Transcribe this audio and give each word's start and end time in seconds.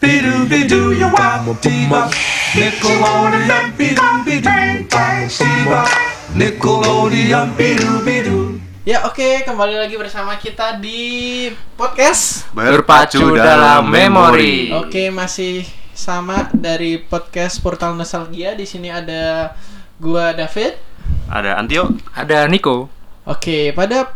Bidoo 0.00 0.48
bidoo 0.48 0.96
you 0.96 1.12
wop 1.12 1.44
diva 1.60 2.08
Nickelodeon 2.56 3.76
bidoo 3.76 4.24
bidoo 4.24 5.28
Shiva 5.28 5.84
Nickelodeon 6.32 7.52
bidoo 7.52 8.00
bidoo 8.00 8.56
Ya 8.88 9.04
oke, 9.04 9.44
kembali 9.44 9.76
lagi 9.76 10.00
bersama 10.00 10.40
kita 10.40 10.80
di 10.80 11.52
podcast. 11.76 12.48
Berpacu 12.56 13.36
dalam 13.36 13.92
memori. 13.92 14.72
Oke, 14.72 15.12
masih 15.12 15.68
sama 15.92 16.48
dari 16.48 16.96
podcast 16.96 17.60
Portal 17.60 17.92
Nostalgia. 17.92 18.56
Di 18.56 18.64
sini 18.64 18.88
ada 18.88 19.52
gua 20.00 20.32
David. 20.32 20.80
Ada 21.28 21.60
Antio. 21.60 21.92
Ada 22.16 22.48
Niko. 22.48 22.88
Oke, 23.28 23.76
pada 23.76 24.08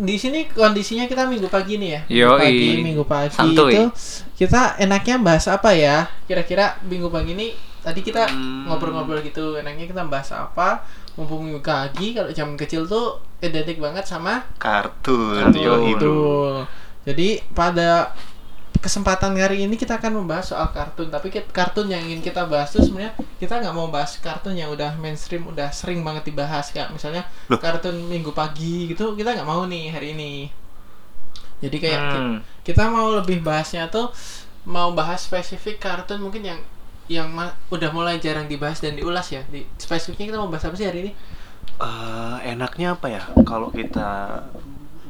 di 0.00 0.16
sini 0.16 0.48
kondisinya 0.48 1.04
kita 1.04 1.28
minggu 1.28 1.46
pagi 1.46 1.76
nih 1.76 1.90
ya. 1.90 2.00
Minggu 2.04 2.24
Yoi. 2.24 2.40
pagi, 2.40 2.68
minggu 2.80 3.04
pagi 3.04 3.34
Santuy. 3.36 3.70
itu 3.76 3.82
kita 4.34 4.74
enaknya 4.76 5.20
bahas 5.20 5.44
apa 5.44 5.70
ya? 5.70 6.08
Kira-kira 6.24 6.80
minggu 6.82 7.06
pagi 7.06 7.36
ini 7.36 7.52
tadi 7.80 8.00
kita 8.00 8.24
Hmm. 8.26 8.64
ngobrol-ngobrol 8.66 9.20
gitu. 9.20 9.54
Enaknya 9.54 9.84
kita 9.84 10.02
bahas 10.04 10.32
apa? 10.32 10.82
Mumpung 11.14 11.44
minggu 11.44 11.60
pagi 11.60 12.16
kalau 12.16 12.30
jam 12.30 12.56
kecil 12.56 12.84
tuh 12.84 13.20
identik 13.38 13.76
banget 13.76 14.04
sama 14.04 14.40
Kartun. 14.56 15.52
Betul. 15.52 16.64
Jadi 17.00 17.40
pada 17.52 18.12
kesempatan 18.80 19.36
hari 19.36 19.68
ini 19.68 19.76
kita 19.76 20.00
akan 20.00 20.24
membahas 20.24 20.50
soal 20.52 20.68
kartun. 20.72 21.12
Tapi 21.12 21.28
kartun 21.52 21.86
yang 21.86 22.00
ingin 22.00 22.20
kita 22.20 22.48
bahas 22.48 22.72
tuh 22.72 22.80
sebenarnya 22.80 23.12
kita 23.36 23.60
nggak 23.60 23.74
mau 23.76 23.92
bahas 23.92 24.16
kartun 24.18 24.56
yang 24.56 24.72
udah 24.72 24.96
mainstream, 24.96 25.44
udah 25.46 25.68
sering 25.70 26.00
banget 26.00 26.32
dibahas 26.32 26.72
kayak 26.72 26.90
misalnya 26.90 27.28
Loh. 27.52 27.60
kartun 27.60 27.96
Minggu 28.08 28.32
Pagi 28.32 28.88
gitu. 28.88 29.12
Kita 29.14 29.36
nggak 29.36 29.48
mau 29.48 29.68
nih 29.68 29.92
hari 29.92 30.16
ini. 30.16 30.32
Jadi 31.60 31.76
kayak 31.76 32.00
Hmm. 32.00 32.36
kita 32.64 32.88
mau 32.88 33.12
lebih 33.12 33.44
bahasnya 33.44 33.92
tuh 33.92 34.08
mau 34.64 34.92
bahas 34.96 35.28
spesifik 35.28 35.76
kartun 35.76 36.20
mungkin 36.20 36.40
yang 36.44 36.60
yang 37.10 37.26
ma- 37.28 37.52
udah 37.68 37.90
mulai 37.90 38.16
jarang 38.16 38.48
dibahas 38.48 38.80
dan 38.80 38.96
diulas 38.96 39.28
ya. 39.28 39.44
Di 39.50 39.66
spesifiknya 39.76 40.32
kita 40.32 40.38
mau 40.40 40.48
bahas 40.48 40.64
apa 40.64 40.76
sih 40.78 40.88
hari 40.88 40.98
ini? 41.04 41.12
Eh, 41.80 42.36
enaknya 42.48 42.96
apa 42.96 43.06
ya? 43.12 43.22
Kalau 43.44 43.68
kita 43.68 44.40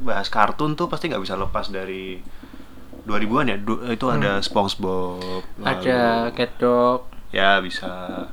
bahas 0.01 0.27
kartun 0.27 0.75
tuh 0.75 0.89
pasti 0.89 1.07
nggak 1.07 1.23
bisa 1.23 1.37
lepas 1.37 1.69
dari 1.69 2.19
2000-an 3.05 3.47
ya. 3.49 3.57
Du- 3.57 3.83
itu 3.85 4.07
ada 4.09 4.41
SpongeBob. 4.41 5.43
Ada 5.63 6.31
Cat 6.33 6.53
Dog. 6.57 7.01
Ya 7.31 7.63
bisa. 7.63 8.27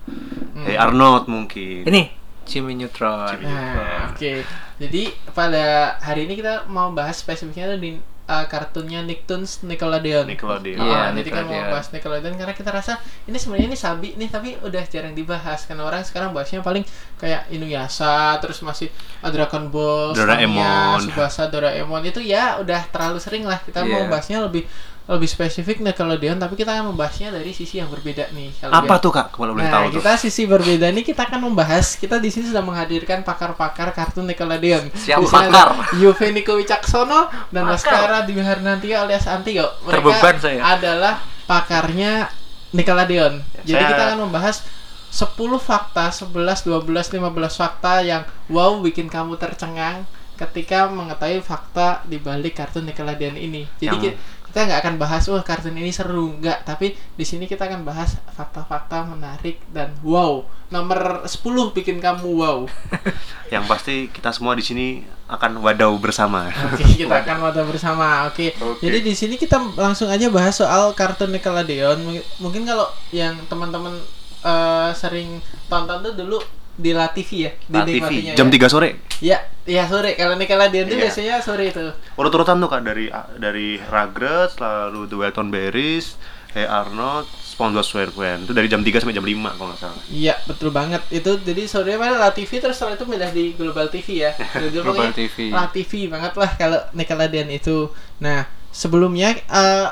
Hey 0.57 0.73
Arnold 0.75 1.29
mungkin. 1.29 1.85
Ini 1.85 2.09
Jimmy 2.47 2.73
Neutron. 2.73 3.37
Jimmy. 3.37 3.45
Nah, 3.45 4.09
oke. 4.09 4.33
Jadi 4.81 5.03
pada 5.35 5.97
hari 5.99 6.25
ini 6.25 6.39
kita 6.39 6.65
mau 6.71 6.89
bahas 6.91 7.19
spesifiknya 7.19 7.77
di 7.77 7.99
uh, 8.27 8.45
kartunnya 8.45 9.01
Nicktoons 9.01 9.63
Nickelodeon. 9.63 10.27
Nickelodeon. 10.27 10.77
Iya, 10.77 10.99
Ah, 11.01 11.09
jadi 11.11 11.29
kan 11.29 11.43
mau 11.43 11.51
Nickelodeon. 11.51 11.71
bahas 11.71 11.87
Nickelodeon 11.89 12.35
karena 12.35 12.53
kita 12.53 12.69
rasa 12.69 12.93
ini 13.23 13.35
sebenarnya 13.35 13.67
ini 13.67 13.77
sabi 13.77 14.07
nih 14.13 14.27
tapi 14.27 14.49
udah 14.59 14.83
jarang 14.85 15.11
dibahas 15.11 15.63
karena 15.63 15.83
orang 15.83 16.03
sekarang 16.03 16.29
bahasnya 16.31 16.59
paling 16.59 16.83
kayak 17.15 17.47
Inuyasha 17.49 18.37
terus 18.37 18.59
masih 18.61 18.91
uh, 19.19 19.29
Dragon 19.29 19.67
Ball, 19.67 20.11
Doraemon. 20.11 21.01
Tsubasa, 21.01 21.47
Doraemon 21.47 22.03
itu 22.03 22.19
ya 22.19 22.57
udah 22.57 22.83
terlalu 22.87 23.17
sering 23.17 23.43
lah 23.43 23.57
kita 23.59 23.81
mau 23.81 23.97
Iya. 23.97 24.07
bahasnya 24.07 24.37
lebih 24.41 24.67
lebih 25.07 25.23
spesifik 25.25 25.79
Nickelodeon 25.79 26.35
tapi 26.35 26.53
kita 26.53 26.69
akan 26.69 26.91
membahasnya 26.91 27.31
dari 27.31 27.49
sisi 27.49 27.79
yang 27.79 27.87
berbeda 27.87 28.27
nih. 28.29 28.51
Kalau 28.59 28.75
Apa 28.75 28.85
biar- 28.85 28.99
tuh 28.99 29.11
Kak? 29.11 29.27
Kalau 29.31 29.55
boleh 29.55 29.63
Nah, 29.63 29.73
tahu 29.73 29.85
tuh. 29.87 29.93
kita 29.97 30.11
sisi 30.19 30.43
berbeda 30.43 30.87
nih 30.91 31.01
kita 31.01 31.21
akan 31.23 31.39
membahas. 31.47 31.95
Kita 31.95 32.19
di 32.19 32.27
sini 32.27 32.45
sudah 32.45 32.59
menghadirkan 32.59 33.23
pakar-pakar 33.23 33.91
kartun 33.91 34.27
Nickelodeon. 34.27 34.91
Siap 35.07 35.17
Di 35.17 35.25
sini 35.25 35.47
pakar. 35.47 35.67
Yuve 35.95 36.27
Niko 36.31 36.53
Wicaksono 36.53 37.31
dan 37.49 37.63
Pakar. 37.63 37.71
Baskara 37.71 38.17
Dwi 38.23 38.43
Harnantio 38.43 38.99
alias 38.99 39.23
Antio. 39.25 39.71
Mereka 39.81 39.95
Terbeban 40.03 40.35
saya. 40.37 40.59
adalah 40.61 41.13
pakarnya 41.47 42.27
Nickelodeon. 42.71 43.39
Jadi 43.63 43.79
Saya- 43.79 43.89
kita 43.89 44.01
akan 44.11 44.19
membahas 44.27 44.67
10 45.07 45.23
fakta, 45.57 46.11
11, 46.11 46.61
12, 46.61 47.07
15 47.09 47.55
fakta 47.55 48.03
yang 48.03 48.21
wow 48.47 48.75
bikin 48.77 49.07
kamu 49.07 49.39
tercengang 49.39 50.03
ketika 50.35 50.85
mengetahui 50.85 51.41
fakta 51.41 52.03
di 52.03 52.19
balik 52.19 52.53
kartun 52.53 52.85
Nickelodeon 52.85 53.33
ini. 53.33 53.65
Jadi 53.79 54.13
Yang- 54.13 54.19
kita 54.49 54.63
nggak 54.63 54.79
akan 54.83 54.95
bahas 54.97 55.23
wah 55.27 55.43
kartun 55.43 55.75
ini 55.75 55.91
seru. 55.91 56.33
Nggak 56.39 56.63
tapi 56.63 56.95
di 56.95 57.25
sini 57.27 57.45
kita 57.45 57.67
akan 57.67 57.83
bahas 57.83 58.15
fakta-fakta 58.33 59.05
menarik 59.05 59.59
dan 59.69 59.93
wow. 60.01 60.41
Nomor 60.67 61.23
10 61.23 61.75
bikin 61.75 62.03
kamu 62.03 62.27
wow. 62.27 62.59
Yang 63.53 63.63
pasti 63.67 63.95
kita 64.11 64.35
semua 64.35 64.55
di 64.55 64.63
sini 64.63 64.87
akan 65.27 65.59
wadau 65.63 65.95
bersama. 65.99 66.47
oke 66.51 66.83
kita 67.03 67.23
akan 67.23 67.37
wadah 67.51 67.63
bersama 67.67 68.27
oke. 68.31 68.55
Oke. 68.59 68.83
jadi 68.83 69.03
di 69.03 69.13
sini 69.15 69.35
kita 69.35 69.59
langsung 69.75 70.07
aja 70.07 70.31
bahas 70.31 70.55
soal 70.55 70.91
kartun 70.95 71.31
Nickelodeon. 71.35 71.99
Mungkin- 72.39 72.67
kalau 72.67 72.87
yang 73.15 73.35
teman-teman 73.47 73.95
eh, 74.43 74.89
sering 74.95 75.39
tonton 75.67 76.03
tuh 76.03 76.13
dulu 76.15 76.39
di 76.77 76.93
La 76.93 77.09
TV 77.09 77.29
ya? 77.41 77.51
Di 77.57 77.79
TV 77.83 77.97
nikmatinya 77.99 78.33
jam 78.37 78.47
ya. 78.47 78.53
3 78.61 78.69
sore. 78.69 78.89
ya 79.17 79.37
ya 79.65 79.83
sore. 79.89 80.13
Kalau 80.13 80.37
Nickelodeon 80.37 80.85
tuh 80.85 80.95
Iya. 80.95 81.03
biasanya 81.09 81.35
sore 81.41 81.73
itu. 81.73 81.81
Urut-urutan 82.15 82.61
tuh 82.61 82.69
kak 82.69 82.85
dari 82.85 83.09
dari 83.35 83.81
Rugrats 83.81 84.61
lalu 84.61 85.09
The 85.09 85.17
Welton 85.17 85.49
Berries 85.49 86.15
Hey 86.53 86.63
Arnold 86.63 87.27
SpongeBob 87.43 87.83
SquarePants 87.83 88.45
itu 88.45 88.53
dari 88.53 88.69
jam 88.69 88.85
3 88.85 89.01
sampai 89.01 89.11
jam 89.11 89.25
5 89.25 89.57
kalau 89.57 89.73
nggak 89.73 89.81
salah. 89.81 90.01
Iya 90.07 90.37
betul 90.45 90.69
banget. 90.69 91.01
Itu 91.09 91.41
jadi 91.41 91.65
sore 91.65 91.97
pada 91.97 92.15
La 92.15 92.29
TV 92.29 92.61
terus 92.61 92.77
setelah 92.77 92.93
itu 92.93 93.03
pindah 93.03 93.31
di 93.33 93.57
Global 93.57 93.89
TV 93.89 94.07
ya. 94.21 94.31
Dulu 94.71 94.93
Global 94.93 95.11
TV. 95.11 95.49
La 95.49 95.65
TV 95.67 96.07
banget 96.07 96.33
lah 96.37 96.51
kalau 96.55 96.79
Nickelodeon 96.93 97.49
itu. 97.51 97.89
Nah 98.21 98.45
sebelumnya 98.69 99.33
eh, 99.33 99.87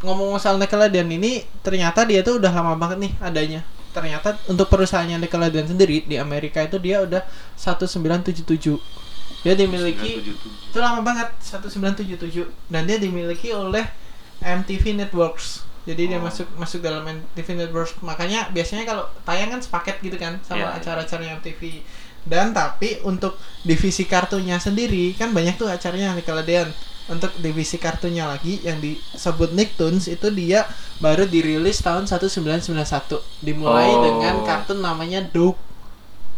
ngomong 0.00 0.38
soal 0.38 0.56
Nickelodeon 0.56 1.10
ini 1.10 1.42
ternyata 1.60 2.06
dia 2.06 2.22
tuh 2.22 2.38
udah 2.38 2.54
lama 2.54 2.78
banget 2.78 2.98
nih 3.02 3.12
adanya 3.18 3.60
ternyata 3.90 4.36
untuk 4.46 4.68
perusahaannya 4.68 5.18
Nickelodeon 5.18 5.66
sendiri 5.66 6.02
di 6.02 6.16
Amerika 6.16 6.60
itu 6.60 6.76
dia 6.76 7.00
udah 7.00 7.24
1977 7.54 8.78
dia 9.38 9.54
dimiliki 9.54 10.18
977. 10.18 10.70
itu 10.70 10.78
lama 10.78 11.00
banget 11.00 11.28
1977 11.38 12.48
dan 12.68 12.82
dia 12.84 12.98
dimiliki 12.98 13.48
oleh 13.50 13.86
MTV 14.40 14.96
Networks 14.96 15.62
jadi 15.82 16.04
dia 16.06 16.18
Oh. 16.18 16.26
masuk 16.26 16.44
masuk 16.54 16.80
dalam 16.80 17.00
MTV 17.02 17.48
Networks 17.56 17.96
makanya 18.00 18.50
biasanya 18.50 18.84
kalau 18.84 19.08
tayang 19.22 19.48
kan 19.48 19.60
sepaket 19.60 19.96
gitu 20.00 20.16
kan 20.16 20.36
sama 20.42 20.58
Iya, 20.58 20.66
iya. 20.66 20.76
acara-acara 20.76 21.22
MTV 21.38 21.60
dan 22.24 22.52
tapi 22.52 23.00
untuk 23.02 23.34
divisi 23.62 24.04
kartunya 24.04 24.58
sendiri 24.58 25.14
kan 25.14 25.32
banyak 25.32 25.56
tuh 25.56 25.64
acaranya 25.66 26.12
Nickelodeon 26.12 26.68
untuk 27.08 27.32
divisi 27.36 27.76
kartunya 27.76 28.24
lagi 28.24 28.60
yang 28.60 28.78
disebut 28.78 29.50
Nicktoons 29.50 30.06
itu 30.06 30.28
dia 30.30 30.68
baru 30.98 31.24
dirilis 31.24 31.78
tahun 31.78 32.04
1991 32.04 32.68
dimulai 33.40 33.88
Oh. 33.88 34.04
dengan 34.04 34.42
kartun 34.42 34.78
namanya 34.78 35.24
Doug 35.24 35.56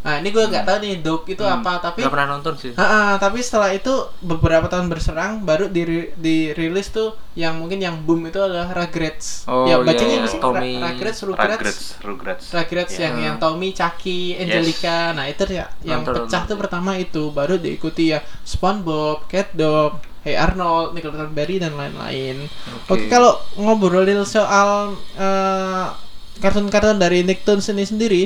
nah 0.01 0.17
ini 0.17 0.33
gue 0.33 0.41
nggak 0.41 0.65
tahu 0.65 0.77
nih 0.81 1.05
Doug 1.05 1.29
itu 1.29 1.45
Hmm, 1.45 1.61
apa 1.61 1.77
tapi 1.79 2.01
Nggak 2.01 2.09
pernah 2.09 2.29
nonton 2.33 2.57
sih. 2.57 2.73
Ah, 2.73 2.81
ah, 2.81 3.13
tapi 3.21 3.45
setelah 3.45 3.69
itu 3.69 3.93
beberapa 4.19 4.65
tahun 4.65 4.89
berserang 4.89 5.45
baru 5.45 5.69
diri 5.69 6.17
dirilis 6.17 6.89
tuh 6.89 7.13
yang 7.37 7.61
mungkin 7.61 7.77
yang 7.77 8.01
boom 8.01 8.25
itu 8.25 8.41
adalah 8.41 8.73
Rugrats. 8.73 9.45
Oh, 9.45 9.69
ya 9.69 9.77
iya, 9.77 9.85
bacanya 9.85 10.15
iya. 10.15 10.23
apa 10.25 10.33
sih? 10.33 10.41
Tommy. 10.41 10.73
Ra- 10.73 10.89
Rugrats, 10.89 11.21
Rugrats. 11.21 11.53
Rugrats 11.53 11.85
Rugrats 12.01 12.45
Rugrats 12.49 12.93
Ya. 12.97 13.03
yang 13.05 13.17
yang 13.21 13.37
Tommy, 13.37 13.77
Chucky, 13.77 14.41
Angelica. 14.41 15.13
Nah, 15.13 15.29
itu 15.29 15.45
ya 15.47 15.69
yang 15.85 16.01
Nonton, 16.01 16.25
pecah 16.25 16.41
nonton. 16.41 16.49
tuh 16.49 16.57
pertama 16.57 16.91
itu, 16.97 17.23
baru 17.29 17.61
diikuti 17.61 18.05
ya 18.09 18.25
SpongeBob, 18.43 19.29
Cat 19.29 19.53
Dog, 19.53 20.01
Hey 20.21 20.37
Arnold, 20.37 20.93
Nickelodeon 20.93 21.33
Berry 21.33 21.57
dan 21.57 21.81
lain-lain. 21.81 22.45
Oke, 22.85 22.93
Oke. 22.93 23.05
kalau 23.09 23.41
ngobrolin 23.57 24.21
soal 24.29 24.93
eh, 25.17 25.87
kartun-kartun 26.45 27.01
dari 27.01 27.25
Nicktoons 27.25 27.73
ini 27.73 27.89
sendiri, 27.89 28.23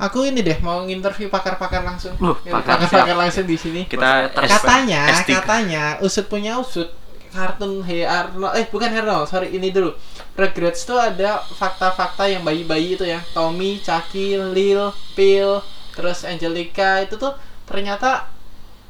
aku 0.00 0.24
ini 0.24 0.40
deh 0.40 0.56
mau 0.64 0.80
nginterview 0.80 1.28
pakar-pakar 1.28 1.84
langsung. 1.84 2.16
Loh, 2.16 2.40
pakar 2.40 2.80
pakar-pakar 2.80 3.16
langsung 3.20 3.44
di 3.44 3.56
sini. 3.60 3.84
kita 3.84 4.32
katanya 4.32 5.20
S3. 5.20 5.28
katanya 5.28 5.84
usut 6.00 6.24
punya 6.24 6.56
usut 6.56 6.88
kartun 7.34 7.82
Hey 7.82 8.06
Arnold 8.06 8.54
eh 8.54 8.64
bukan 8.70 8.94
Arnold 8.94 9.26
sorry 9.26 9.50
ini 9.50 9.74
dulu 9.74 9.90
Rugrats 10.38 10.86
tuh 10.86 10.96
ada 11.02 11.42
fakta-fakta 11.42 12.30
yang 12.30 12.46
bayi-bayi 12.46 12.94
itu 12.94 13.02
ya 13.02 13.18
Tommy, 13.34 13.82
Chucky, 13.82 14.38
Lil, 14.38 14.94
Phil 15.18 15.58
terus 15.98 16.22
Angelica 16.22 17.02
itu 17.02 17.18
tuh 17.18 17.34
ternyata 17.66 18.30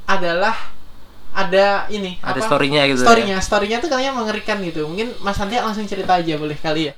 adalah 0.04 0.52
ada 1.34 1.90
ini 1.90 2.16
Ada 2.22 2.38
apa? 2.38 2.46
story-nya 2.46 2.82
gitu. 2.86 3.02
storynya 3.02 3.36
storynya 3.42 3.78
tuh 3.82 3.90
kayaknya 3.90 4.14
mengerikan 4.14 4.62
gitu 4.62 4.86
mungkin 4.86 5.10
Mas 5.20 5.34
Santi 5.34 5.58
langsung 5.58 5.82
cerita 5.84 6.14
aja 6.14 6.38
boleh 6.38 6.54
kali 6.54 6.88
ya 6.88 6.92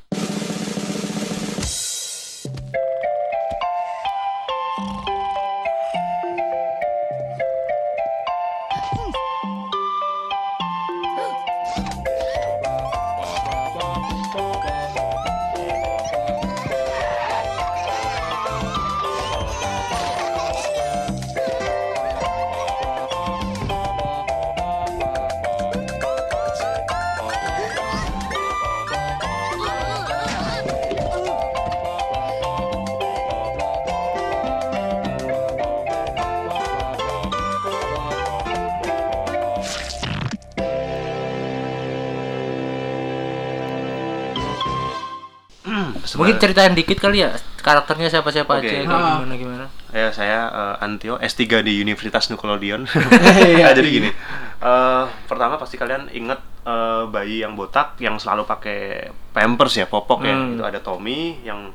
Mungkin 46.14 46.38
ceritain 46.38 46.73
dikit 46.73 46.97
kali 46.97 47.20
ya 47.20 47.35
karakternya 47.58 48.06
siapa-siapa 48.08 48.47
Oke. 48.53 48.62
aja 48.62 48.70
kayak 48.79 48.87
Ah. 48.87 49.19
gimana 49.19 49.35
gimana. 49.35 49.64
Ya, 49.91 50.08
saya 50.11 50.47
eh, 50.47 50.85
Antio 50.85 51.19
S3 51.19 51.43
di 51.61 51.81
Universitas 51.81 52.31
Nickelodeon. 52.31 52.87
Iya. 53.43 53.67
Nah, 53.67 53.75
jadi 53.75 53.88
gini. 53.91 54.11
eh, 54.56 55.05
pertama 55.26 55.56
pasti 55.56 55.75
kalian 55.75 56.06
inget 56.11 56.38
eh, 56.62 57.03
bayi 57.06 57.43
yang 57.43 57.55
botak 57.55 57.99
yang 57.99 58.17
selalu 58.17 58.44
pakai 58.44 59.11
pampers 59.32 59.75
ya, 59.75 59.87
popok 59.87 60.23
ya. 60.23 60.32
Hmm. 60.32 60.55
Itu 60.55 60.62
ada 60.62 60.79
Tommy 60.79 61.43
yang 61.43 61.75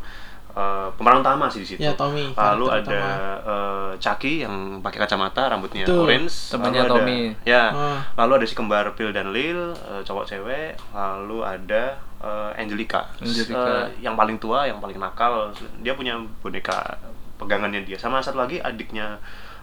eh, 0.52 0.88
pemeran 1.00 1.24
utama 1.24 1.48
sih 1.48 1.64
di 1.64 1.68
situ. 1.68 1.80
Ya, 1.80 1.96
Tommy, 1.96 2.32
Lalu 2.36 2.66
ada 2.68 3.02
eh, 3.42 3.92
Chucky 3.98 4.44
yang 4.44 4.80
pakai 4.84 5.04
kacamata, 5.04 5.48
rambutnya 5.48 5.88
Betul. 5.88 6.08
orange. 6.08 6.52
Temannya 6.52 6.82
Lalu 6.84 6.88
ada- 6.88 6.94
Tommy. 7.00 7.20
Ya. 7.48 7.64
Ah. 7.72 8.00
Lalu 8.20 8.32
ada 8.42 8.46
si 8.46 8.56
kembar 8.56 8.86
Phil 8.94 9.12
dan 9.16 9.32
Lil, 9.32 9.72
eh, 9.74 10.02
cowok 10.04 10.26
cewek. 10.28 10.76
Lalu 10.92 11.38
ada 11.44 11.84
eh, 12.22 12.62
Angelica, 12.62 13.10
Angelica. 13.18 13.90
Eh, 13.90 14.06
yang 14.06 14.14
paling 14.14 14.38
tua, 14.38 14.70
yang 14.70 14.78
paling 14.78 15.02
nakal. 15.02 15.50
Dia 15.82 15.96
punya 15.98 16.20
boneka 16.44 17.00
pegangannya 17.42 17.82
dia. 17.82 17.98
Sama 17.98 18.22
satu 18.22 18.38
lagi 18.38 18.62
adiknya 18.62 19.18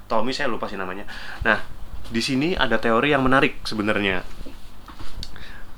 Tommy, 0.09 0.33
saya 0.35 0.49
lupa 0.51 0.67
sih 0.67 0.75
namanya. 0.75 1.05
Nah, 1.45 1.61
di 2.09 2.19
sini 2.19 2.57
ada 2.57 2.81
teori 2.81 3.13
yang 3.13 3.21
menarik 3.23 3.61
sebenarnya. 3.63 4.25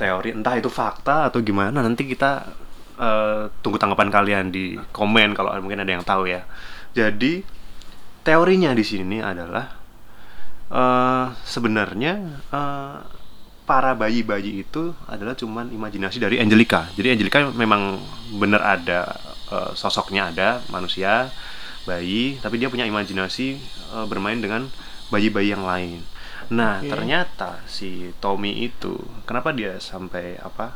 Teori 0.01 0.33
entah 0.33 0.57
itu 0.57 0.73
fakta 0.73 1.29
atau 1.29 1.45
gimana 1.45 1.85
nanti 1.85 2.09
kita 2.09 2.49
eh, 3.01 3.49
tunggu 3.65 3.81
tanggapan 3.81 4.13
kalian 4.13 4.45
di 4.53 4.77
komen 4.93 5.33
kalau 5.33 5.57
mungkin 5.65 5.81
ada 5.81 5.93
yang 5.97 6.05
tahu 6.05 6.29
ya. 6.29 6.45
Jadi 6.93 7.41
teorinya 8.21 8.77
di 8.77 8.85
sini 8.85 9.19
adalah 9.25 9.81
eh 10.71 11.27
sebenarnya 11.43 12.13
eh, 12.53 12.99
para 13.71 13.95
bayi-bayi 13.95 14.67
itu 14.67 14.91
adalah 15.07 15.39
cuman 15.39 15.71
imajinasi 15.71 16.19
dari 16.19 16.43
Angelica. 16.43 16.91
Jadi 16.99 17.15
Angelica 17.15 17.49
memang 17.55 18.03
benar 18.37 18.63
ada 18.79 19.15
eh, 19.51 19.73
sosoknya 19.79 20.35
ada 20.35 20.61
manusia 20.69 21.31
bayi, 21.89 22.37
tapi 22.43 22.61
dia 22.61 22.69
punya 22.69 22.85
imajinasi 22.85 23.47
eh, 23.95 24.07
bermain 24.11 24.39
dengan 24.39 24.67
bayi-bayi 25.11 25.55
yang 25.55 25.63
lain. 25.63 26.03
Nah, 26.51 26.83
Oke. 26.83 26.91
ternyata 26.91 27.63
si 27.71 28.11
Tommy 28.19 28.67
itu 28.67 28.99
kenapa 29.23 29.55
dia 29.55 29.79
sampai 29.79 30.35
apa? 30.43 30.75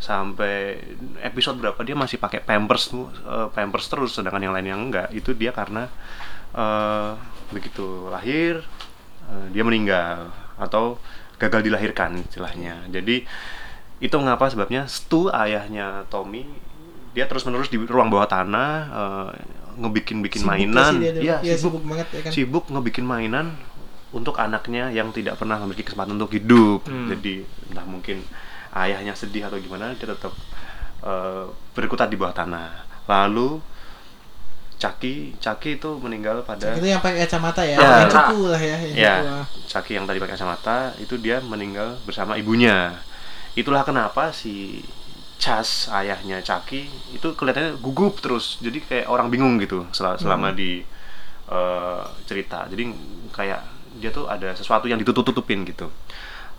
Sampai 0.00 0.80
episode 1.20 1.60
berapa 1.60 1.76
dia 1.84 1.92
masih 1.92 2.16
pakai 2.16 2.40
pampers 2.40 2.88
eh, 2.90 3.48
pampers 3.52 3.86
terus 3.86 4.16
sedangkan 4.16 4.40
yang 4.48 4.54
lain 4.56 4.68
yang 4.72 4.80
enggak. 4.88 5.12
Itu 5.12 5.36
dia 5.36 5.52
karena 5.52 5.86
eh, 6.56 7.12
begitu 7.52 8.08
lahir 8.08 8.64
eh, 9.28 9.46
dia 9.52 9.62
meninggal 9.62 10.32
atau 10.56 10.96
gagal 11.36 11.60
dilahirkan 11.64 12.16
istilahnya. 12.24 12.88
Jadi 12.88 13.24
itu 14.00 14.16
mengapa 14.16 14.48
sebabnya 14.48 14.88
Stu 14.88 15.28
ayahnya 15.28 16.08
Tommy 16.08 16.48
dia 17.10 17.26
terus 17.26 17.42
menerus 17.44 17.68
di 17.68 17.76
ruang 17.76 18.08
bawah 18.08 18.24
tanah 18.24 18.70
eh, 18.88 19.30
ngebikin 19.80 20.20
bikin 20.24 20.40
Sibuk 20.44 20.52
mainan, 20.52 20.92
sih 20.96 21.00
dia 21.00 21.12
dulu. 21.12 21.24
Iya, 21.24 21.36
Iya, 21.44 21.54
sibuk, 21.56 21.60
sibuk 21.60 21.82
banget 21.88 22.06
ya 22.08 22.20
kan. 22.20 22.30
sibuk 22.32 22.64
ngebikin 22.72 23.04
mainan 23.06 23.46
untuk 24.10 24.34
anaknya 24.42 24.90
yang 24.90 25.14
tidak 25.14 25.38
pernah 25.38 25.56
memiliki 25.62 25.86
kesempatan 25.86 26.18
untuk 26.18 26.32
hidup. 26.34 26.82
Hmm. 26.88 27.06
Jadi 27.12 27.46
entah 27.70 27.86
mungkin 27.86 28.24
ayahnya 28.72 29.12
sedih 29.12 29.46
atau 29.46 29.56
gimana 29.56 29.92
dia 29.94 30.06
tetap 30.06 30.32
eh, 31.00 31.44
berkutat 31.72 32.06
di 32.06 32.16
bawah 32.16 32.32
tanah. 32.32 32.86
Lalu 33.06 33.58
Chucky, 34.80 35.36
Chucky 35.36 35.76
itu 35.76 35.90
meninggal 36.00 36.40
pada 36.40 36.72
Itu 36.72 36.88
yang 36.88 37.04
pakai 37.04 37.28
kacamata 37.28 37.60
ya, 37.60 37.76
Ya. 37.76 37.90
yang 38.00 38.08
cupu 38.08 38.48
lah 38.48 38.56
ya. 38.56 38.76
Yang 38.80 38.96
Ya, 38.96 39.14
cupu. 39.20 39.36
Chucky 39.68 39.92
yang 39.92 40.08
tadi 40.08 40.16
pakai 40.16 40.34
kacamata 40.34 40.76
itu 40.96 41.20
dia 41.20 41.36
meninggal 41.38 42.00
bersama 42.02 42.32
ibunya. 42.34 42.96
Itulah 43.52 43.84
kenapa 43.84 44.32
si 44.32 44.80
Chas 45.36 45.88
ayahnya 45.90 46.40
Chucky 46.40 46.88
itu 47.12 47.28
kelihatannya 47.34 47.76
gugup 47.76 48.20
terus. 48.20 48.56
Jadi 48.60 48.80
kayak 48.80 49.06
orang 49.06 49.28
bingung 49.28 49.60
gitu 49.60 49.84
sel- 49.92 50.16
selama 50.16 50.52
Hmm. 50.52 50.56
di 50.56 50.80
eh, 51.50 52.02
cerita. 52.24 52.64
Jadi 52.64 52.88
kayak 53.28 53.60
dia 53.98 54.08
tuh 54.08 54.30
ada 54.30 54.54
sesuatu 54.54 54.86
yang 54.86 54.96
ditutup-tutupin 54.96 55.66
gitu. 55.66 55.90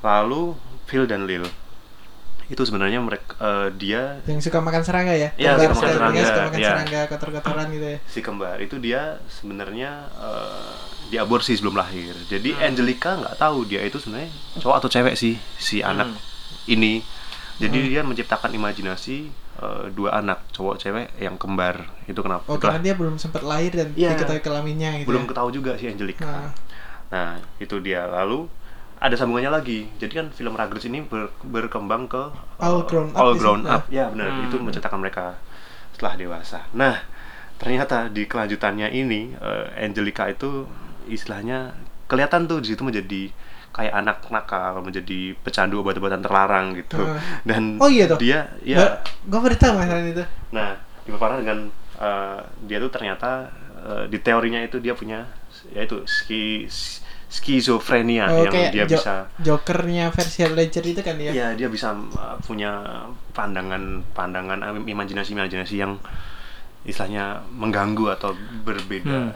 Lalu 0.03 0.53
Phil 0.85 1.07
dan 1.07 1.25
Lil 1.25 1.47
itu 2.47 2.61
sebenarnya 2.61 2.99
mereka 2.99 3.35
eh, 3.37 3.69
dia 3.73 4.17
Yang 4.25 4.47
suka 4.47 4.59
makan 4.59 4.81
serangga 4.81 5.13
ya? 5.13 5.29
Iya, 5.35 5.55
Kembar 5.55 5.71
suka 5.71 5.75
makan 5.77 5.93
serangga, 5.93 6.15
dia 6.15 6.25
suka 6.25 6.41
makan 6.41 6.59
iya. 6.59 6.69
serangga, 6.69 6.99
kotor-kotoran 7.07 7.65
gitu 7.69 7.85
ya. 7.85 7.97
si 8.05 8.19
kembar 8.19 8.57
itu 8.57 8.75
dia 8.77 9.01
sebenarnya 9.27 9.91
eh, 10.17 10.73
diaborsi 11.09 11.51
sebelum 11.53 11.75
lahir. 11.75 12.15
Jadi 12.25 12.51
Hmm. 12.51 12.67
Angelica 12.67 13.11
nggak 13.17 13.35
tahu 13.35 13.57
dia 13.65 13.81
itu 13.81 13.99
sebenarnya 13.99 14.31
cowok 14.57 14.75
atau 14.79 14.89
cewek 14.89 15.13
sih 15.13 15.35
si 15.55 15.79
anak 15.81 16.15
ini. 16.65 17.03
Jadi 17.57 17.77
Hmm. 17.77 17.89
dia 17.89 18.01
menciptakan 18.01 18.51
imajinasi 18.51 19.17
eh, 19.53 19.85
dua 19.91 20.17
anak 20.17 20.47
cowok 20.49 20.75
cewek 20.77 21.07
yang 21.17 21.35
kembar. 21.35 21.83
Itu 22.05 22.21
kenapa? 22.21 22.47
Oh, 22.47 22.55
itulah 22.55 22.73
karena 22.73 22.81
dia 22.81 22.95
belum 22.95 23.15
sempat 23.15 23.43
lahir 23.43 23.69
dan 23.71 23.91
Iya. 23.93 24.15
diketahui 24.15 24.39
kelaminnya 24.39 24.89
gitu. 24.97 25.07
belum 25.07 25.23
ya? 25.23 25.29
ketahui 25.29 25.51
juga 25.51 25.71
si 25.75 25.85
Angelica. 25.85 26.25
Nah. 26.25 26.51
Nah, 27.11 27.31
itu 27.59 27.75
dia. 27.77 28.07
Lalu 28.07 28.47
ada 29.01 29.15
sambungannya 29.17 29.49
lagi. 29.49 29.89
Jadi 29.97 30.13
kan 30.13 30.27
film 30.29 30.53
Rugrats 30.53 30.85
ini 30.85 31.01
ber- 31.01 31.33
berkembang 31.41 32.05
ke 32.05 32.21
eh, 32.29 32.61
All 32.61 32.85
Grown 32.85 33.09
Up 33.11 33.17
All 33.17 33.33
di 33.33 33.39
Grown. 33.41 33.61
Up. 33.65 33.89
Ya, 33.89 34.13
benar. 34.13 34.29
Hmm. 34.29 34.45
Itu 34.45 34.61
menceritakan 34.61 34.99
mereka 35.01 35.41
setelah 35.91 36.13
dewasa. 36.15 36.69
Nah, 36.77 37.01
ternyata 37.57 38.07
di 38.07 38.29
kelanjutannya 38.29 38.93
ini 38.93 39.33
eh, 39.33 39.65
Angelica 39.81 40.29
itu 40.29 40.69
istilahnya 41.09 41.73
kelihatan 42.05 42.45
tuh 42.45 42.61
di 42.61 42.69
situ 42.69 42.85
menjadi 42.85 43.33
kayak 43.71 43.93
anak 43.95 44.17
nakal, 44.29 44.83
menjadi 44.83 45.33
pecandu 45.41 45.81
obat-obatan 45.81 46.21
terlarang 46.21 46.77
gitu. 46.77 47.01
Ah. 47.01 47.17
Dan 47.41 47.81
Oh 47.81 47.89
iya 47.89 48.05
toh? 48.05 48.19
dia 48.21 48.53
ya 48.61 49.01
Gue 49.25 49.39
baru 49.41 49.55
tahu 49.57 49.73
masalah 49.81 50.05
itu. 50.05 50.23
Nah, 50.53 50.77
dipaparkan 51.09 51.41
dengan 51.41 51.59
eh, 51.97 52.39
dia 52.69 52.77
tuh 52.77 52.91
ternyata 52.93 53.49
eh, 53.81 54.03
di 54.13 54.21
teorinya 54.21 54.61
itu 54.61 54.77
dia 54.77 54.93
punya 54.93 55.25
yaitu 55.73 56.03
ski, 56.05 56.65
skizofrenia 57.31 58.27
Oh, 58.27 58.43
yang 58.43 58.69
dia 58.69 58.83
Jo- 58.83 58.99
bisa 58.99 59.13
Jokernya 59.39 60.11
versi 60.11 60.43
Ledger 60.43 60.83
itu 60.83 60.99
kan 60.99 61.15
ya? 61.15 61.31
ya 61.31 61.47
dia 61.55 61.65
bisa 61.65 61.95
uh, 61.95 62.35
punya 62.39 62.83
pandangan 63.31 64.03
pandangan 64.11 64.59
um, 64.61 64.83
imajinasi 64.83 65.31
imajinasi 65.31 65.79
yang 65.79 65.95
istilahnya 66.83 67.39
mengganggu 67.49 68.11
atau 68.11 68.35
berbeda 68.61 69.07
Hmm. 69.07 69.31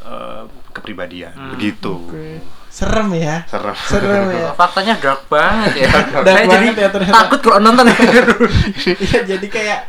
uh, 0.00 0.42
kepribadian 0.70 1.34
Hmm. 1.34 1.50
begitu 1.52 1.90
Oke. 2.06 2.38
Serem 2.70 3.10
ya? 3.12 3.42
serem 3.44 3.74
Serem 3.74 4.30
ya? 4.30 4.54
Faktanya 4.60 4.94
dark 4.96 5.26
banget 5.26 5.82
ya. 5.82 5.90
Dark 6.22 6.22
Saya 6.22 6.46
jadi 6.46 6.66
ya 6.70 6.88
ternyata. 6.88 7.16
takut 7.18 7.40
kalau 7.42 7.58
nonton. 7.58 7.90
Iya 8.78 9.20
jadi 9.34 9.46
kayak 9.48 9.80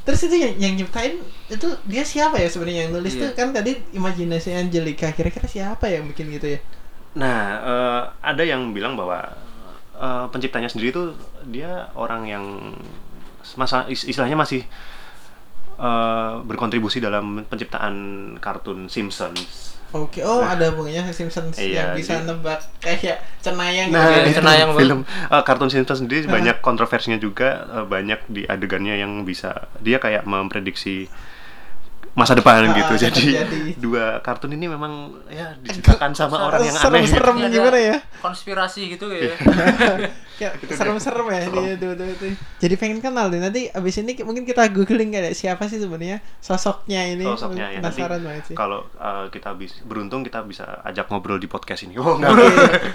Terus 0.00 0.26
itu 0.26 0.36
yang, 0.38 0.54
yang 0.56 0.72
nyiptain 0.74 1.20
itu 1.46 1.66
dia 1.84 2.00
siapa 2.02 2.38
ya 2.38 2.48
sebenarnya 2.48 2.86
yang 2.86 2.92
nulis 2.94 3.14
Iya. 3.14 3.20
tuh 3.20 3.30
kan 3.34 3.52
tadi 3.52 3.76
imajinasi 3.92 4.54
Angelica 4.54 5.10
kira-kira 5.10 5.44
siapa 5.44 5.86
yang 5.86 6.06
bikin 6.06 6.30
gitu 6.30 6.54
ya? 6.54 6.60
Nah, 7.12 7.38
eh, 7.60 8.02
ada 8.22 8.42
yang 8.42 8.70
bilang 8.70 8.94
bahwa 8.94 9.18
eh, 9.96 10.26
penciptanya 10.30 10.66
sendiri 10.66 10.90
itu 10.90 11.12
dia 11.44 11.90
orang 11.92 12.24
yang 12.24 12.44
masa 13.54 13.84
is- 13.86 14.06
istilahnya 14.06 14.36
masih 14.36 14.62
eh, 15.76 16.34
berkontribusi 16.44 17.00
dalam 17.00 17.42
penciptaan 17.44 17.94
kartun 18.36 18.86
Simpsons. 18.86 19.72
Oke, 19.90 20.22
oh 20.22 20.38
Nah. 20.38 20.54
ada 20.54 20.70
hubungannya 20.70 21.10
Simpsons 21.10 21.58
Iya, 21.58 21.90
yang 21.90 21.98
bisa 21.98 22.14
jadi- 22.14 22.30
nebak 22.30 22.60
kayak 22.78 23.18
cenayang 23.40 23.90
Nah, 23.90 24.06
gitu. 24.06 24.12
ya. 24.12 24.22
itu 24.22 24.32
cenayang 24.38 24.70
film 24.72 25.00
eh, 25.02 25.42
kartun 25.42 25.66
Simpsons 25.66 26.00
sendiri 26.00 26.28
banyak 26.28 26.60
kontroversinya 26.60 27.16
juga, 27.16 27.64
eh, 27.66 27.84
banyak 27.84 28.20
di 28.28 28.42
adegannya 28.44 28.94
yang 28.94 29.24
bisa 29.24 29.66
dia 29.80 29.96
kayak 29.96 30.22
memprediksi 30.24 31.10
masa 32.12 32.34
depan 32.34 32.62
Ah, 32.62 32.74
gitu. 32.74 32.92
Jadi 32.98 33.22
terjadi. 33.32 33.60
dua 33.76 34.18
kartun 34.20 34.50
ini 34.50 34.66
memang 34.66 34.92
ya 35.26 35.54
diciptakan 35.56 36.10
sama 36.12 36.42
orang 36.42 36.60
yang 36.60 36.72
aneh. 36.72 37.06
gitu. 37.06 37.14
Serem-serem 37.14 37.36
Ada 37.36 37.48
gimana 37.48 37.78
ya? 37.78 37.96
Konspirasi 38.20 38.80
gitu 38.88 39.06
ya. 39.08 39.34
Kayak 40.40 40.56
serem-serem 40.66 41.26
ya 41.28 41.40
dia 41.46 41.74
dua 41.76 41.92
dua 41.94 42.08
itu. 42.08 42.32
Jadi 42.58 42.74
pengen 42.74 42.98
kenal 42.98 43.28
deh 43.28 43.38
nanti 43.38 43.68
abis 43.68 43.94
ini 43.98 44.12
ki- 44.12 44.24
mungkin 44.24 44.42
kita 44.42 44.66
googling 44.68 45.10
kayak 45.10 45.32
siapa 45.32 45.66
sih 45.66 45.76
sebenarnya 45.76 46.18
sosoknya 46.38 47.00
ini. 47.06 47.24
Sosoknya 47.26 47.66
ya 47.68 47.78
nanti 47.78 48.00
Penasaran 48.00 48.20
banget 48.20 48.44
sih. 48.44 48.54
kalau 48.54 48.88
eh, 48.90 49.26
kita 49.28 49.52
bis, 49.52 49.78
beruntung 49.82 50.20
kita 50.20 50.40
bisa 50.42 50.80
ajak 50.82 51.06
ngobrol 51.06 51.36
di 51.36 51.46
podcast 51.46 51.84
ini. 51.84 51.94
Oh, 51.94 52.16
enggak. 52.16 52.32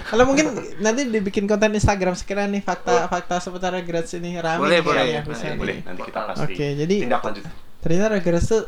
Kalau 0.04 0.24
mungkin 0.24 0.52
nanti 0.78 1.06
dibikin 1.06 1.46
konten 1.46 1.70
Instagram 1.72 2.12
sekalian 2.12 2.50
nih 2.50 2.62
fakta-fakta 2.62 3.38
seputar 3.38 3.70
Regrets 3.72 4.12
ini 4.14 4.36
rame 4.36 4.60
Boleh, 4.60 4.78
nih 4.78 4.82
boleh, 4.82 4.98
kayaknya, 4.98 5.20
boleh, 5.22 5.32
bisa 5.32 5.46
boleh. 5.54 5.76
Nanti 5.82 6.00
kita 6.04 6.20
pasti 6.26 6.52
Oke, 6.52 6.66
jadi- 6.76 6.98
tindak 7.00 7.22
lanjut. 7.22 7.44
Ternyata 7.78 8.06
Regrets 8.12 8.46
tuh 8.48 8.62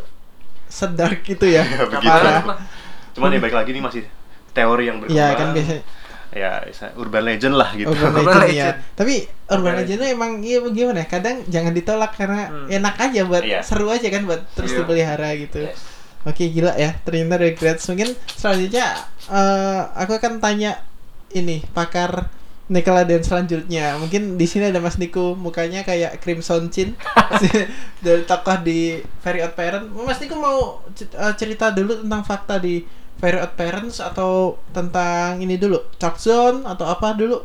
sedark 0.68 1.24
itu 1.24 1.46
ya. 1.48 1.64
Ya, 1.68 1.84
begitu. 1.84 2.06
Parah. 2.06 2.42
Cuman 3.12 3.34
ya 3.34 3.40
baik 3.40 3.56
lagi 3.56 3.70
ini 3.72 3.80
masih 3.80 4.02
teori 4.52 4.84
yang 4.86 5.00
berkembang. 5.00 5.18
Iya 5.18 5.28
kan 5.34 5.48
biasanya 5.52 5.82
Ya, 6.28 6.60
urban 6.94 7.24
legend 7.24 7.56
lah 7.56 7.72
gitu. 7.72 7.88
urban 7.88 8.12
Urban 8.12 8.20
legend 8.20 8.52
ya. 8.52 8.64
legend. 8.68 8.76
Tapi 8.94 9.14
urban 9.48 9.48
Urban 9.48 9.74
legend 9.80 10.00
emang 10.04 10.32
iya 10.44 10.58
gimana? 10.60 11.00
ya, 11.00 11.06
Kadang 11.08 11.36
jangan 11.48 11.72
ditolak 11.72 12.12
karena 12.12 12.42
Hmm. 12.46 12.68
enak 12.68 12.94
aja 13.00 13.20
buat 13.24 13.42
Iya. 13.42 13.60
seru 13.64 13.88
aja 13.88 14.06
kan 14.06 14.28
buat 14.28 14.44
terus 14.52 14.76
Iya. 14.76 14.78
dipelihara 14.84 15.28
gitu. 15.34 15.60
Yes. 15.64 15.80
Oke 16.22 16.52
gila 16.52 16.76
ya, 16.76 16.92
ternyata 17.00 17.40
regrets. 17.40 17.88
Mungkin 17.88 18.12
selanjutnya 18.28 18.86
eh, 19.24 19.80
aku 19.96 20.12
akan 20.14 20.36
tanya 20.38 20.84
ini 21.30 21.64
pakar 21.72 22.28
Nickelodeon 22.68 23.24
selanjutnya. 23.24 23.96
Mungkin 23.96 24.36
di 24.36 24.44
sini 24.44 24.68
ada 24.68 24.80
Mas 24.80 25.00
Niko, 25.00 25.32
mukanya 25.32 25.82
kayak 25.88 26.20
Crimson 26.20 26.68
Chin. 26.68 26.92
dari 28.04 28.22
tokoh 28.28 28.60
di 28.60 29.00
Very 29.24 29.40
Odd 29.40 29.56
Parents. 29.56 29.88
Mas 29.92 30.20
Niko 30.20 30.36
mau 30.36 30.84
eh, 30.92 31.34
cerita 31.40 31.72
dulu 31.72 32.04
tentang 32.04 32.22
fakta 32.22 32.60
di 32.60 32.84
Very 33.18 33.40
Odd 33.40 33.56
Parents 33.56 33.98
atau 33.98 34.60
tentang 34.70 35.40
ini 35.42 35.58
dulu, 35.58 35.80
Chuck 35.98 36.20
Zone 36.20 36.62
atau 36.68 36.86
apa 36.86 37.16
dulu? 37.16 37.42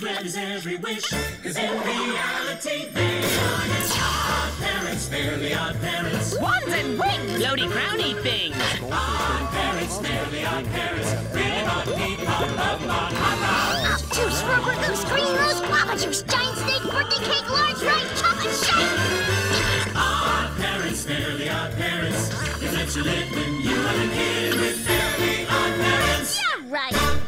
wish 0.00 0.34
you 0.34 0.42
every 0.42 0.76
wish. 0.76 1.10
Cause 1.42 1.56
in 1.56 1.70
reality, 1.70 2.88
they 2.94 3.18
are 3.18 3.60
his 3.72 3.92
odd 4.00 4.52
parents. 4.60 5.08
They're 5.08 5.58
odd 5.58 5.80
parents. 5.80 6.38
Wands 6.38 6.72
and 6.72 6.98
wings, 6.98 7.42
floaty 7.42 7.68
crowny 7.68 8.22
things. 8.22 8.56
Odd 8.90 9.50
parents, 9.50 9.98
they're 9.98 10.48
odd 10.48 10.66
parents. 10.66 11.12
Really 11.34 11.60
odd 11.66 11.84
people, 11.84 12.24
love, 12.24 12.82
odd, 12.88 13.12
odd, 13.12 13.38
odd. 13.42 13.98
Juice, 14.12 14.42
rubber 14.44 14.86
goose, 14.86 15.04
green 15.04 15.36
rose, 15.36 15.60
guava 15.60 15.96
juice, 15.98 16.22
giant 16.22 16.56
snake, 16.58 16.82
birthday 16.90 17.24
cake, 17.24 17.50
large 17.50 17.82
rice, 17.82 18.20
chocolate 18.20 18.56
shake. 18.64 19.96
Odd 19.96 20.56
parents, 20.56 21.04
they're 21.04 21.52
odd 21.52 21.72
parents. 21.72 22.62
You 22.62 22.70
let 22.70 22.96
your 22.96 23.04
lip 23.04 23.30
when 23.32 23.60
you 23.60 23.76
are 23.76 24.04
a 24.04 24.08
kid 24.08 24.54
with 24.54 24.76
fairly 24.86 25.46
odd 25.46 25.80
parents. 25.80 26.40
Yeah, 26.40 26.72
right. 26.72 27.18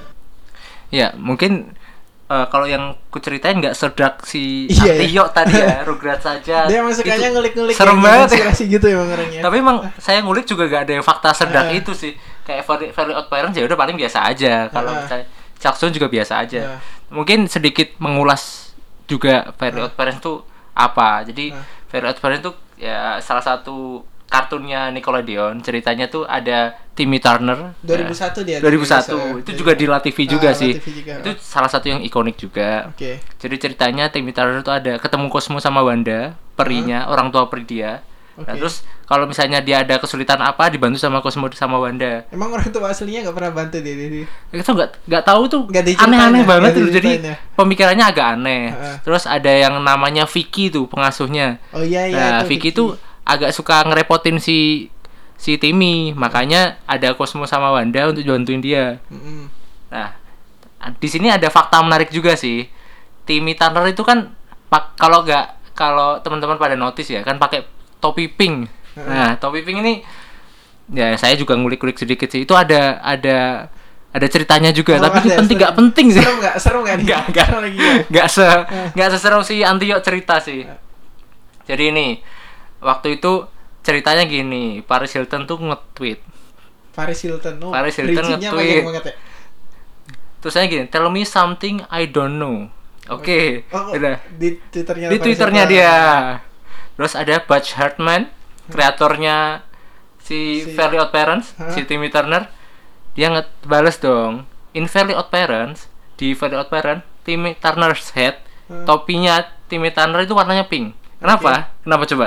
Ya, 0.91 1.13
mungkin 1.19 1.75
eh, 2.29 2.47
kalau 2.49 2.67
yang 2.67 2.97
ku 3.13 3.21
ceritain 3.21 3.57
nggak 3.61 3.77
sedak 3.77 4.25
si 4.25 4.67
Iya, 4.71 4.97
Antio 4.97 5.25
tadi 5.31 5.55
ya, 5.57 5.83
Rugrats 5.89 6.25
saja. 6.25 6.65
Dia 6.67 6.81
emang 6.81 6.95
sukanya 6.97 7.29
ngulik-ngulik 7.33 7.75
serem 7.77 7.97
yang 7.97 8.05
banget 8.05 8.29
ya. 8.35 8.51
gitu 8.79 8.87
emang 8.89 9.09
orangnya. 9.13 9.41
Tapi 9.45 9.57
emang 9.61 9.77
saya 10.01 10.19
ngulik 10.25 10.45
juga 10.49 10.65
gak 10.69 10.83
ada 10.89 10.93
yang 11.01 11.05
fakta 11.05 11.31
sedak 11.37 11.69
itu 11.73 11.93
sih. 11.93 12.13
Kayak 12.45 12.65
Very, 12.69 12.87
Very 12.93 13.13
Odd 13.17 13.29
Parents 13.29 13.57
ya 13.57 13.65
udah 13.65 13.77
paling 13.77 13.97
biasa 13.97 14.19
aja. 14.29 14.69
Kalau 14.69 14.93
Heeh. 14.93 15.03
misalnya 15.05 15.27
Jackson 15.61 15.91
juga 15.93 16.07
biasa 16.09 16.45
aja. 16.45 16.81
Mungkin 17.09 17.49
sedikit 17.49 17.97
mengulas 18.01 18.73
juga 19.05 19.53
Very 19.61 19.81
Odd 19.81 19.95
Parents 19.97 20.21
tuh 20.21 20.45
apa. 20.73 21.25
Jadi. 21.25 21.53
Very 21.95 22.11
Odd 22.11 22.19
Parents 22.19 22.43
tuh 22.43 22.55
ya 22.75 23.23
salah 23.23 23.39
satu 23.39 24.03
kartunnya 24.35 24.91
Nickelodeon. 24.91 25.63
Ceritanya 25.63 26.11
tuh 26.11 26.27
ada 26.27 26.75
Timmy 26.99 27.23
Turner. 27.23 27.79
2001 27.87 28.43
dia, 28.43 28.59
2001. 28.59 29.15
Indonesia. 29.15 29.43
Itu 29.47 29.51
juga 29.55 29.73
di 29.79 29.85
La 29.87 30.03
TV 30.03 30.19
juga 30.27 30.51
Ah, 30.51 30.55
La 30.55 30.59
sih. 30.59 30.73
TV 30.75 30.87
juga. 30.91 31.13
Itu 31.23 31.31
salah 31.39 31.71
satu 31.71 31.87
yang 31.87 32.03
ikonik 32.03 32.35
juga. 32.35 32.91
Oke. 32.91 33.23
Jadi 33.39 33.55
ceritanya 33.63 34.11
Timmy 34.11 34.35
Turner 34.35 34.59
itu 34.59 34.75
ada 34.75 34.99
ketemu 34.99 35.31
Cosmo 35.31 35.63
sama 35.63 35.87
Wanda, 35.87 36.35
perinya, 36.59 37.07
orang 37.07 37.31
tua 37.31 37.47
peri 37.47 37.63
dia. 37.63 38.03
Nah, 38.35 38.51
Oke. 38.51 38.67
terus 38.67 38.83
kalau 39.07 39.31
misalnya 39.31 39.63
dia 39.63 39.87
ada 39.87 39.95
kesulitan 40.03 40.43
apa 40.43 40.67
dibantu 40.67 40.99
sama 40.99 41.23
Cosmo 41.23 41.47
sama 41.55 41.79
Wanda. 41.79 42.27
Emang 42.35 42.51
orang 42.51 42.67
tua 42.75 42.91
aslinya 42.91 43.23
nggak 43.31 43.37
pernah 43.39 43.53
bantu 43.55 43.79
dia, 43.79 43.95
dia, 43.95 44.09
dia. 44.11 44.27
Itu 44.51 44.75
nggak 44.75 45.07
nggak 45.07 45.23
tahu 45.23 45.43
tuh 45.47 45.63
aneh-aneh 45.71 46.43
banget 46.43 46.75
tuh. 46.75 46.91
Jadi 46.91 47.11
ya. 47.23 47.39
pemikirannya 47.55 48.03
agak 48.03 48.27
aneh. 48.35 48.75
Heeh. 48.75 48.97
Terus 49.07 49.31
ada 49.31 49.53
yang 49.55 49.79
namanya 49.79 50.27
Vicky 50.27 50.67
tuh 50.67 50.91
pengasuhnya. 50.91 51.63
Oh 51.71 51.87
iya 51.87 52.11
iya. 52.11 52.19
nah, 52.19 52.31
itu 52.43 52.51
Vicky 52.51 52.75
tuh 52.75 52.99
agak 53.25 53.51
suka 53.57 53.85
ngerepotin 53.89 54.37
si 54.39 54.89
si 55.35 55.59
Timmy, 55.59 56.15
makanya 56.15 56.79
ada 56.87 57.13
Cosmo 57.19 57.45
sama 57.45 57.75
Wanda 57.75 58.09
untuk 58.09 58.25
bantuin 58.25 58.63
dia. 58.63 59.03
Nah, 59.91 60.09
di 61.01 61.09
sini 61.09 61.29
ada 61.33 61.49
fakta 61.49 61.81
menarik 61.83 62.13
juga 62.13 62.37
sih. 62.39 62.69
Timmy 63.25 63.57
Turner 63.57 63.89
itu 63.89 64.05
kan 64.05 64.37
pak 64.69 65.01
kalau 65.01 65.25
nggak 65.25 65.75
kalau 65.75 66.21
teman-teman 66.21 66.61
pada 66.61 66.77
notice 66.77 67.11
ya 67.11 67.25
kan 67.25 67.41
pakai 67.41 67.65
topi 67.99 68.29
pink. 68.29 68.69
Nah, 69.01 69.35
topi 69.41 69.65
pink 69.65 69.81
ini 69.81 69.95
ya 70.93 71.17
saya 71.17 71.35
juga 71.35 71.57
ngulik-ngulik 71.57 71.97
sedikit 71.97 72.29
sih. 72.29 72.45
Itu 72.45 72.53
ada 72.53 73.01
ada 73.01 73.69
ada 74.15 74.27
ceritanya 74.31 74.71
juga, 74.71 74.95
Oh, 74.95 75.11
tapi 75.11 75.27
itu 75.27 75.35
ada, 75.35 75.39
penting 75.43 75.57
nggak 75.59 75.75
penting 75.75 76.07
sih. 76.15 76.23
Seru 76.23 76.35
nggak? 76.39 76.57
Seru 76.63 76.79
nggak? 76.87 76.97
nih? 77.03 77.05
Nggak 77.11 77.23
nggak 77.35 77.47
Seru 77.51 77.59
lagi 77.59 77.79
ya? 77.81 77.95
nggak 78.07 78.27
se 78.31 78.49
nggak 78.95 79.09
seseru 79.11 79.41
si 79.43 79.57
Antio 79.67 79.99
cerita 79.99 80.39
sih. 80.39 80.63
Jadi 81.67 81.85
ini 81.91 82.07
waktu 82.85 83.17
itu 83.17 83.49
ceritanya 83.81 84.25
gini, 84.25 84.81
Paris 84.81 85.13
Hilton 85.13 85.45
tuh 85.45 85.57
nge-tweet 85.59 86.21
Paris 86.93 87.19
Hilton. 87.21 87.59
Oh, 87.59 87.73
Paris 87.73 87.97
Hilton 87.97 88.23
nge-tweet. 88.31 88.85
ya. 88.87 89.13
Terusnya 90.39 90.65
gini, 90.65 90.85
tell 90.87 91.09
me 91.09 91.25
something 91.25 91.83
I 91.89 92.07
don't 92.07 92.37
know. 92.37 92.69
Oke, 93.07 93.65
Oh, 93.69 93.91
udah. 93.91 94.17
di 94.33 94.57
twitternya 94.65 95.09
Di 95.09 95.17
Paris 95.17 95.25
twitternya 95.27 95.65
Hilton. 95.65 95.75
dia. 95.75 95.95
Terus 96.95 97.13
ada 97.13 97.35
Butch 97.43 97.75
Hartman, 97.75 98.31
kreatornya 98.69 99.61
si, 100.19 100.63
Si- 100.63 100.73
Fairly 100.73 100.97
Odd 100.97 101.11
Parents, 101.11 101.53
Hah? 101.57 101.69
si 101.69 101.83
Timmy 101.83 102.09
Turner. 102.09 102.49
Dia 103.13 103.29
ngebales 103.29 103.99
dong. 103.99 104.47
In 104.73 104.87
Fairly 104.87 105.13
Odd 105.13 105.29
Parents, 105.29 105.89
di 106.15 106.33
Fairly 106.33 106.57
Odd 106.57 106.69
Parents, 106.69 107.05
Timmy 107.23 107.53
Turner's 107.55 108.13
head, 108.13 108.39
Hah? 108.67 108.85
topinya 108.85 109.43
Timmy 109.67 109.91
Turner 109.91 110.23
itu 110.23 110.33
warnanya 110.33 110.65
pink. 110.65 110.93
Kenapa? 111.19 111.73
Kenapa 111.83 112.05
coba? 112.07 112.27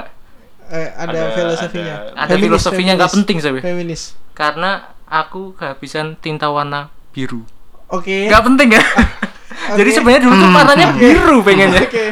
Eh, 0.67 0.89
ada, 0.91 1.11
Ada- 1.11 1.31
filosofinya. 1.31 1.95
ada 2.11 2.33
filosofinya, 2.35 2.93
nggak 2.95 3.11
penting, 3.13 3.37
Sabi. 3.39 3.59
Feminis. 3.63 4.19
Karena 4.33 4.71
aku 5.03 5.55
kehabisan 5.55 6.19
tinta 6.19 6.51
warna 6.51 6.91
biru. 7.11 7.47
Oke. 7.87 8.27
Nggak 8.27 8.43
penting 8.43 8.69
ya. 8.75 8.83
Jadi 9.75 9.89
sebenarnya 9.91 10.21
dulu 10.23 10.35
tuh 10.39 10.49
warnanya 10.53 10.87
biru 10.95 11.37
pengennya. 11.43 11.81
Oke. 11.83 12.05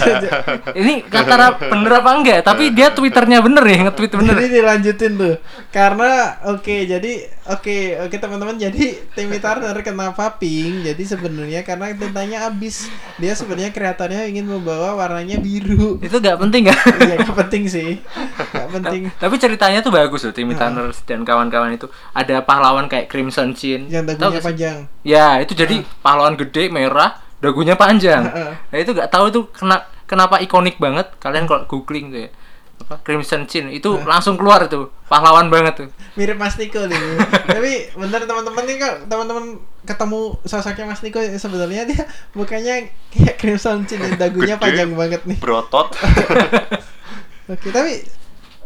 Ini 0.80 0.92
antara 1.06 1.46
bener 1.54 1.92
apa 2.02 2.10
enggak? 2.18 2.40
Tapi 2.42 2.74
dia 2.74 2.90
twitternya 2.90 3.38
bener 3.44 3.62
nih, 3.62 3.78
nge-tweet 3.86 4.12
bener. 4.18 4.34
Jadi 4.34 4.48
dilanjutin 4.50 5.12
tuh. 5.14 5.34
Karena 5.70 6.40
oke, 6.50 6.76
jadi 6.88 7.12
oke, 7.46 7.76
oke 8.08 8.16
teman-teman, 8.18 8.56
jadi 8.58 8.84
Timmy 9.14 9.38
Turner 9.38 9.76
kenapa 9.86 10.34
pink? 10.40 10.82
Jadi 10.86 11.02
sebenarnya 11.06 11.60
karena 11.62 11.94
tintanya 11.94 12.50
habis. 12.50 12.90
Dia 13.20 13.36
sebenarnya 13.36 13.70
kreatornya 13.70 14.26
ingin 14.26 14.50
membawa 14.50 14.98
warnanya 14.98 15.38
biru. 15.38 16.00
Itu 16.02 16.18
nggak 16.18 16.38
penting 16.40 16.72
kan? 16.72 16.78
Iya, 16.98 17.16
nggak 17.22 17.36
penting 17.46 17.62
sih. 17.70 17.90
Nggak 18.50 18.68
penting. 18.80 19.02
Tapi 19.14 19.34
ceritanya 19.38 19.78
tuh 19.84 19.92
bagus 19.94 20.26
loh, 20.26 20.34
Timmy 20.34 20.58
Turner 20.58 20.90
dan 21.06 21.22
kawan-kawan 21.22 21.76
itu. 21.76 21.86
Ada 22.16 22.42
pahlawan 22.42 22.90
kayak 22.90 23.06
Crimson 23.12 23.54
Chin. 23.54 23.86
Yang 23.86 24.16
dagunya 24.16 24.40
panjang. 24.42 24.78
Ya, 25.00 25.40
itu 25.40 25.52
jadi 25.56 25.80
pahlawan 26.04 26.36
gede 26.36 26.68
merah, 26.80 27.10
dagunya 27.38 27.76
panjang. 27.76 28.24
Nah, 28.64 28.74
itu 28.74 28.90
nggak 28.90 29.08
tahu 29.08 29.28
itu 29.28 29.40
kena, 29.50 29.76
kenapa 30.04 30.40
ikonik 30.40 30.76
banget. 30.76 31.12
Kalian 31.16 31.44
kalau 31.44 31.64
googling 31.64 32.08
tuh 32.08 32.20
ya. 32.24 32.30
Apa 32.80 32.96
Crimson 33.04 33.44
Chin 33.44 33.68
itu 33.68 33.92
langsung 34.02 34.34
keluar 34.34 34.64
tuh. 34.64 34.88
Pahlawan 35.04 35.52
banget 35.52 35.84
tuh. 35.84 35.88
Mirip 36.16 36.34
Mas 36.34 36.56
Niko 36.56 36.80
nih. 36.82 36.96
Tapi 37.52 37.72
bener 37.92 38.24
teman-teman 38.24 38.64
nih 38.64 38.76
kok 38.78 38.94
teman-teman 39.04 39.44
ketemu 39.80 40.20
sosoknya 40.42 40.88
Mas 40.88 41.04
Niko 41.04 41.20
sebenarnya 41.20 41.84
dia 41.84 42.08
mukanya 42.32 42.88
kayak 43.12 43.36
Crimson 43.36 43.84
Chin 43.84 44.00
yang 44.00 44.16
dagunya 44.16 44.56
Gede. 44.56 44.64
panjang 44.64 44.90
banget 44.96 45.20
nih. 45.28 45.36
Berotot. 45.36 45.92
Oke, 47.52 47.68
tapi 47.68 48.00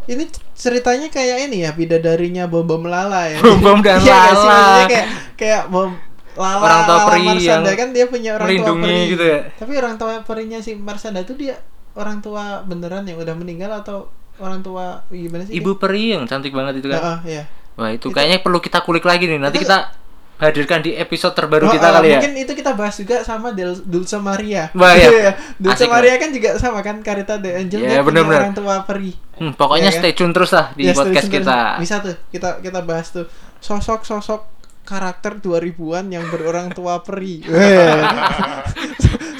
ini 0.05 0.29
ceritanya 0.53 1.09
kayak 1.09 1.49
ini 1.49 1.65
ya 1.65 1.73
bidadarinya 1.73 2.45
Bom 2.45 2.69
Bom 2.69 2.85
Lala 2.85 3.27
ya. 3.27 3.41
Bom 3.41 3.59
Bom 3.59 3.81
dan 3.81 3.99
Iya? 3.99 4.13
Lala. 4.13 4.31
Maksudnya 4.31 4.85
kayak 4.87 5.07
kayak 5.35 5.63
Bom 5.73 5.91
Lala, 6.35 6.59
Orang 6.59 6.81
tua 6.83 6.97
Lala 6.97 7.07
peri 7.07 7.23
Marsanda 7.25 7.69
yang 7.69 7.79
kan 7.79 7.89
dia 7.91 8.05
punya 8.07 8.31
orang 8.35 8.49
tua 8.53 8.75
peri 8.77 8.99
gitu 9.09 9.25
ya. 9.25 9.39
Tapi 9.55 9.73
orang 9.75 9.95
tua 9.95 10.13
perinya 10.23 10.59
si 10.59 10.73
Marsanda 10.75 11.21
itu 11.21 11.35
dia 11.35 11.55
orang 11.95 12.19
tua 12.19 12.61
beneran 12.61 13.07
yang 13.07 13.17
udah 13.17 13.35
meninggal 13.35 13.71
atau 13.73 14.11
orang 14.37 14.59
tua 14.61 15.03
gimana 15.09 15.47
sih? 15.47 15.55
Ibu 15.55 15.79
peri 15.79 16.13
yang 16.13 16.27
cantik 16.27 16.51
banget 16.51 16.83
itu 16.83 16.91
dia? 16.91 16.99
kan. 16.99 17.03
Heeh, 17.03 17.19
iya. 17.31 17.43
Wah, 17.75 17.91
itu 17.91 18.07
kayaknya 18.09 18.39
perlu 18.39 18.59
kita 18.59 18.83
kulik 18.83 19.03
lagi 19.03 19.27
nih. 19.27 19.39
Nanti 19.39 19.59
Itu- 19.59 19.67
kita 19.67 19.95
hadirkan 20.35 20.83
di 20.83 20.99
episode 20.99 21.31
terbaru 21.31 21.67
Oh, 21.67 21.73
kita 21.73 21.87
oh, 21.87 21.95
kali 21.95 22.07
ya. 22.11 22.19
Mungkin 22.19 22.35
itu 22.37 22.53
kita 22.53 22.75
bahas 22.75 22.99
juga 22.99 23.23
sama 23.23 23.55
Del 23.55 23.79
Dulce 23.81 24.19
Maria. 24.19 24.67
Wah, 24.75 24.91
iya. 24.91 25.07
Iya, 25.15 25.33
Dulce 25.57 25.87
Asik, 25.87 25.91
Maria 25.91 26.15
kan 26.19 26.31
juga 26.31 26.51
sama 26.59 26.83
kan 26.83 26.99
Carita 27.01 27.39
the 27.39 27.51
Angel 27.55 27.79
dia 27.79 27.99
punya 27.99 28.03
bener-bener. 28.03 28.41
orang 28.43 28.55
tua 28.55 28.83
peri. 28.83 29.15
Hmm, 29.39 29.55
pokoknya 29.55 29.91
kan? 29.91 29.99
stay 30.03 30.13
tune 30.13 30.31
terus 30.31 30.51
lah 30.51 30.75
di 30.75 30.87
Ya, 30.87 30.95
podcast 30.95 31.27
kita. 31.27 31.55
setuju. 31.55 31.83
Bisa 31.83 31.95
tuh 32.03 32.15
kita 32.31 32.49
kita 32.59 32.81
bahas 32.83 33.07
tuh 33.09 33.27
sosok-sosok 33.59 34.54
karakter 34.85 35.41
2000-an 35.41 36.13
yang 36.13 36.25
berorang 36.29 36.69
tua 36.77 37.01
peri. 37.01 37.41
Weh. 37.49 38.05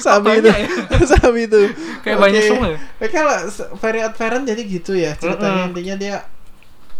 Sabi 0.01 0.41
itu. 0.41 0.49
Banyak 0.49 0.57
ya? 0.57 0.69
Sabi 1.17 1.39
itu. 1.47 1.61
Kayak 2.01 2.17
Oke. 2.19 2.23
banyak 2.25 2.41
semua? 2.45 2.67
Oke, 2.75 3.07
kalau 3.09 3.35
Odd 4.05 4.15
Parent 4.17 4.43
jadi 4.45 4.61
gitu 4.65 4.93
ya 4.93 5.15
ceritanya 5.15 5.65
Mm-mm. 5.65 5.71
intinya 5.73 5.95
dia 5.97 6.15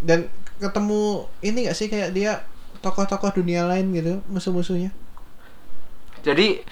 dan 0.06 0.30
ketemu 0.62 1.28
ini 1.44 1.68
gak 1.68 1.78
sih 1.78 1.88
kayak 1.92 2.16
dia 2.16 2.46
tokoh-tokoh 2.80 3.42
dunia 3.42 3.68
lain 3.68 3.92
gitu 3.92 4.22
musuh-musuhnya. 4.30 4.94
Jadi 6.24 6.64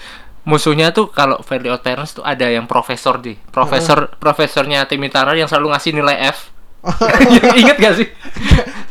musuhnya 0.48 0.94
tuh 0.96 1.10
kalau 1.12 1.42
Fairly 1.42 1.70
Odd 1.70 1.84
Parents 1.84 2.16
tuh 2.16 2.24
ada 2.24 2.48
yang 2.48 2.70
profesor 2.70 3.20
di 3.20 3.36
profesor 3.52 4.14
profesornya 4.18 4.86
Timmy 4.88 5.12
Turner 5.12 5.36
yang 5.36 5.50
selalu 5.50 5.74
ngasih 5.76 5.92
nilai 5.94 6.18
F. 6.32 6.53
Ingat 7.64 7.78
gak 7.80 7.96
sih? 7.96 8.08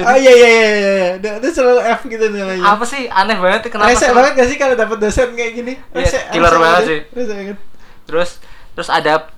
oh 0.01 0.17
iya 0.23 0.33
iya 0.33 0.49
iya 0.49 0.71
iya. 0.73 1.11
Dia, 1.21 1.33
dia 1.39 1.51
selalu 1.53 1.81
F 1.85 2.01
gitu 2.09 2.25
nilainya. 2.29 2.65
Apa 2.65 2.85
sih 2.89 3.05
aneh 3.07 3.37
banget 3.37 3.69
kenapa? 3.69 3.93
Rese 3.93 4.09
banget 4.11 4.33
gak 4.35 4.49
sih 4.49 4.57
kalau 4.57 4.75
dapat 4.75 4.97
dosen 4.99 5.29
kayak 5.37 5.53
gini? 5.53 5.73
Iya, 5.93 6.01
Rese, 6.01 6.19
killer 6.33 6.53
rese 6.53 6.63
banget 6.65 6.83
sih. 6.89 7.01
Rese 7.13 7.33
banget. 7.33 7.59
Terus 8.09 8.31
terus 8.73 8.89
ada 8.89 9.29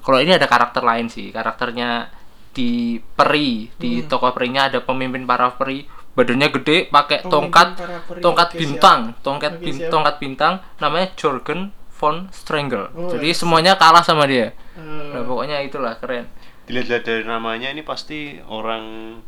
kalau 0.00 0.18
ini 0.22 0.30
ada 0.30 0.46
karakter 0.46 0.84
lain 0.84 1.10
sih 1.10 1.34
karakternya 1.34 2.12
di 2.54 3.02
peri 3.02 3.66
di 3.74 4.06
toko 4.06 4.30
perinya 4.30 4.70
ada 4.70 4.78
pemimpin 4.78 5.26
para 5.26 5.50
peri 5.58 5.82
badannya 6.14 6.48
gede 6.54 6.86
pakai 6.86 7.26
tongkat 7.26 7.74
peri, 7.74 8.22
tongkat 8.22 8.48
oke, 8.54 8.58
bintang 8.62 9.00
tongkat 9.26 9.58
Oke, 9.58 9.66
bin- 9.66 9.80
siap. 9.82 9.90
tongkat 9.90 10.14
bintang 10.22 10.54
namanya 10.78 11.10
Jorgen 11.18 11.74
von 11.90 12.30
Strangle 12.30 12.86
Oh, 12.94 13.10
jadi 13.10 13.34
semuanya 13.34 13.74
kalah 13.74 14.06
sama 14.06 14.30
dia 14.30 14.54
Eh, 14.78 14.82
nah, 15.10 15.26
pokoknya 15.26 15.58
itulah 15.66 15.98
keren 15.98 16.30
Dilihat 16.64 17.04
dari 17.04 17.24
namanya 17.26 17.68
ini 17.68 17.84
pasti 17.84 18.40
orang 18.48 19.18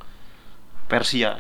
Persia. 0.87 1.37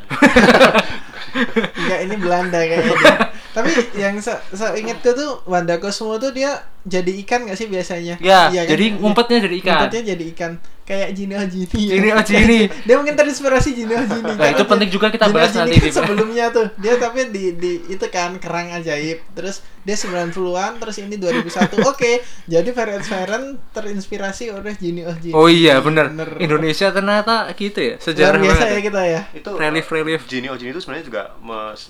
Enggak, 1.79 2.01
ini 2.03 2.17
Belanda 2.19 2.61
kayaknya. 2.61 2.97
Tapi 3.57 3.71
yang 3.97 4.19
se 4.21 4.35
seingatku 4.53 5.15
tuh 5.15 5.31
Wanda 5.47 5.79
Cosmo 5.79 6.19
tuh 6.19 6.35
dia 6.35 6.67
jadi 6.87 7.13
ikan 7.27 7.45
nggak 7.45 7.59
sih 7.59 7.67
biasanya? 7.67 8.15
ya 8.17 8.47
Iya 8.49 8.63
kan? 8.63 8.71
jadi 8.71 8.85
ngumpetnya 8.95 9.39
jadi 9.43 9.57
ikan 9.59 9.75
Ngumpetnya 9.77 10.03
jadi 10.09 10.25
ikan. 10.33 10.53
Kayak 10.87 11.19
Jini 11.19 11.35
Ojini. 11.35 11.67
Jini 11.91 12.09
Ojini. 12.11 12.61
dia 12.87 12.95
mungkin 12.95 13.19
terinspirasi 13.19 13.75
Jini 13.75 13.91
Ojini. 13.93 14.33
Nah, 14.33 14.49
itu 14.49 14.63
penting 14.63 14.87
juga 14.87 15.11
kita 15.11 15.27
Jini 15.27 15.35
bahas 15.35 15.51
Ojini 15.51 15.59
nanti 15.67 15.77
kan 15.77 15.83
di- 15.83 15.91
sebelumnya 15.93 16.47
tuh. 16.49 16.67
Dia 16.79 16.95
tapi 16.95 17.27
di 17.27 17.45
di 17.53 17.73
itu 17.89 18.07
kan 18.07 18.39
kerang 18.39 18.71
ajaib. 18.71 19.19
Terus 19.35 19.67
dia 19.83 19.99
90-an 19.99 20.79
terus 20.79 20.95
ini 20.97 21.19
2001. 21.19 21.75
Oke, 21.91 22.23
jadi 22.45 22.71
Variant 22.71 23.03
Variant 23.03 23.47
terinspirasi 23.73 24.55
oleh 24.55 24.75
Jini 24.75 25.03
Ojini. 25.03 25.35
oh 25.35 25.51
iya 25.51 25.83
bener. 25.83 26.07
Bener. 26.07 26.39
Indonesia 26.39 26.87
ternyata 26.89 27.51
gitu 27.53 27.79
ya 27.81 27.95
Luar 27.95 28.05
sejarah 28.05 28.39
biasa 28.39 28.65
ya 28.69 28.81
kita 28.81 29.03
ya. 29.05 29.21
itu 29.33 29.51
Relief, 29.53 29.87
relief. 29.89 30.23
Genie 30.25 30.49
Ojini 30.49 30.71
itu 30.71 30.79
sebenarnya 30.79 31.03
juga 31.05 31.23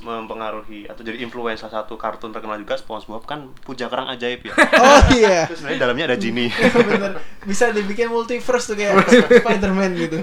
mempengaruhi 0.02 0.86
atau 0.86 1.02
jadi 1.02 1.20
influence 1.20 1.60
salah 1.60 1.82
satu 1.82 1.96
kartun 1.96 2.30
terkenal 2.30 2.56
juga 2.56 2.76
SpongeBob 2.76 3.24
kan 3.24 3.52
puja 3.60 3.86
kerang 3.86 4.08
ajaib 4.08 4.40
ya. 4.42 4.56
Oh 4.56 4.85
iya. 5.18 5.46
Terus 5.50 5.58
sebenarnya 5.62 5.80
dalamnya 5.82 6.04
ada 6.12 6.16
Genie. 6.18 6.50
bener 6.90 7.12
bisa 7.46 7.70
dibikin 7.70 8.10
multiverse 8.10 8.74
tuh 8.74 8.76
kayak 8.76 9.06
Spider-Man 9.42 9.92
gitu. 9.94 10.18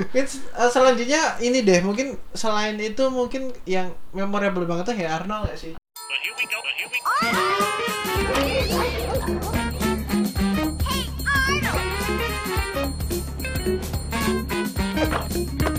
Mungkin 0.00 0.26
uh, 0.56 0.70
selanjutnya 0.72 1.36
ini 1.44 1.60
deh, 1.60 1.84
mungkin 1.84 2.16
selain 2.32 2.80
itu 2.80 3.04
mungkin 3.12 3.52
yang 3.68 3.92
memorable 4.16 4.64
banget 4.64 4.84
tuh 4.88 4.96
ya 4.96 5.20
Arnold 5.20 5.52
gak 5.52 5.60
sih? 5.60 5.72
Arnold! 15.34 15.73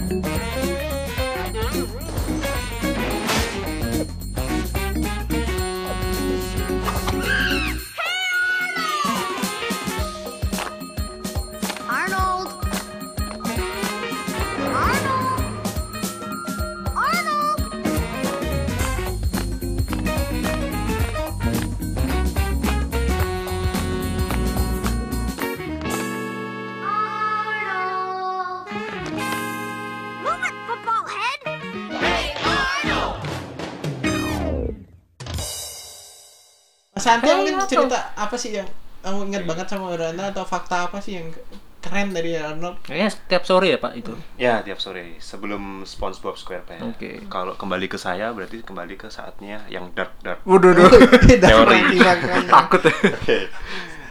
Santi 37.05 37.27
Hey, 37.27 37.35
mungkin 37.37 37.55
cerita 37.69 37.99
apa 38.17 38.33
sih 38.33 38.51
yang 38.51 38.65
kamu 38.99 39.29
ingat 39.29 39.43
banget 39.45 39.67
sama 39.69 39.93
Arnold 39.93 40.17
atau 40.17 40.41
fakta 40.43 40.89
apa 40.89 40.97
sih 40.97 41.21
yang 41.21 41.29
keren 41.77 42.09
dari 42.09 42.33
Arnold? 42.33 42.81
kayaknya 42.81 43.13
setiap 43.13 43.45
sore 43.45 43.69
ya 43.69 43.77
pak 43.77 43.93
itu 43.93 44.09
ya, 44.35 44.65
tiap 44.65 44.81
sore 44.81 45.21
sebelum 45.21 45.85
SpongeBob 45.85 46.33
SquarePants. 46.33 46.81
Oke. 46.81 47.21
Kalau 47.29 47.53
kembali 47.53 47.85
ke 47.85 47.95
saya 47.95 48.33
berarti 48.33 48.65
kembali 48.65 48.97
ke 48.97 49.05
saatnya 49.07 49.61
yang 49.69 49.93
dark 49.93 50.17
dark. 50.19 50.41
waduh 50.41 50.73
Teori. 51.29 52.01
takut 52.49 52.81
Oke. 52.89 53.53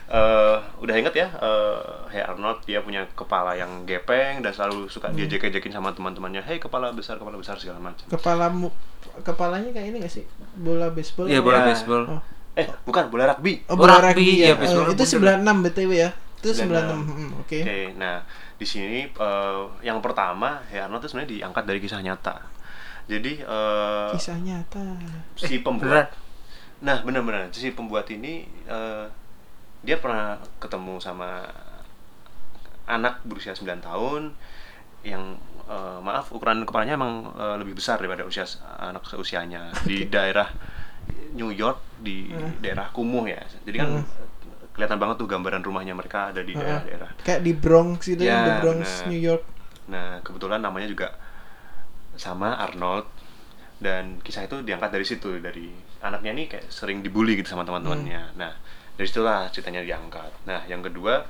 Eh, 0.06 0.56
udah 0.78 0.94
inget 0.94 1.14
ya, 1.16 1.26
eh 1.34 1.78
Hey 2.08 2.22
Arnold 2.22 2.62
dia 2.62 2.78
punya 2.78 3.02
kepala 3.10 3.58
yang 3.58 3.82
gepeng 3.82 4.38
dan 4.38 4.54
selalu 4.54 4.86
suka 4.86 5.10
Hmm. 5.10 5.18
diejek-ejekin 5.18 5.74
sama 5.74 5.90
teman-temannya. 5.90 6.46
Hey 6.46 6.62
kepala 6.62 6.94
besar, 6.94 7.18
kepala 7.18 7.34
besar 7.34 7.58
segala 7.58 7.82
macam. 7.82 8.06
Kepala 8.06 8.54
kepalanya 9.26 9.74
kayak 9.74 9.90
ini 9.90 9.96
gak 9.98 10.14
sih? 10.14 10.22
Bola 10.54 10.94
baseball? 10.94 11.26
Iya 11.26 11.42
apa? 11.42 11.44
bola 11.44 11.58
Ya. 11.58 11.66
baseball 11.66 12.02
Oh. 12.06 12.22
Eh, 12.54 12.66
bukan 12.86 13.10
bola 13.10 13.34
rugby. 13.34 13.66
Oh, 13.66 13.74
bola 13.74 13.98
rugby, 13.98 14.22
rugby, 14.22 14.46
iya, 14.46 14.54
ya. 14.54 14.54
baseball 14.54 14.86
Oh, 14.86 14.94
itu 14.94 15.04
bener. 15.18 15.42
96 15.42 15.64
BTW 15.66 15.90
ya. 15.98 16.10
Itu 16.38 16.48
96. 16.54 16.62
96. 16.62 17.02
Hmm, 17.02 17.30
Oke. 17.42 17.58
Oke, 17.66 17.78
nah 17.98 18.16
di 18.54 18.66
sini 18.66 19.10
eh, 19.10 19.62
yang 19.82 19.98
pertama 19.98 20.62
Hey 20.70 20.78
Arnold 20.78 21.02
itu 21.02 21.10
sebenarnya 21.10 21.30
diangkat 21.34 21.64
dari 21.66 21.78
kisah 21.82 21.98
nyata. 21.98 22.36
Jadi 23.10 23.32
eh, 23.42 24.10
Kisah 24.14 24.38
nyata. 24.38 24.80
si 25.34 25.58
beneran? 25.58 25.66
pembuat, 25.66 26.06
nah 26.80 26.98
benar-benar 27.02 27.50
si 27.50 27.74
pembuat 27.74 28.06
ini 28.14 28.46
eh, 28.70 29.06
dia 29.84 29.96
pernah 29.98 30.38
ketemu 30.62 30.96
sama 31.02 31.44
anak 32.84 33.24
berusia 33.26 33.52
9 33.56 33.82
tahun 33.82 34.30
yang 35.02 35.36
eh, 35.66 35.98
maaf 36.00 36.30
ukuran 36.30 36.62
kepalanya 36.62 36.94
emang 36.94 37.34
eh, 37.34 37.56
lebih 37.58 37.76
besar 37.76 37.98
daripada 37.98 38.22
usia 38.24 38.46
anak 38.78 39.04
seusianya 39.04 39.74
di 39.84 40.06
daerah 40.06 40.48
New 41.34 41.50
York 41.50 41.78
di 42.00 42.30
Hmm. 42.30 42.58
daerah 42.62 42.88
kumuh 42.94 43.26
ya. 43.26 43.42
Jadi 43.66 43.76
kan 43.76 43.90
Hmm. 44.00 44.04
kelihatan 44.74 44.98
banget 44.98 45.16
tuh 45.22 45.28
gambaran 45.30 45.62
rumahnya 45.62 45.94
mereka 45.94 46.34
ada 46.34 46.42
di 46.42 46.54
Heeh. 46.54 46.62
daerah-daerah. 46.62 47.10
Kayak 47.22 47.42
di 47.46 47.52
Bronx 47.54 47.98
gitu 48.06 48.22
ya, 48.22 48.34
Ya, 48.34 48.40
di 48.42 48.52
Bronx, 48.62 48.82
benar. 48.82 49.06
New 49.10 49.20
York. 49.22 49.44
Nah, 49.84 50.08
kebetulan 50.24 50.60
namanya 50.64 50.88
juga 50.90 51.08
sama 52.14 52.54
Arnold 52.58 53.06
dan 53.82 54.22
kisah 54.22 54.46
itu 54.46 54.62
diangkat 54.62 54.90
dari 54.94 55.06
situ 55.06 55.42
dari 55.42 55.74
anaknya 56.00 56.30
ini 56.30 56.44
kayak 56.46 56.70
sering 56.70 57.02
dibully 57.02 57.34
gitu 57.38 57.52
sama 57.54 57.66
teman-temannya. 57.66 58.32
Hmm. 58.32 58.38
Nah, 58.38 58.52
dari 58.94 59.06
situlah 59.10 59.50
ceritanya 59.50 59.82
diangkat. 59.82 60.46
Nah, 60.46 60.62
yang 60.70 60.80
kedua 60.82 61.26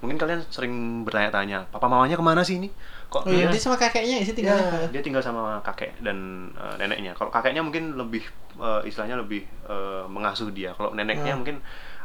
mungkin 0.00 0.16
kalian 0.16 0.40
sering 0.48 1.04
bertanya-tanya, 1.04 1.68
papa 1.72 1.86
mamanya 1.88 2.16
ke 2.16 2.24
mana 2.24 2.40
sih 2.44 2.56
ini? 2.60 2.68
Kok 3.12 3.26
Oh 3.26 3.32
iya, 3.32 3.48
dia 3.48 3.52
dia 3.52 3.60
sama 3.60 3.76
kakeknya 3.76 4.14
ya 4.20 4.24
sih 4.24 4.34
tinggal. 4.38 4.56
Ya, 4.56 4.88
dia 4.88 5.02
tinggal 5.04 5.22
sama 5.24 5.60
kakek 5.60 5.98
dan 6.00 6.50
eh, 6.56 6.74
neneknya. 6.80 7.12
Kalau 7.18 7.28
kakeknya 7.28 7.60
mungkin 7.60 7.98
lebih 8.00 8.24
eh, 8.56 8.80
istilahnya 8.88 9.20
lebih 9.20 9.44
eh, 9.68 10.04
mengasuh 10.08 10.48
dia. 10.54 10.72
Kalau 10.78 10.96
neneknya 10.96 11.36
Hmm. 11.36 11.40
mungkin 11.44 11.56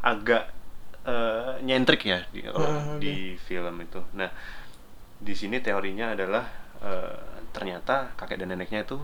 agak 0.04 0.52
eh, 1.08 1.54
nyentrik 1.64 2.02
ya 2.04 2.20
di, 2.34 2.44
kalau 2.44 2.68
Hmm, 2.68 3.00
oke. 3.00 3.00
di 3.00 3.40
film 3.48 3.76
itu. 3.80 4.02
Nah, 4.18 4.30
di 5.20 5.34
sini 5.34 5.58
teorinya 5.64 6.12
adalah 6.16 6.46
eh, 6.84 7.16
ternyata 7.56 8.12
kakek 8.20 8.44
dan 8.44 8.52
neneknya 8.52 8.84
itu 8.84 9.00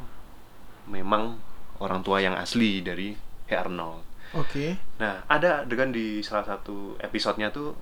memang 0.89 1.38
orang 1.82 2.01
tua 2.06 2.21
yang 2.21 2.36
asli 2.38 2.82
dari 2.84 3.13
Hey 3.47 3.58
Arnold. 3.58 4.04
Oke. 4.34 4.77
Nah, 5.01 5.25
ada 5.27 5.65
adegan 5.65 5.89
di 5.91 6.21
salah 6.21 6.45
satu 6.45 6.95
episodenya 7.01 7.49
tuh 7.51 7.73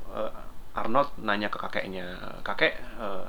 Arnold 0.75 1.10
nanya 1.19 1.49
ke 1.49 1.58
kakeknya, 1.58 2.05
kakek 2.45 2.77
a- 3.01 3.25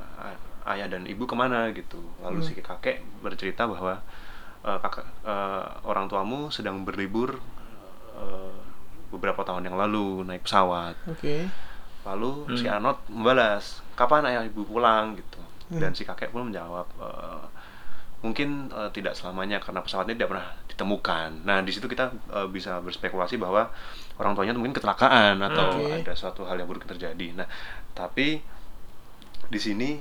ayah 0.71 0.87
dan 0.87 1.09
ibu 1.09 1.25
ke 1.25 1.33
mana 1.35 1.73
gitu. 1.73 1.99
Lalu 2.21 2.45
Hmm. 2.45 2.49
si 2.49 2.53
kakek 2.61 3.01
bercerita 3.25 3.65
bahwa 3.65 4.01
eh, 4.61 4.79
kakak 4.79 5.07
eh, 5.25 5.65
orang 5.89 6.05
tuamu 6.07 6.53
sedang 6.53 6.85
berlibur 6.85 7.41
eh, 8.21 8.55
beberapa 9.11 9.41
tahun 9.43 9.67
yang 9.67 9.77
lalu 9.81 10.23
naik 10.29 10.45
pesawat. 10.45 10.95
Oke. 11.09 11.49
Lalu 12.05 12.31
si 12.57 12.65
Hmm. 12.69 12.77
Arnold 12.81 13.01
membalas, 13.09 13.81
kapan 13.97 14.25
ayah 14.29 14.45
ibu 14.45 14.65
pulang 14.65 15.17
gitu. 15.17 15.41
Hmm. 15.73 15.81
Dan 15.81 15.93
si 15.97 16.05
kakek 16.05 16.29
pun 16.31 16.49
menjawab, 16.53 16.87
"Eh, 17.01 17.45
mungkin 18.21 18.69
eh, 18.69 18.91
tidak 18.93 19.17
selamanya 19.17 19.59
karena 19.65 19.81
pesawatnya 19.81 20.13
tidak 20.13 20.31
pernah 20.37 20.49
ditemukan. 20.69 21.29
Nah 21.49 21.65
di 21.65 21.73
situ 21.73 21.89
kita 21.89 22.13
eh, 22.37 22.49
bisa 22.53 22.79
berspekulasi 22.85 23.41
bahwa 23.41 23.73
orang 24.21 24.33
tuanya 24.35 24.53
mungkin 24.53 24.73
kecelakaan 24.73 25.41
atau 25.41 25.81
Oke. 25.81 25.97
ada 25.99 26.13
suatu 26.13 26.45
hal 26.45 26.55
yang 26.55 26.69
buruk 26.69 26.85
yang 26.85 26.93
terjadi. 26.93 27.27
Nah 27.35 27.49
tapi 27.91 28.37
di 29.47 29.59
sini 29.59 29.97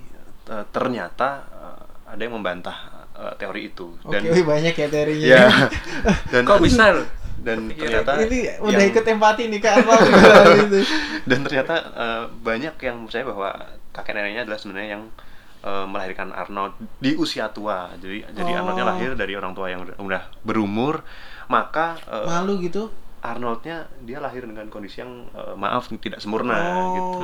eh, 0.45 0.65
ternyata 0.69 1.29
eh, 1.47 1.79
ada 2.05 2.19
yang 2.19 2.35
membantah 2.35 2.77
eh, 3.13 3.33
teori 3.35 3.61
itu 3.67 3.95
dan 4.05 4.21
wih, 4.21 4.43
banyak 4.43 4.73
ya 4.73 4.87
teorinya. 4.87 5.25
ya 5.25 5.45
dan 6.31 6.41
kok 6.43 6.59
bisa 6.59 6.99
dan 7.39 7.65
Kepikiran. 7.65 8.03
ternyata 8.03 8.11
Ini 8.19 8.39
udah 8.59 8.67
yang- 8.75 8.91
ikut 8.91 9.05
empati 9.07 9.43
nih 9.47 9.59
Kak 9.59 9.75
gitu. 9.79 10.79
dan 11.31 11.39
ternyata 11.41 11.75
eh, 11.95 12.23
banyak 12.37 12.75
yang 12.77 12.97
percaya 13.03 13.23
bahwa 13.23 13.49
kakek 13.89 14.13
neneknya 14.13 14.43
adalah 14.43 14.59
sebenarnya 14.59 14.91
yang 14.93 15.05
melahirkan 15.59 16.31
Arnold 16.31 16.71
di 16.97 17.19
usia 17.19 17.51
tua 17.51 17.91
jadi 17.95 18.23
jadi 18.31 18.47
Oh. 18.49 18.57
Arnoldnya 18.63 18.87
lahir 18.87 19.11
dari 19.11 19.35
orang 19.35 19.51
tua 19.51 19.67
yang 19.67 19.83
udah, 19.83 19.99
udah 19.99 20.23
berumur 20.39 21.03
maka 21.47 21.99
Malu 22.07 22.63
gitu. 22.63 22.87
Arnoldnya 23.19 23.87
dia 24.01 24.19
lahir 24.19 24.43
dengan 24.43 24.67
kondisi 24.67 24.99
yang 24.99 25.27
eh, 25.31 25.55
maaf 25.55 25.87
tidak 25.99 26.19
sempurna 26.19 26.55
oh. 26.55 26.93
gitu 26.95 27.19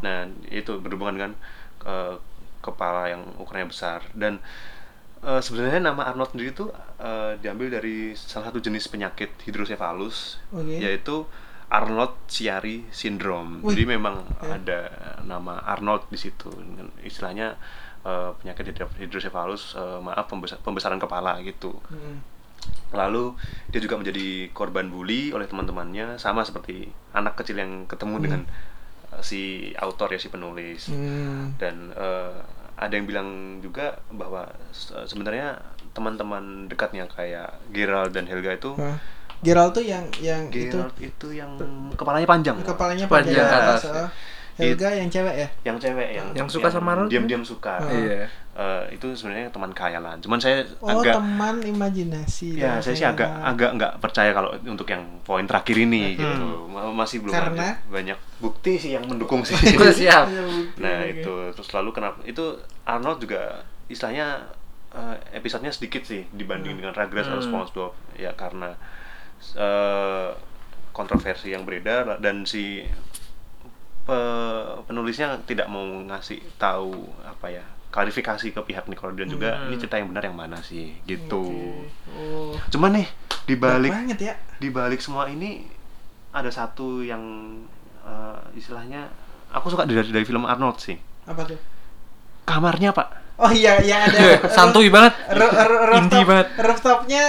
nah 0.00 0.24
itu 0.48 0.72
berhubungan 0.78 1.14
dengan 1.14 1.32
eh, 1.84 2.14
kepala 2.60 3.08
yang 3.08 3.22
ukurannya 3.36 3.68
besar 3.68 4.04
dan 4.12 4.40
eh, 5.20 5.40
sebenarnya 5.40 5.80
nama 5.84 6.08
Arnold 6.08 6.32
sendiri 6.32 6.52
itu 6.52 6.66
eh, 6.98 7.36
diambil 7.38 7.68
dari 7.72 8.12
salah 8.14 8.48
satu 8.48 8.60
jenis 8.60 8.88
penyakit 8.88 9.32
hidrosefalus 9.44 10.40
Oke. 10.52 10.80
yaitu 10.80 11.24
Arnold 11.64 12.14
Chiari 12.30 12.86
syndrome. 12.94 13.58
Wih. 13.64 13.74
Jadi 13.74 13.84
memang 13.88 14.22
Ya. 14.46 14.60
ada 14.62 14.80
nama 15.26 15.58
Arnold 15.64 16.06
di 16.06 16.20
situ. 16.20 16.46
Istilahnya 17.02 17.56
eh, 18.04 18.30
penyakit 18.38 18.68
hidro- 18.70 18.94
hidrosefalus, 18.94 19.74
eh, 19.74 19.98
maaf 19.98 20.28
pembesar- 20.28 20.60
pembesaran 20.60 21.00
kepala 21.00 21.40
gitu. 21.42 21.74
Hmm. 21.88 22.20
Lalu 22.94 23.34
dia 23.68 23.80
juga 23.82 23.98
menjadi 23.98 24.48
korban 24.54 24.86
bully 24.86 25.34
oleh 25.34 25.44
teman-temannya, 25.44 26.16
sama 26.16 26.46
seperti 26.46 26.86
anak 27.10 27.34
kecil 27.34 27.58
yang 27.58 27.84
ketemu 27.84 28.16
dengan 28.22 28.40
eh, 29.12 29.22
si 29.22 29.42
autor 29.74 30.14
ya 30.14 30.20
si 30.20 30.28
penulis. 30.30 30.88
Hmm. 30.90 31.58
Dan 31.58 31.90
eh, 31.90 32.34
ada 32.74 32.92
yang 32.94 33.06
bilang 33.06 33.28
juga 33.62 33.98
bahwa 34.10 34.50
se- 34.70 34.98
sebenarnya 35.06 35.62
teman-teman 35.94 36.66
dekatnya 36.66 37.06
kayak 37.06 37.54
Gerald 37.70 38.10
dan 38.10 38.26
Helga 38.26 38.58
itu 38.58 38.74
Nah, 38.74 38.98
Gerald 39.44 39.76
tuh 39.76 39.84
yang 39.84 40.08
yang 40.18 40.48
itu 40.50 40.74
Gerald 40.74 40.96
itu 40.98 41.26
yang 41.36 41.54
kepalanya 41.94 42.26
panjang. 42.26 42.56
kepalanya 42.64 43.06
Panjang 43.06 43.46
panjang 43.46 43.46
ke 43.46 43.56
atas. 43.60 43.82
Helga 44.54 44.88
yang 44.88 45.08
cewek 45.08 45.34
ya 45.36 45.48
Yang 45.64 45.76
cewek 45.82 46.08
yang 46.12 46.26
Yang 46.32 46.48
suka 46.52 46.68
sama 46.68 46.94
Arnold 46.94 47.10
diam-diam 47.10 47.42
suka. 47.42 47.78
Oh. 47.78 47.90
Iya. 47.90 48.30
Eh, 48.54 48.94
itu 48.94 49.10
sebenarnya 49.10 49.50
teman 49.50 49.70
khayalan. 49.70 50.14
Cuman 50.18 50.38
saya 50.38 50.62
oh 50.78 50.86
agak 50.94 51.18
teman 51.18 51.58
imajinasi 51.58 52.54
ya 52.54 52.78
saya 52.78 52.94
sih 52.94 53.02
agak 53.02 53.26
agak 53.26 53.70
nggak 53.74 53.92
percaya 53.98 54.30
kalau 54.30 54.54
untuk 54.62 54.86
yang 54.86 55.02
poin 55.20 55.42
terakhir 55.42 55.74
ini 55.76 56.14
gitu 56.14 56.70
Ma- 56.70 56.86
masih 56.88 57.18
belum 57.18 57.34
Karena? 57.34 57.74
ada 57.74 57.82
banyak 57.84 58.14
bukti 58.38 58.78
sih 58.78 58.94
yang 58.94 59.02
mendukung 59.04 59.42
sih 59.42 59.58
siap. 59.98 60.30
Iya, 60.30 60.46
nah 60.76 61.02
itu 61.02 61.50
terus 61.50 61.66
lalu 61.72 61.90
kenapa 61.90 62.22
itu 62.22 62.54
Arnold 62.84 63.18
juga 63.18 63.58
istilahnya 63.84 64.46
eh, 64.92 65.18
episodenya 65.34 65.74
sedikit 65.74 66.06
sih 66.06 66.22
dibanding 66.30 66.78
dengan 66.78 66.94
Rugrats 66.94 67.26
atau 67.26 67.42
Hmm. 67.42 67.46
SpongeBob 67.66 67.90
ya 68.14 68.30
karena 68.32 68.78
eh, 69.52 70.30
kontroversi 70.90 71.50
yang 71.50 71.66
beredar 71.66 72.18
dan 72.18 72.46
si 72.46 72.86
pe- 74.04 74.84
penulisnya 74.84 75.40
tidak 75.42 75.66
mau 75.66 75.80
ngasih 76.02 76.38
tahu 76.54 76.92
apa 77.22 77.48
ya 77.50 77.64
klarifikasi 77.88 78.50
ke 78.50 78.60
pihak 78.60 78.84
Nickelodeon 78.84 79.28
juga 79.28 79.54
Hmm. 79.56 79.66
ini 79.66 79.76
cerita 79.76 79.96
yang 79.96 80.08
benar 80.08 80.24
yang 80.24 80.34
mana 80.34 80.58
sih 80.60 80.98
gitu 81.02 81.40
Oke. 81.40 81.88
oh 82.12 82.52
cuman 82.68 82.90
nih 82.96 83.08
di 83.42 83.54
balik 83.54 83.92
banget 83.92 84.18
ya 84.20 84.34
di 84.54 84.68
balik 84.68 84.98
semua 84.98 85.26
ini 85.26 85.64
ada 86.30 86.48
satu 86.48 87.00
yang 87.00 87.22
eh, 88.00 88.40
istilahnya 88.54 89.06
aku 89.48 89.68
suka 89.68 89.84
dari 89.84 90.02
dari 90.04 90.22
film 90.22 90.44
Arnold 90.44 90.76
sih 90.76 90.98
apa 91.24 91.42
tuh 91.44 91.58
kamarnya 92.44 92.90
pak 92.90 93.08
oh 93.36 93.48
iya 93.48 93.78
yang 93.80 94.04
ada 94.04 94.18
Santuy 94.54 94.86
banget. 94.88 95.14
Indie 95.28 95.42
rooftop- 95.88 96.26
banget. 96.26 96.46
rooftopnya 96.56 97.24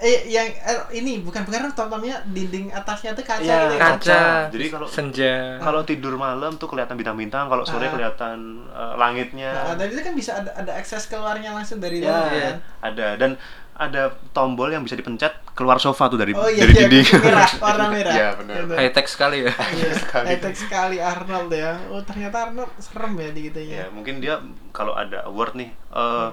eh 0.00 0.24
yang 0.26 0.48
eh, 0.48 0.80
ini 0.94 1.20
bukan 1.20 1.44
bukan 1.44 1.68
rooftopnya 1.68 2.24
dinding 2.26 2.68
atasnya 2.70 3.12
tuh 3.12 3.20
kaca 3.20 3.38
Iya, 3.38 3.56
gitu 3.62 3.74
ya. 3.74 3.80
Kaca. 3.86 4.22
Jadi 4.48 4.66
kalau- 4.68 4.88
senja. 4.88 5.34
kalau 5.58 5.80
tidur 5.82 6.16
malam 6.16 6.56
tuh 6.56 6.66
kelihatan 6.66 6.96
bintang-bintang 6.96 7.46
kalau 7.46 7.62
sore 7.62 7.84
Ah. 7.84 7.92
kelihatan 7.92 8.38
eh, 8.66 8.94
langitnya 8.96 9.52
Nah, 9.52 9.74
dan 9.74 9.86
itu 9.86 10.00
kan 10.00 10.14
bisa 10.14 10.32
ada 10.34 10.50
ada 10.54 10.72
akses 10.74 11.04
keluarnya 11.04 11.52
langsung 11.52 11.76
dari 11.78 12.00
ya 12.00 12.08
dalam 12.08 12.26
kan. 12.26 12.56
ada 12.82 13.06
dan 13.16 13.30
ada 13.74 14.02
tombol 14.30 14.68
yang 14.68 14.80
bisa 14.80 14.92
dipencet 14.92 15.32
keluar 15.52 15.76
sofa 15.76 16.04
tuh 16.06 16.16
dari 16.16 16.32
Oh 16.32 16.44
iya, 16.44 16.62
dari 16.62 16.72
iya, 16.74 16.80
dinding 16.82 17.04
merah, 17.22 17.48
warna 17.64 17.86
merah. 17.88 18.12
Iya, 18.12 18.28
benar. 18.36 18.54
Gitu. 18.58 18.72
High 18.76 18.92
tech 18.92 19.06
sekali 19.06 19.36
ya. 19.40 19.52
Iya, 19.52 19.90
sekali. 19.94 20.26
high-tech 20.26 20.56
sekali 20.58 20.96
Arnold 20.98 21.48
ya. 21.50 21.72
Oh 21.88 22.00
ternyata 22.00 22.36
Arnold 22.46 22.72
serem 22.78 23.12
ya 23.14 23.28
di 23.30 23.40
gitu 23.42 23.60
ya 23.62 23.76
ya. 23.78 23.84
mungkin 23.88 24.16
dia 24.18 24.36
kalau 24.70 24.92
ada 24.92 25.24
award 25.24 25.52
nih 25.54 25.68
eh 25.72 26.28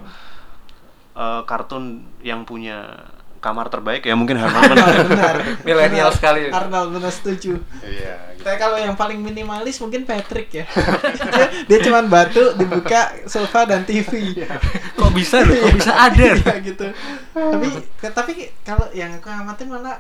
eh, 1.15 1.41
kartun 1.43 1.83
yang 2.21 2.43
punya 2.43 2.83
kamar 3.37 3.67
terbaik 3.67 4.01
ya 4.01 4.13
mungkin 4.13 4.35
Arnold 4.41 4.67
menang. 4.67 5.07
benar. 5.07 5.35
Milenial 5.61 6.09
sekali. 6.09 6.47
Arnold 6.47 6.89
benar 6.91 7.09
setuju. 7.09 7.57
iya 7.81 8.33
gitu. 8.33 8.43
Tapi 8.43 8.57
kalau 8.57 8.77
yang 8.77 8.93
paling 8.93 9.17
minimalis 9.17 9.77
mungkin 9.77 10.03
Patrick 10.03 10.49
ya. 10.51 10.65
dia, 11.27 11.45
dia 11.69 11.79
cuman 11.81 12.07
batu, 12.07 12.53
dibuka 12.53 13.13
sofa 13.25 13.65
dan 13.65 13.83
TV. 13.83 14.07
Kok 14.97 15.11
bisa 15.11 15.41
loh? 15.41 15.53
Kok 15.53 15.73
bisa 15.75 15.93
ada? 15.93 16.25
Iya 16.33 16.55
gitu. 16.61 16.85
Tapi 17.31 17.67
ke- 17.95 18.11
tapi 18.11 18.31
kalau 18.61 18.87
yang 18.91 19.13
aku 19.13 19.27
amatin 19.27 19.67
malah 19.67 19.99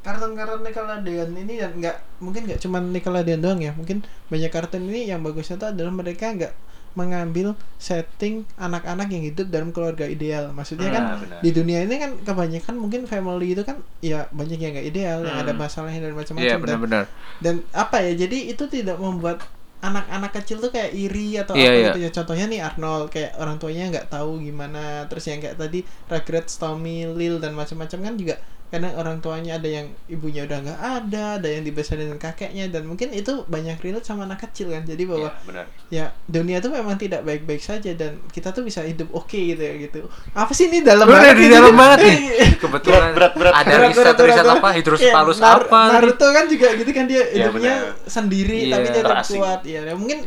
kartun-kartun 0.00 0.60
Nickelodeon 0.60 1.32
ini 1.34 1.56
dan 1.56 1.72
nggak 1.74 1.96
mungkin 2.20 2.44
nggak 2.44 2.60
cuma 2.60 2.76
Nickelodeon 2.76 3.40
doang 3.40 3.56
ya 3.58 3.72
mungkin 3.72 4.04
banyak 4.28 4.52
kartun 4.52 4.84
ini 4.84 5.08
yang 5.08 5.24
bagusnya 5.24 5.56
tuh 5.56 5.72
adalah 5.72 5.88
mereka 5.88 6.28
nggak 6.28 6.52
mengambil 6.94 7.52
setting 7.76 8.46
anak-anak 8.54 9.06
yang 9.08 9.22
hidup 9.24 9.46
dalam 9.48 9.70
keluarga 9.70 10.04
ideal 10.04 10.50
maksudnya 10.50 10.88
kan 10.88 11.02
Nah, 11.04 11.18
benar. 11.18 11.38
di 11.38 11.50
dunia 11.50 11.82
ini 11.82 11.94
kan 11.96 12.10
kebanyakan 12.18 12.74
mungkin 12.74 13.04
family 13.04 13.52
itu 13.52 13.62
kan 13.62 13.76
ya 14.00 14.26
banyak 14.30 14.56
yang 14.56 14.72
nggak 14.72 14.88
ideal 14.88 15.18
yang 15.20 15.34
Hmm. 15.34 15.44
ada 15.44 15.52
masalahnya 15.52 16.00
dan 16.00 16.14
macam-macam 16.14 16.44
Iya 16.44 16.52
dan, 16.52 16.62
benar-benar. 16.62 17.04
dan 17.38 17.54
apa 17.70 17.96
ya 18.00 18.12
jadi 18.16 18.38
itu 18.48 18.64
tidak 18.66 18.96
membuat 18.96 19.42
anak-anak 19.80 20.32
kecil 20.32 20.58
tuh 20.58 20.72
kayak 20.72 20.90
iri 20.90 21.36
atau 21.36 21.52
Iya, 21.52 21.66
apa 21.66 21.76
iya. 21.76 21.86
gitu 21.86 21.98
ya 22.00 22.10
contohnya 22.10 22.44
nih 22.48 22.60
Arnold 22.62 23.06
kayak 23.10 23.36
orang 23.36 23.56
tuanya 23.58 23.84
nggak 23.90 24.08
tahu 24.08 24.40
gimana 24.40 25.04
terus 25.06 25.28
yang 25.28 25.38
kayak 25.38 25.60
tadi 25.60 25.84
Rugrats, 26.08 26.56
Tommy, 26.56 27.04
Lil 27.06 27.36
dan 27.36 27.52
macam-macam 27.52 27.98
kan 28.00 28.14
juga 28.16 28.34
karena 28.74 28.90
orang 28.92 29.18
tuanya 29.18 29.54
ada 29.54 29.70
yang 29.70 29.86
ibunya 30.04 30.42
udah 30.42 30.58
nggak 30.60 30.80
ada 30.98 31.38
ada 31.38 31.46
yang 31.46 31.62
dibesarin 31.62 32.04
dengan 32.04 32.18
kakeknya 32.18 32.66
dan 32.68 32.82
mungkin 32.82 33.08
itu 33.10 33.46
banyak 33.46 33.78
relate 33.78 34.02
sama 34.02 34.26
anak 34.26 34.42
kecil 34.42 34.66
kan 34.68 34.82
jadi 34.82 34.98
bahwa 35.04 35.30
Iya, 35.30 35.46
benar 35.46 35.64
ya 35.88 36.04
dunia 36.26 36.58
tuh 36.58 36.74
memang 36.74 36.96
tidak 36.96 37.22
baik-baik 37.22 37.60
saja 37.60 37.94
dan 37.94 38.18
kita 38.28 38.50
tuh 38.50 38.60
bisa 38.60 38.82
hidup 38.82 39.06
oke 39.12 39.30
gitu 39.30 39.58
ya 39.58 39.78
gitu 39.78 40.10
apa 40.32 40.50
sih 40.50 40.66
ini 40.66 40.82
dalam 40.82 41.06
banget 41.06 41.34
di 41.34 41.46
gitu? 41.46 41.54
dalam 41.54 41.70
banget 41.72 41.98
nih. 42.02 42.18
Kebetulan 42.64 43.14
Berat, 43.14 43.32
berat, 43.32 43.32
berat. 43.36 43.54
ada 43.54 43.70
Berat, 43.70 43.82
riset 43.84 43.94
berat, 43.94 44.14
berat, 44.16 44.26
riset 44.26 44.44
berat. 44.44 44.56
apa 44.56 44.68
hidrosepalus 44.74 45.36
Kayak 45.36 45.46
Nar- 45.46 45.64
apa. 45.64 45.80
Naruto 45.92 46.26
kan 46.28 46.44
juga 46.50 46.68
gitu 46.74 46.90
kan 46.90 47.04
dia 47.04 47.22
Iya, 47.22 47.30
hidupnya 47.38 47.74
benar. 47.78 48.10
sendiri 48.10 48.58
Iya. 48.60 48.72
tapi 48.72 48.86
dia 48.86 49.02
tetap 49.04 49.22
kuat 49.30 49.60
ya 49.62 49.80
ya 49.82 49.94
mungkin 49.94 50.18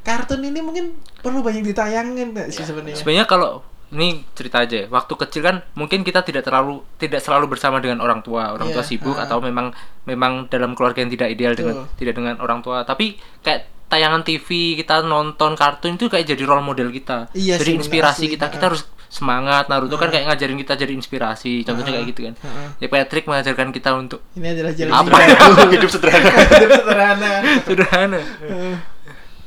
kartun 0.00 0.40
ini 0.40 0.60
mungkin 0.60 0.84
perlu 1.18 1.42
banyak 1.42 1.66
ditayangin 1.66 2.28
sih 2.48 2.62
Iya, 2.62 2.64
sebenarnya 2.64 2.96
Sebenarnya 2.96 3.26
kalau 3.26 3.50
ini 3.90 4.08
cerita 4.32 4.60
aja, 4.60 4.84
ya. 4.84 4.86
waktu 4.86 5.14
kecil 5.16 5.40
kan 5.40 5.56
mungkin 5.72 6.00
kita 6.00 6.20
tidak 6.20 6.42
terlalu 6.42 6.84
tidak 6.96 7.18
selalu 7.18 7.48
bersama 7.48 7.78
dengan 7.78 7.98
orang 7.98 8.20
tua, 8.20 8.52
orang 8.52 8.68
tua 8.68 8.80
Iya, 8.80 8.88
sibuk 8.90 9.14
ah. 9.14 9.24
atau 9.24 9.40
memang 9.40 9.72
memang 10.04 10.44
dalam 10.46 10.72
keluarga 10.72 11.00
yang 11.00 11.08
tidak 11.08 11.28
ideal 11.30 11.52
dengan 11.52 11.82
Betul. 11.82 11.96
tidak 11.96 12.14
dengan 12.14 12.34
orang 12.38 12.60
tua. 12.60 12.82
Tapi 12.82 13.14
kayak 13.40 13.64
tayangan 13.86 14.20
TV 14.20 14.48
kita 14.76 15.00
nonton 15.00 15.54
kartun 15.54 15.96
itu 15.96 16.06
kayak 16.06 16.28
jadi 16.28 16.44
role 16.44 16.60
model 16.60 16.88
kita. 16.90 17.32
Iya 17.32 17.56
jadi 17.56 17.72
sih, 17.72 17.78
inspirasi 17.78 18.24
asli. 18.24 18.32
kita. 18.34 18.46
Kita 18.48 18.60
Ah. 18.60 18.68
harus 18.68 18.82
semangat. 19.08 19.64
Naruto 19.66 19.96
kan 19.96 20.08
Ah. 20.08 20.12
kayak 20.12 20.24
ngajarin 20.28 20.58
kita 20.58 20.76
jadi 20.76 20.92
inspirasi. 20.92 21.64
Contohnya 21.64 21.88
Ah. 21.88 21.96
kayak 21.96 22.06
gitu 22.08 22.20
kan. 22.28 22.34
Ah. 22.44 22.76
Ya 22.76 22.86
Patrick 22.86 23.24
mengajarkan 23.24 23.72
kita 23.72 23.90
untuk 23.94 24.20
ini 24.34 24.52
adalah 24.52 24.72
jalan 24.72 24.92
Apa? 24.92 25.16
hidup 25.16 25.70
hidup 25.80 25.90
sederhana 25.90 26.28
hidup 26.28 26.70
sederhana 26.76 27.30
sederhana. 27.66 28.20
Eh, 28.44 28.76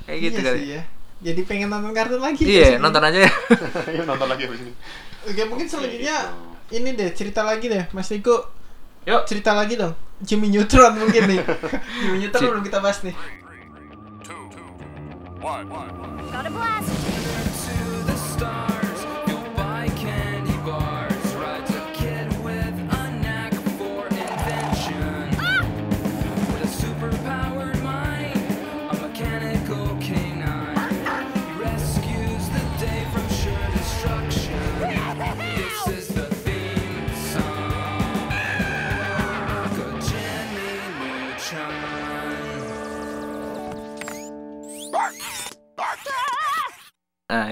Kayak 0.02 0.20
gitu 0.20 0.34
iya 0.36 0.44
kali. 0.44 0.58
sih 0.58 0.70
ya 0.74 0.82
jadi 1.22 1.42
pengen 1.42 1.70
nonton 1.70 1.92
kartun 1.92 2.18
lagi 2.18 2.42
Iya, 2.42 2.66
sih. 2.68 2.82
nonton 2.84 3.02
aja 3.02 3.20
ya. 3.22 3.32
Yuk 3.96 4.06
nonton 4.06 4.28
lagi 4.28 4.42
habis 4.44 4.60
ini 4.60 4.74
oke 5.24 5.42
mungkin 5.48 5.68
selanjutnya 5.68 6.18
Gitu. 6.68 6.78
ini 6.78 6.90
deh 6.94 7.10
cerita 7.12 7.42
lagi 7.42 7.66
deh 7.68 7.84
Mas 7.92 8.10
Niko 8.10 8.48
Yuk. 9.04 9.22
cerita 9.26 9.52
lagi 9.52 9.76
dong 9.76 9.94
Jimmy 10.18 10.50
Neutron 10.50 10.96
mungkin 10.96 11.24
nih 11.28 11.40
Jimmy 12.02 12.18
Neutron 12.22 12.42
belum 12.52 12.64
kita 12.64 12.80
bahas 12.80 13.00
nih 13.02 13.14
Got 16.32 16.46
a 16.46 16.50
blast! 16.50 17.11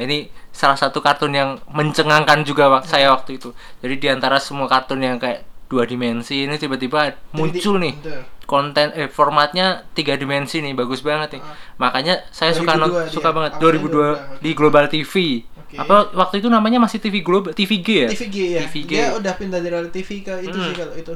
Ini 0.10 0.26
salah 0.50 0.74
satu 0.74 0.98
kartun 1.00 1.32
yang 1.32 1.62
mencengangkan 1.70 2.42
juga 2.42 2.66
wak 2.74 2.90
saya 2.90 3.14
waktu 3.14 3.38
itu. 3.38 3.54
Jadi 3.80 3.96
di 4.02 4.08
antara 4.10 4.42
semua 4.42 4.66
kartun 4.66 5.00
yang 5.00 5.22
kayak 5.22 5.46
dua 5.70 5.86
dimensi 5.86 6.50
ini 6.50 6.58
tiba-tiba 6.58 7.14
muncul 7.30 7.78
nih 7.78 7.94
konten 8.50 8.90
eh 8.98 9.06
formatnya 9.06 9.86
tiga 9.94 10.18
dimensi 10.18 10.58
nih 10.66 10.74
bagus 10.74 11.06
banget 11.06 11.38
nih. 11.38 11.42
Makanya 11.78 12.26
saya 12.34 12.50
suka 12.58 12.74
2002 12.74 12.82
non, 12.82 12.90
dia. 12.90 13.14
suka 13.14 13.30
banget 13.30 13.52
Awalnya 13.62 14.34
2002 14.34 14.42
di 14.42 14.52
Global 14.58 14.86
TV. 14.90 15.14
Oke. 15.46 15.76
Apa 15.78 15.96
waktu 16.18 16.42
itu 16.42 16.50
namanya 16.50 16.82
masih 16.82 16.98
TV 16.98 17.22
Global 17.22 17.54
TVG 17.54 17.88
ya? 17.88 18.10
TVG 18.10 18.38
ya 18.58 18.62
TVG. 18.66 18.90
dia 18.90 19.08
udah 19.14 19.34
pindah 19.38 19.62
dari 19.62 19.78
TV 19.94 20.26
ke 20.26 20.34
itu 20.42 20.58
Hmm. 20.58 20.66
sih 20.66 20.74
kalau 20.74 20.96
itu 20.98 21.14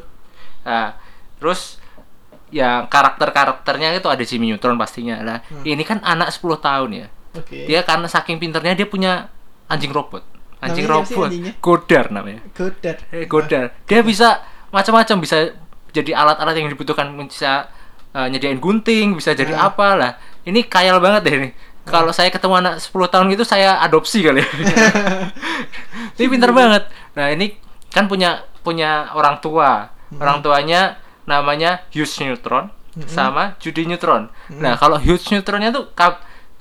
Nah, 0.63 0.95
terus 1.41 1.81
ya 2.53 2.85
karakter-karakternya 2.85 3.97
itu 3.97 4.07
ada 4.07 4.21
Jimmy 4.21 4.53
Neutron 4.53 4.77
pastinya 4.77 5.17
lah. 5.25 5.41
Hmm. 5.49 5.65
Ini 5.65 5.81
kan 5.81 5.99
anak 6.05 6.29
10 6.29 6.61
tahun 6.61 6.89
ya. 6.93 7.07
Oke 7.33 7.57
Dia 7.65 7.81
karena 7.81 8.05
saking 8.05 8.37
pinternya 8.37 8.73
dia 8.73 8.85
punya 8.85 9.27
anjing 9.67 9.89
robot. 9.89 10.21
Anjing 10.63 10.87
Namanya 10.87 11.03
robot. 11.03 11.29
Godar 11.59 12.05
namanya. 12.07 12.39
Godard 12.55 12.99
Eh, 13.11 13.25
Godar. 13.27 13.75
Dia 13.83 13.99
bisa 13.99 14.39
macam-macam 14.71 15.17
bisa 15.19 15.51
jadi 15.91 16.15
alat-alat 16.15 16.55
yang 16.55 16.71
dibutuhkan 16.71 17.11
bisa 17.19 17.67
eh, 18.13 18.27
nyediain 18.29 18.61
gunting, 18.61 19.17
bisa 19.17 19.33
jadi 19.33 19.51
Nah. 19.53 19.73
apa 19.73 19.87
lah. 19.97 20.11
Ini 20.45 20.65
kayal 20.69 21.01
banget 21.03 21.21
deh 21.25 21.35
ini. 21.35 21.49
Kalau 21.83 22.15
saya 22.15 22.31
ketemu 22.31 22.63
anak 22.63 22.73
10 22.79 23.11
tahun 23.11 23.27
gitu 23.35 23.43
saya 23.43 23.75
adopsi 23.83 24.23
kali. 24.23 24.39
ya. 24.39 24.47
ini 26.19 26.25
pintar 26.31 26.55
banget. 26.55 26.87
Nah, 27.17 27.27
ini 27.27 27.59
kan 27.91 28.07
punya 28.07 28.43
punya 28.63 29.11
orang 29.13 29.43
tua. 29.43 29.91
Orang 30.13 30.45
tuanya 30.45 31.01
namanya 31.25 31.83
Hughes 31.89 32.13
Neutron 32.21 32.69
sama 33.09 33.57
Judy 33.57 33.89
Neutron. 33.89 34.29
Nah, 34.53 34.77
kalau 34.77 35.01
Hughes 35.01 35.25
Neutronnya 35.27 35.73
tuh 35.73 35.89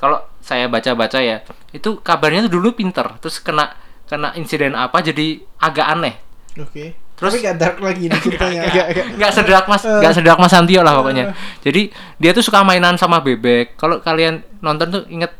kalau 0.02 0.18
saya 0.42 0.66
baca-baca 0.66 1.22
ya, 1.22 1.46
itu 1.70 2.02
kabarnya 2.02 2.50
tuh 2.50 2.58
dulu 2.58 2.74
pinter, 2.74 3.06
terus 3.22 3.38
kena 3.38 3.70
kena 4.04 4.34
insiden 4.34 4.74
apa 4.74 4.98
jadi 4.98 5.38
agak 5.56 5.86
aneh. 5.88 6.14
Oke. 6.58 6.98
Terus- 7.14 7.38
Tapi 7.38 7.46
gak 7.46 7.56
dark 7.56 7.78
lagi 7.78 8.10
nih 8.10 8.18
ceritanya. 8.18 8.60
Agak. 8.66 8.86
nggak 9.22 9.30
sedak 9.30 9.64
mas 9.70 9.82
nggak 9.86 10.10
sedak 10.12 10.38
mas 10.42 10.50
Santio 10.50 10.82
lah 10.82 10.98
pokoknya 10.98 11.30
jadi 11.62 11.86
dia 12.18 12.34
tuh 12.34 12.42
suka 12.42 12.66
mainan 12.66 12.98
sama 12.98 13.22
bebek 13.22 13.78
kalau 13.78 14.02
kalian 14.02 14.42
nonton 14.58 14.90
tuh 14.90 15.02
inget 15.06 15.30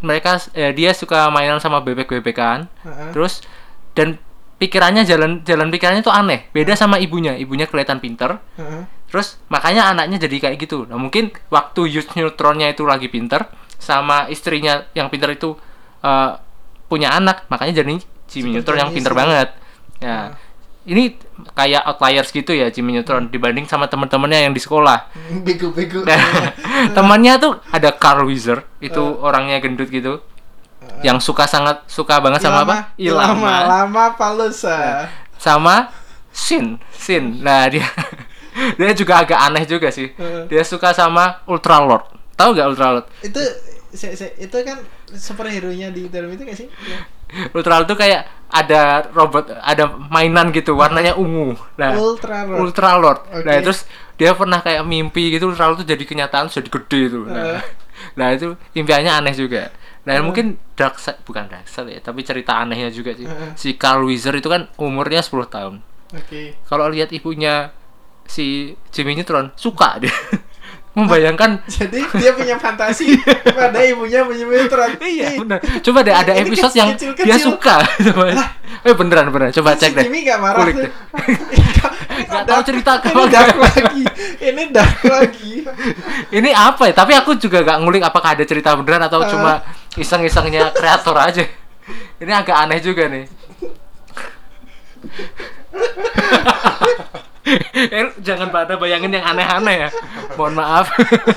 mereka 0.00 0.36
eh, 0.52 0.72
dia 0.72 0.96
suka 0.96 1.28
mainan 1.28 1.60
sama 1.60 1.80
bebek 1.80 2.08
bebekan 2.08 2.72
Heeh. 2.80 3.12
terus 3.12 3.44
dan 3.92 4.16
pikirannya 4.56 5.04
jalan 5.04 5.44
jalan 5.44 5.68
pikirannya 5.68 6.00
tuh 6.00 6.14
aneh 6.14 6.48
beda 6.52 6.72
sama 6.72 6.96
ibunya 6.96 7.36
ibunya 7.36 7.68
kelihatan 7.68 8.00
pinter 8.00 8.40
Heeh. 8.56 8.88
terus 9.08 9.36
makanya 9.48 9.92
anaknya 9.92 10.16
jadi 10.20 10.36
kayak 10.40 10.56
gitu 10.56 10.88
nah 10.88 10.96
mungkin 10.96 11.36
waktu 11.48 11.84
Youth 11.84 12.16
Neutronnya 12.16 12.72
itu 12.72 12.88
lagi 12.88 13.12
pinter 13.12 13.44
sama 13.78 14.26
istrinya 14.30 14.86
yang 14.96 15.10
pinter 15.12 15.32
itu 15.34 15.56
eh, 16.04 16.30
punya 16.88 17.14
anak. 17.16 17.48
Makanya 17.48 17.82
jadi 17.82 17.98
Jimmy 18.28 18.54
Seperti 18.54 18.54
Neutron 18.54 18.78
yang 18.80 18.90
pinter 18.92 19.12
banget. 19.12 19.48
Ya. 20.00 20.36
Ini 20.84 21.16
kayak 21.56 21.80
outliers 21.88 22.28
gitu 22.28 22.52
ya 22.52 22.68
Jimmy 22.68 22.92
Neutron 22.92 23.32
dibanding 23.32 23.64
sama 23.64 23.88
teman-temannya 23.88 24.48
yang 24.50 24.54
di 24.54 24.60
sekolah. 24.60 25.08
Bego-bego. 25.46 26.04
Nah, 26.04 26.52
temannya 26.96 27.40
tuh 27.40 27.52
ada 27.72 27.90
Carl 27.96 28.28
Wieser 28.28 28.64
itu 28.84 29.00
orangnya 29.00 29.60
gendut 29.64 29.88
gitu 29.88 30.20
yang 31.00 31.16
suka 31.16 31.48
sangat 31.48 31.84
suka 31.88 32.20
banget 32.20 32.44
sama 32.44 32.64
apa? 32.64 32.76
Ilama. 33.00 33.54
Lama 33.64 34.04
Palusa. 34.16 35.08
sama 35.40 35.92
Shin 36.32 36.80
Shin. 36.96 37.40
Nah 37.44 37.68
dia 37.68 37.84
dia 38.78 38.92
juga 38.92 39.24
agak 39.24 39.40
aneh 39.40 39.64
juga 39.64 39.88
sih. 39.88 40.12
Dia 40.48 40.64
suka 40.64 40.92
sama 40.92 41.44
Ultra 41.48 41.80
Lord 41.80 42.23
tahu 42.34 42.50
gak 42.52 42.68
Ultra 42.68 42.86
Lord 42.92 43.06
Itu 43.20 43.40
se- 43.90 44.14
se- 44.14 44.34
itu 44.36 44.56
kan 44.62 44.82
superhero 45.10 45.70
nya 45.70 45.88
di 45.88 46.06
film 46.06 46.30
itu 46.30 46.42
gak 46.42 46.58
sih? 46.58 46.68
Ya. 46.86 46.98
Ultra 47.50 47.78
Lord 47.78 47.88
tuh 47.88 47.98
kayak 47.98 48.26
ada 48.50 49.10
robot 49.10 49.50
ada 49.58 49.90
mainan 50.06 50.54
gitu 50.54 50.78
warnanya 50.78 51.18
ungu 51.18 51.58
nah 51.74 51.94
Ultra 51.94 52.46
Lord. 52.46 52.58
Ultra 52.60 52.90
Lord 52.94 53.20
nah 53.42 53.58
terus 53.58 53.82
dia 54.14 54.30
pernah 54.30 54.62
kayak 54.62 54.86
mimpi 54.86 55.34
gitu 55.34 55.50
Ultra 55.50 55.66
Lord 55.66 55.82
tuh 55.82 55.88
jadi 55.88 56.02
kenyataan 56.02 56.46
jadi 56.46 56.70
gede 56.70 57.00
itu 57.08 57.20
nah, 57.26 57.58
Heeh. 57.58 57.60
nah 58.14 58.28
itu 58.30 58.54
impiannya 58.74 59.10
aneh 59.10 59.34
juga 59.34 59.74
nah 60.04 60.14
mungkin 60.20 60.60
dark 60.76 61.00
side 61.00 61.24
bukan 61.24 61.48
dark 61.48 61.66
side 61.66 61.90
ya 61.90 61.98
tapi 61.98 62.22
cerita 62.22 62.54
anehnya 62.54 62.92
juga 62.92 63.16
sih 63.16 63.26
Heeh. 63.26 63.56
si 63.58 63.74
Carl 63.74 64.04
Wieser 64.06 64.36
itu 64.36 64.46
kan 64.46 64.70
umurnya 64.78 65.24
10 65.24 65.48
tahun 65.48 65.74
Oke. 66.14 66.54
kalau 66.68 66.86
lihat 66.92 67.10
ibunya 67.10 67.74
si 68.24 68.76
Jimmy 68.94 69.18
Neutron 69.18 69.50
suka 69.56 69.98
dia 69.98 70.12
membayangkan. 70.94 71.58
Jadi 71.74 72.00
dia 72.14 72.30
punya 72.32 72.54
fantasi 72.54 73.18
pada 73.44 73.82
ibunya 73.82 74.22
punya 74.22 74.46
Neutron. 74.46 74.94
iya 75.00 75.34
benar. 75.36 75.58
Coba 75.82 75.98
deh 76.00 76.14
ada 76.14 76.32
Ini 76.32 76.46
episode 76.46 76.70
kecil- 76.70 76.80
yang 76.80 76.90
kecil-kecil. 76.94 77.26
dia 77.26 77.36
suka 77.36 77.76
eh 78.86 78.94
beneran 78.94 79.28
beneran. 79.28 79.50
Coba 79.52 79.74
cek 79.74 79.90
deh. 79.92 80.04
Jimmy 80.06 80.22
gak 80.22 80.38
marah 80.38 80.62
Kulik 80.62 80.74
deh. 80.78 80.90
Ini 82.14 82.30
dark- 82.30 82.46
tahu 82.46 82.60
cerita 82.64 82.92
Ini 83.02 83.22
dark 83.26 83.56
lagi. 83.58 84.02
Ini 84.38 84.62
dark 84.70 84.98
lagi. 85.04 85.52
ini 86.30 86.50
apa 86.50 86.82
ya? 86.86 86.94
Tapi 86.94 87.12
aku 87.12 87.34
juga 87.36 87.60
gak 87.60 87.78
ngulik 87.82 88.02
apakah 88.02 88.38
ada 88.38 88.46
cerita 88.46 88.70
beneran 88.72 89.02
atau 89.02 89.18
Ah. 89.18 89.28
cuma 89.28 89.52
iseng-isengnya 89.94 90.70
kreator 90.70 91.18
aja. 91.18 91.42
Ini 92.16 92.32
agak 92.32 92.54
aneh 92.56 92.78
juga 92.78 93.10
nih 93.10 93.26
Eh, 97.44 98.08
jangan 98.24 98.48
pada 98.48 98.80
bayangin 98.80 99.12
yang 99.12 99.24
aneh-aneh 99.26 99.76
ya 99.76 99.90
mohon 100.34 100.56
maaf 100.56 100.88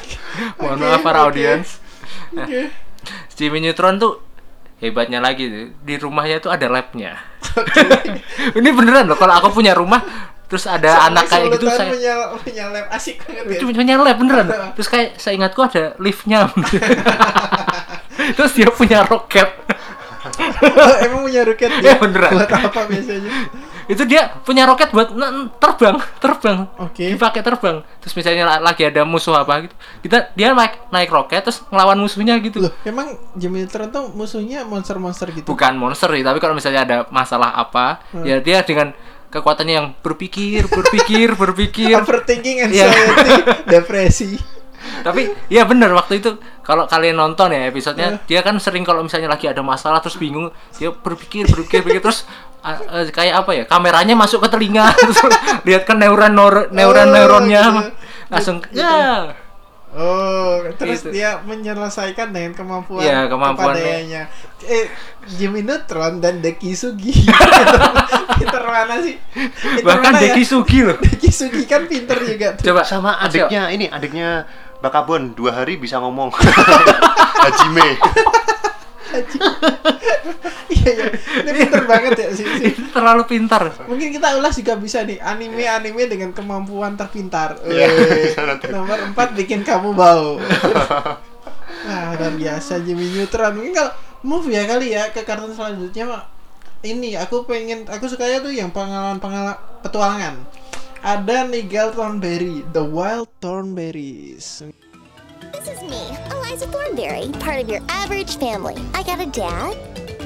mohon 0.59 0.79
Oke, 0.79 0.83
maaf 0.87 0.99
para 1.03 1.19
oke. 1.21 1.35
audiens 1.35 1.83
nah, 2.31 2.47
Oke. 2.47 2.71
Jimmy 3.35 3.59
Neutron 3.59 3.99
tuh 3.99 4.23
hebatnya 4.79 5.19
lagi 5.19 5.51
di 5.75 5.95
rumahnya 5.99 6.39
tuh 6.39 6.47
ada 6.47 6.71
labnya 6.71 7.19
ini 8.57 8.69
beneran 8.71 9.11
loh 9.11 9.19
kalau 9.19 9.35
aku 9.35 9.51
punya 9.51 9.75
rumah 9.75 9.99
terus 10.47 10.63
ada 10.63 10.95
Sampai 10.95 11.07
anak 11.11 11.23
kayak 11.27 11.47
gitu 11.59 11.67
saya 11.67 11.91
punya 11.91 12.13
punya 12.39 12.63
lab 12.71 12.87
asik 12.95 13.15
banget 13.27 13.59
ya. 13.83 13.95
lab 13.99 14.15
beneran 14.15 14.47
terus 14.79 14.87
kayak 14.87 15.19
saya 15.19 15.35
ingatku 15.35 15.59
ada 15.59 15.91
liftnya 15.99 16.47
terus 18.39 18.55
dia 18.55 18.71
punya 18.71 19.03
roket 19.03 19.49
Emang 21.03 21.23
punya 21.23 21.41
roket 21.47 21.71
Ya, 21.79 21.95
dia? 21.95 22.03
beneran. 22.03 22.31
Buat 22.35 22.51
apa 22.51 22.81
biasanya? 22.89 23.31
Itu 23.87 24.03
dia 24.03 24.35
punya 24.41 24.63
roket 24.63 24.91
buat 24.91 25.15
terbang 25.57 25.95
terbang 26.23 26.67
Oke. 26.77 27.07
dipakai 27.07 27.39
terbang 27.39 27.79
terus 27.97 28.13
misalnya 28.13 28.43
la- 28.45 28.61
lagi 28.61 28.83
ada 28.83 29.01
musuh 29.01 29.33
apa 29.33 29.63
gitu 29.63 29.75
kita 30.01 30.31
dia 30.33 30.51
naik 30.51 30.91
naik 30.91 31.07
roket 31.07 31.41
terus 31.41 31.63
ngelawan 31.67 31.95
musuhnya 31.95 32.35
gitu 32.37 32.59
Loh, 32.61 32.73
emang 32.83 33.15
Jimmy 33.33 33.63
Neutron 33.63 33.87
tuh 33.87 34.11
musuhnya 34.11 34.63
monster-monster 34.63 35.31
gitu? 35.31 35.47
bukan 35.47 35.73
monster 35.73 36.11
sih 36.11 36.21
tapi 36.21 36.37
kalau 36.37 36.51
misalnya 36.51 36.83
ada 36.83 36.97
masalah 37.07 37.51
apa 37.53 37.99
Hmm. 38.07 38.23
ya 38.23 38.37
dia 38.37 38.61
dengan 38.61 38.91
kekuatannya 39.27 39.73
yang 39.73 39.87
berpikir 39.97 40.67
berpikir 40.67 41.35
berpikir 41.41 41.91
Overthinking, 41.93 42.67
Iya. 42.67 42.87
anxiety, 42.87 43.31
depresi. 43.71 44.31
Tapi 44.99 45.21
ya 45.47 45.63
bener 45.63 45.89
waktu 45.89 46.17
itu 46.17 46.35
kalau 46.59 46.83
kalian 46.83 47.15
nonton 47.15 47.49
ya 47.49 47.65
episodenya 47.65 48.15
Eh. 48.15 48.19
dia 48.25 48.39
kan 48.39 48.55
sering 48.57 48.81
kalau 48.81 48.99
misalnya 48.99 49.27
lagi 49.27 49.45
ada 49.45 49.59
masalah 49.59 49.97
terus 49.97 50.15
bingung 50.15 50.47
dia 50.73 50.89
berpikir 50.89 51.45
berpikir 51.45 51.81
berpikir 51.81 52.01
terus 52.01 52.25
ah, 52.59 52.75
eh, 52.95 53.07
kayak 53.07 53.41
apa 53.41 53.51
ya 53.53 53.63
kameranya 53.63 54.13
masuk 54.13 54.39
ke 54.39 54.49
telinga 54.49 54.91
terus 54.99 55.19
lihat 55.63 55.83
kan 55.83 55.95
neuron 55.95 56.31
neur- 56.31 56.69
neuron 56.69 57.09
neuronnya 57.09 57.63
gitu. 57.63 57.91
langsung 58.27 58.57
Gitu. 58.61 58.77
ya 58.77 59.31
Oh, 59.89 60.61
terus 60.77 60.99
Gitu. 61.01 61.15
dia 61.15 61.41
menyelesaikan 61.41 62.29
dengan 62.29 62.53
kemampuan 62.53 63.01
Iya, 63.01 63.25
kemampuannya. 63.25 63.81
kepadanya. 63.81 64.21
Eh, 64.61 64.91
Jimmy 65.31 65.63
Neutron 65.63 66.19
dan 66.19 66.37
Deki 66.37 66.75
Sugi. 66.75 67.15
pinter 68.37 68.63
mana 68.63 68.99
sih? 68.99 69.15
Pinter 69.33 69.87
bahkan 69.87 70.11
mana 70.11 70.19
ya? 70.19 70.23
Deki 70.29 70.43
Sugi 70.43 70.79
loh 70.83 70.97
Deki 70.97 71.29
Sugi 71.31 71.63
kan 71.65 71.87
pinter 71.87 72.19
juga 72.19 72.53
tuh. 72.53 72.67
coba 72.67 72.81
Sama 72.83 73.17
adiknya 73.17 73.69
ini, 73.69 73.87
adiknya 73.87 74.45
Bakabon 74.87 75.35
dua 75.35 75.51
hari 75.51 75.75
bisa 75.75 75.99
ngomong. 75.99 76.31
Hajime. 77.43 77.99
Iya, 80.71 80.89
iya. 80.95 81.05
Ini 81.43 81.51
pinter 81.51 81.83
banget 81.83 82.13
ya 82.15 82.29
sih. 82.31 82.47
terlalu 82.95 83.27
pintar 83.27 83.67
Mungkin 83.83 84.15
kita 84.15 84.39
ulas 84.39 84.55
juga 84.55 84.79
bisa 84.79 85.03
nih 85.03 85.19
anime-anime 85.19 86.07
dengan 86.07 86.31
kemampuan 86.31 86.95
terpintar. 86.95 87.59
Iya. 87.67 87.91
Nomor 88.71 89.11
4 89.11 89.39
bikin 89.43 89.67
kamu 89.67 89.91
bau. 89.91 90.39
Nah, 91.87 92.19
luar 92.19 92.35
biasa 92.35 92.83
Jimmy 92.83 93.15
Neutron. 93.15 93.55
Mungkin 93.55 93.71
kalau 93.71 93.95
move 94.19 94.51
ya 94.51 94.67
kali 94.67 94.91
ya 94.91 95.07
ke 95.07 95.23
kartun 95.23 95.55
selanjutnya 95.55 96.03
mah 96.03 96.23
ini 96.83 97.15
aku 97.15 97.47
pengen 97.47 97.87
aku 97.87 98.11
sukanya 98.11 98.43
tuh 98.43 98.51
yang 98.51 98.75
pengalaman-pengalaman 98.75 99.55
petualangan. 99.87 100.35
Ada 101.07 101.47
Nigel 101.47 101.93
Thornberry, 101.93 102.65
The 102.73 102.83
Wild 102.83 103.29
Thornberries. 103.39 104.61
This 105.53 105.69
is 105.69 105.81
me, 105.83 106.03
Eliza 106.29 106.67
Thornberry, 106.67 107.31
part 107.39 107.61
of 107.61 107.69
your 107.69 107.79
average 107.87 108.35
family. 108.35 108.75
I 108.93 109.03
got 109.03 109.21
a 109.21 109.25
dad, 109.25 109.77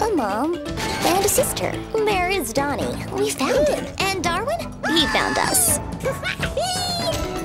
a 0.01 0.09
mom, 0.15 0.55
and 0.57 1.23
a 1.23 1.29
sister. 1.29 1.71
There 1.93 2.31
is 2.31 2.51
Donnie. 2.51 2.97
We 3.13 3.29
found 3.29 3.67
him. 3.67 3.85
And 3.99 4.23
Darwin? 4.23 4.57
He 4.89 5.05
found 5.13 5.37
us. 5.37 5.77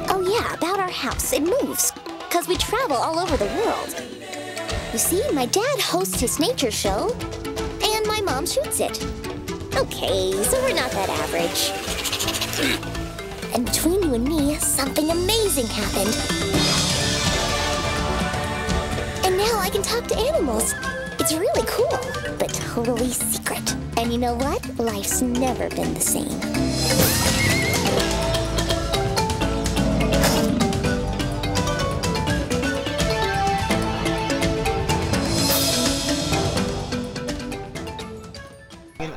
oh, 0.08 0.24
yeah, 0.26 0.54
about 0.54 0.80
our 0.80 0.88
house. 0.88 1.34
It 1.34 1.42
moves. 1.42 1.92
Because 2.30 2.48
we 2.48 2.56
travel 2.56 2.96
all 2.96 3.18
over 3.18 3.36
the 3.36 3.52
world. 3.60 4.02
You 4.94 4.98
see, 4.98 5.22
my 5.32 5.44
dad 5.44 5.78
hosts 5.80 6.20
his 6.20 6.40
nature 6.40 6.70
show, 6.70 7.14
and 7.84 8.06
my 8.06 8.22
mom 8.24 8.46
shoots 8.46 8.80
it. 8.80 8.96
Okay, 9.76 10.32
so 10.42 10.58
we're 10.62 10.72
not 10.72 10.90
that 10.92 11.10
average. 11.10 13.05
And 13.56 13.64
between 13.64 14.02
you 14.02 14.12
and 14.12 14.28
me, 14.28 14.54
something 14.56 15.10
amazing 15.10 15.64
happened. 15.64 16.14
And 19.24 19.38
now 19.38 19.58
I 19.58 19.70
can 19.72 19.80
talk 19.80 20.06
to 20.08 20.16
animals. 20.18 20.74
It's 21.18 21.32
really 21.32 21.64
cool, 21.66 21.88
but 22.38 22.52
totally 22.52 23.08
secret. 23.08 23.74
And 23.96 24.12
you 24.12 24.18
know 24.18 24.34
what? 24.34 24.60
Life's 24.78 25.22
never 25.22 25.70
been 25.70 25.94
the 25.94 26.04
same. 26.04 26.36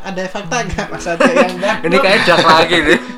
Ada 0.10 0.25
fakta 0.32 0.63
nggak 0.63 0.88
Mas 0.89 1.06
Ade 1.06 1.28
yang 1.28 1.54
ini 1.91 1.97
kayak 2.02 2.25
dark 2.25 2.41
lagi 2.41 2.82
nih 2.82 3.09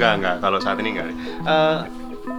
enggak 0.00 0.12
enggak, 0.16 0.36
kalau 0.40 0.58
saat 0.58 0.76
ini 0.76 0.88
enggak. 0.90 1.06
Eh, 1.42 1.78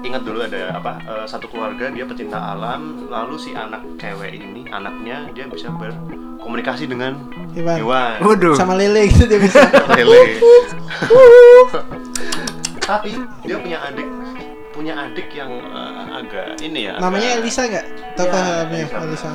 ingat 0.01 0.21
dulu 0.21 0.41
ada 0.41 0.73
apa 0.73 0.97
eh, 0.99 1.25
satu 1.25 1.45
keluarga 1.45 1.87
dia 1.87 2.03
pecinta 2.03 2.37
alam 2.51 2.81
lalu 3.07 3.37
si 3.37 3.53
anak 3.53 3.85
cewek 3.95 4.33
ini 4.33 4.65
anaknya 4.67 5.29
dia 5.31 5.45
bisa 5.45 5.69
berkomunikasi 5.69 6.85
dengan 6.85 7.21
Hewan. 7.51 7.77
hewan 7.77 8.17
Waduh. 8.19 8.55
Sama 8.55 8.73
lele 8.73 9.05
gitu 9.07 9.25
dia 9.25 9.37
bisa. 9.37 9.61
lele 9.93 10.41
tapi 12.81 13.13
dia 13.41 13.57
punya 13.57 13.77
adik 13.83 14.07
punya 14.71 14.93
adik 14.97 15.27
yang 15.31 15.51
eh, 15.51 16.17
agak 16.17 16.45
ini 16.59 16.87
ya 16.87 16.97
Namanya 16.97 17.29
agak- 17.31 17.41
Elisa 17.41 17.61
nggak? 17.63 17.85
Tahu 18.11 18.25
Ya, 18.25 18.31
namanya 18.33 18.85
Elisa. 18.85 18.97
Elisa. 19.03 19.31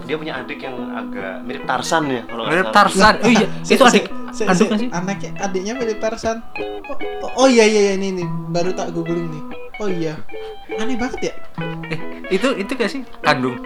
dia 0.00 0.16
punya 0.16 0.34
adik 0.36 0.58
yang 0.58 0.76
agak 0.90 1.34
mirip 1.44 1.62
Tarsan 1.64 2.02
ya 2.08 2.22
kalau 2.24 2.42
Mirip. 2.44 2.66
Tarzan. 2.72 3.14
Oh 3.20 3.30
iya, 3.30 3.46
itu 3.62 3.78
adik 3.80 4.04
kan 4.32 4.54
sih? 4.54 4.88
Anaknya 4.88 5.30
adiknya 5.38 5.72
mirip 5.74 5.98
Tarzan. 5.98 6.38
Oh, 7.20 7.44
oh 7.44 7.48
iya 7.48 7.62
iya 7.62 7.80
iya, 7.82 7.94
ini 7.94 8.14
ini 8.14 8.24
baru 8.48 8.70
tak 8.70 8.90
googling 8.90 9.26
nih. 9.26 9.42
Oh 9.76 9.88
iya. 9.88 10.14
Aneh 10.72 10.94
banget 10.94 11.20
ya. 11.22 11.34
Eh, 11.86 11.98
itu 12.30 12.48
itu 12.54 12.70
gak 12.70 12.88
sih 12.88 13.00
kandung 13.20 13.58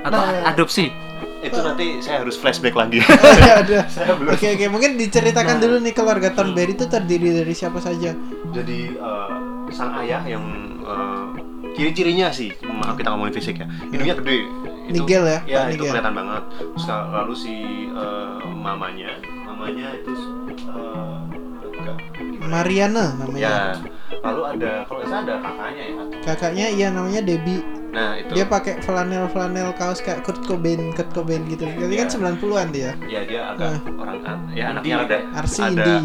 atau 0.00 0.16
Nah. 0.16 0.48
adopsi? 0.48 0.90
itu 1.38 1.54
nanti 1.54 2.02
saya 2.02 2.22
harus 2.22 2.34
flashback 2.34 2.74
lagi 2.74 2.98
Oh 3.06 3.34
iya 3.36 3.62
ada. 3.62 3.78
Saya 3.94 4.10
belum. 4.12 4.34
Oke 4.34 4.50
oke, 4.50 4.66
mungkin 4.68 4.98
diceritakan 4.98 5.62
dulu 5.62 5.78
nih 5.78 5.94
keluarga 5.94 6.30
Thornberry 6.30 6.74
itu 6.74 6.82
terdiri 6.84 7.30
dari 7.32 7.54
siapa 7.54 7.78
saja. 7.78 8.10
jadi 8.50 8.80
eh, 8.90 9.30
sang 9.70 9.94
ayah 9.96 10.18
yang 10.24 10.42
eh, 10.80 11.26
ciri-cirinya 11.74 12.26
sih 12.28 12.50
maaf 12.64 12.98
kita 12.98 13.14
ngomongin 13.14 13.34
fisik 13.34 13.54
ya 13.54 13.70
hidungnya 13.86 14.18
gede 14.18 14.38
Nigel 14.88 15.22
ya, 15.22 15.38
ya 15.46 15.56
Pak 15.60 15.66
itu 15.68 15.74
Nigel. 15.78 15.90
kelihatan 15.92 16.14
banget 16.16 16.42
Terus 16.58 16.84
lalu 16.88 17.34
si 17.36 17.54
eh, 17.86 18.38
mamanya 18.50 19.10
mamanya 19.58 19.88
itu 19.98 20.12
gimana? 20.54 21.26
Mariana 22.46 23.04
namanya. 23.18 23.42
ya 23.42 23.58
lalu 24.22 24.42
ada 24.54 24.72
kalau 24.86 25.02
salah 25.02 25.22
ada 25.26 25.34
kakaknya 25.42 25.82
ya 25.82 26.02
Kakaknya 26.22 26.66
iya 26.70 26.86
namanya 26.94 27.20
Debbie. 27.26 27.62
Nah 27.88 28.12
itu 28.14 28.30
Dia 28.30 28.44
pakai 28.44 28.78
flanel 28.78 29.26
flanel 29.26 29.72
kaos 29.72 29.98
kayak 29.98 30.20
Kurt 30.20 30.44
Cobain 30.44 30.92
Kurt 30.92 31.08
Cobain 31.08 31.40
gitu. 31.46 31.64
Jadi 31.64 31.94
kan 31.94 32.06
Iya. 32.06 32.14
90-an 32.36 32.68
dia. 32.68 32.90
ya 33.06 33.20
dia 33.24 33.40
agak 33.48 33.80
orang 33.90 34.18
ya 34.52 34.64
anaknya 34.70 34.94
ada 35.02 35.16
Arsi 35.34 35.60
ada 35.62 35.72
indie. 35.72 36.00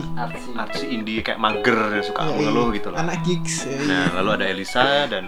arsi 0.56 0.86
indie 0.88 1.20
kayak 1.20 1.38
mager 1.38 1.76
suka 2.02 2.24
Iya, 2.24 2.32
mengeluh 2.34 2.68
iya. 2.68 2.78
gitu 2.78 2.88
lah 2.90 2.98
Anak 3.00 3.18
gigs. 3.24 3.56
Ya, 3.62 3.72
iya. 3.74 3.84
nah 3.84 4.06
lalu 4.16 4.30
ada 4.34 4.46
Elisa 4.48 4.84
dan 5.06 5.24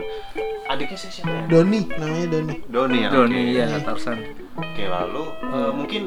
adiknya 0.65 0.97
sih 0.97 1.09
siapa 1.11 1.29
ya 1.29 1.41
Doni 1.45 1.79
namanya 1.91 2.27
Doni. 2.31 2.55
Doni 2.65 2.97
ya 2.97 3.09
Doni 3.09 3.35
oke. 3.37 3.51
ya 3.51 3.65
Iya. 3.67 3.77
Tarzan. 3.81 4.17
Oke 4.55 4.83
lalu 4.85 5.23
eh, 5.45 5.71
mungkin 5.71 6.01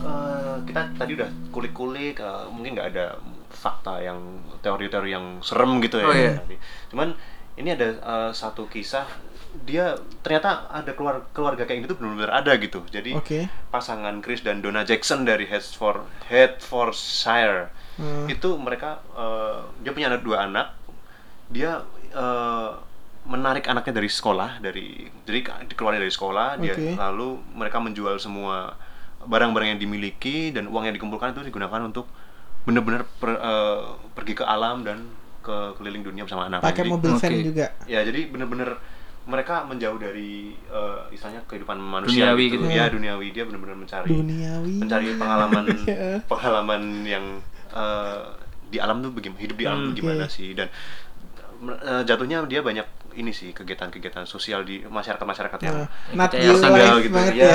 eh, 0.00 0.56
kita 0.64 0.80
tadi 0.92 1.10
udah 1.14 1.30
kulik-kulik 1.48 2.16
eh, 2.16 2.44
mungkin 2.48 2.74
nggak 2.74 2.88
ada 2.90 3.06
fakta 3.48 4.02
yang 4.02 4.18
teori-teori 4.58 5.08
yang 5.08 5.38
serem 5.38 5.78
gitu 5.78 5.96
ya 5.96 6.04
Oh, 6.04 6.12
iya. 6.12 6.34
Cuman 6.90 7.14
ini 7.54 7.70
ada 7.70 7.88
eh, 7.94 8.30
satu 8.32 8.66
kisah 8.66 9.06
dia 9.62 9.94
ternyata 10.20 10.66
ada 10.68 10.90
keluar 10.92 11.30
keluarga 11.30 11.62
kayak 11.62 11.86
gitu 11.86 11.94
benar-benar 11.94 12.34
ada 12.34 12.52
gitu. 12.56 12.82
Jadi 12.88 13.14
Oke. 13.14 13.46
pasangan 13.70 14.18
Chris 14.18 14.40
dan 14.40 14.58
Donna 14.58 14.82
Jackson 14.82 15.22
dari 15.22 15.46
Hertford 15.46 16.02
Hertfordshire 16.26 17.70
Hmm. 17.94 18.26
itu 18.26 18.58
mereka 18.58 18.98
eh, 19.14 19.62
dia 19.78 19.94
punya 19.94 20.10
anak 20.10 20.26
dua 20.26 20.50
anak 20.50 20.74
dia 21.46 21.78
eh, 22.10 22.70
menarik 23.22 23.70
anaknya 23.70 23.94
dari 23.94 24.10
sekolah 24.10 24.58
dari 24.58 25.06
jadi 25.22 25.62
dikeluarin 25.70 26.02
dari 26.02 26.10
sekolah 26.10 26.58
dia 26.58 26.74
Oke. 26.74 26.98
lalu 26.98 27.38
mereka 27.54 27.78
menjual 27.78 28.18
semua 28.18 28.74
barang-barang 29.22 29.78
yang 29.78 29.80
dimiliki 29.80 30.50
dan 30.50 30.66
uang 30.66 30.84
yang 30.84 30.92
dikumpulkan 30.92 31.32
itu 31.32 31.46
digunakan 31.46 31.86
untuk 31.86 32.10
benar-benar 32.66 33.06
per- 33.14 33.38
eh, 33.38 33.82
pergi 34.10 34.34
ke 34.34 34.44
alam 34.44 34.82
dan 34.82 35.06
ke 35.38 35.78
keliling 35.78 36.02
dunia 36.02 36.26
bersama 36.26 36.50
anak 36.50 36.66
Pakai 36.66 36.90
mobil 36.90 37.14
van 37.14 37.30
Oke. 37.30 37.46
juga. 37.46 37.66
ya 37.86 38.02
jadi 38.02 38.26
bener-bener 38.26 38.74
mereka 39.24 39.64
menjauh 39.64 39.96
dari 39.96 40.52
eh, 40.52 41.00
istilahnya 41.10 41.44
kehidupan 41.44 41.76
manusia 41.76 42.28
Duniawi 42.32 42.44
gitu. 42.46 42.60
gitu. 42.60 42.68
ya 42.70 42.84
duniawi 42.86 43.26
dia 43.30 43.44
bener-bener 43.44 43.72
mencari 43.74 44.10
Duniawi. 44.10 44.76
mencari 44.78 45.06
pengalaman 45.16 45.64
Ya. 45.88 46.20
pengalaman 46.22 46.82
yang 47.04 47.24
eh, 47.70 48.20
di 48.64 48.76
alam 48.76 49.00
tuh 49.00 49.10
bagaimana 49.10 49.40
hidup 49.40 49.56
di 49.56 49.64
alam 49.64 49.78
Hmm, 49.78 49.86
tuh 49.86 49.94
gimana 49.96 50.24
sih 50.26 50.52
dan 50.52 50.68
eh, 51.64 52.02
jatuhnya 52.04 52.44
dia 52.44 52.60
banyak 52.60 52.84
ini 53.14 53.30
sih 53.30 53.54
kegiatan-kegiatan 53.54 54.26
sosial 54.26 54.66
di 54.66 54.82
masyarakat-masyarakat 54.82 55.60
yang 55.62 55.86
Nat 56.12 56.28
Kayak 56.28 56.42
Geo 56.42 56.54
tertinggal 56.58 56.74
Life 56.90 56.98
gitu 57.00 57.14
banget 57.14 57.32
ya, 57.32 57.46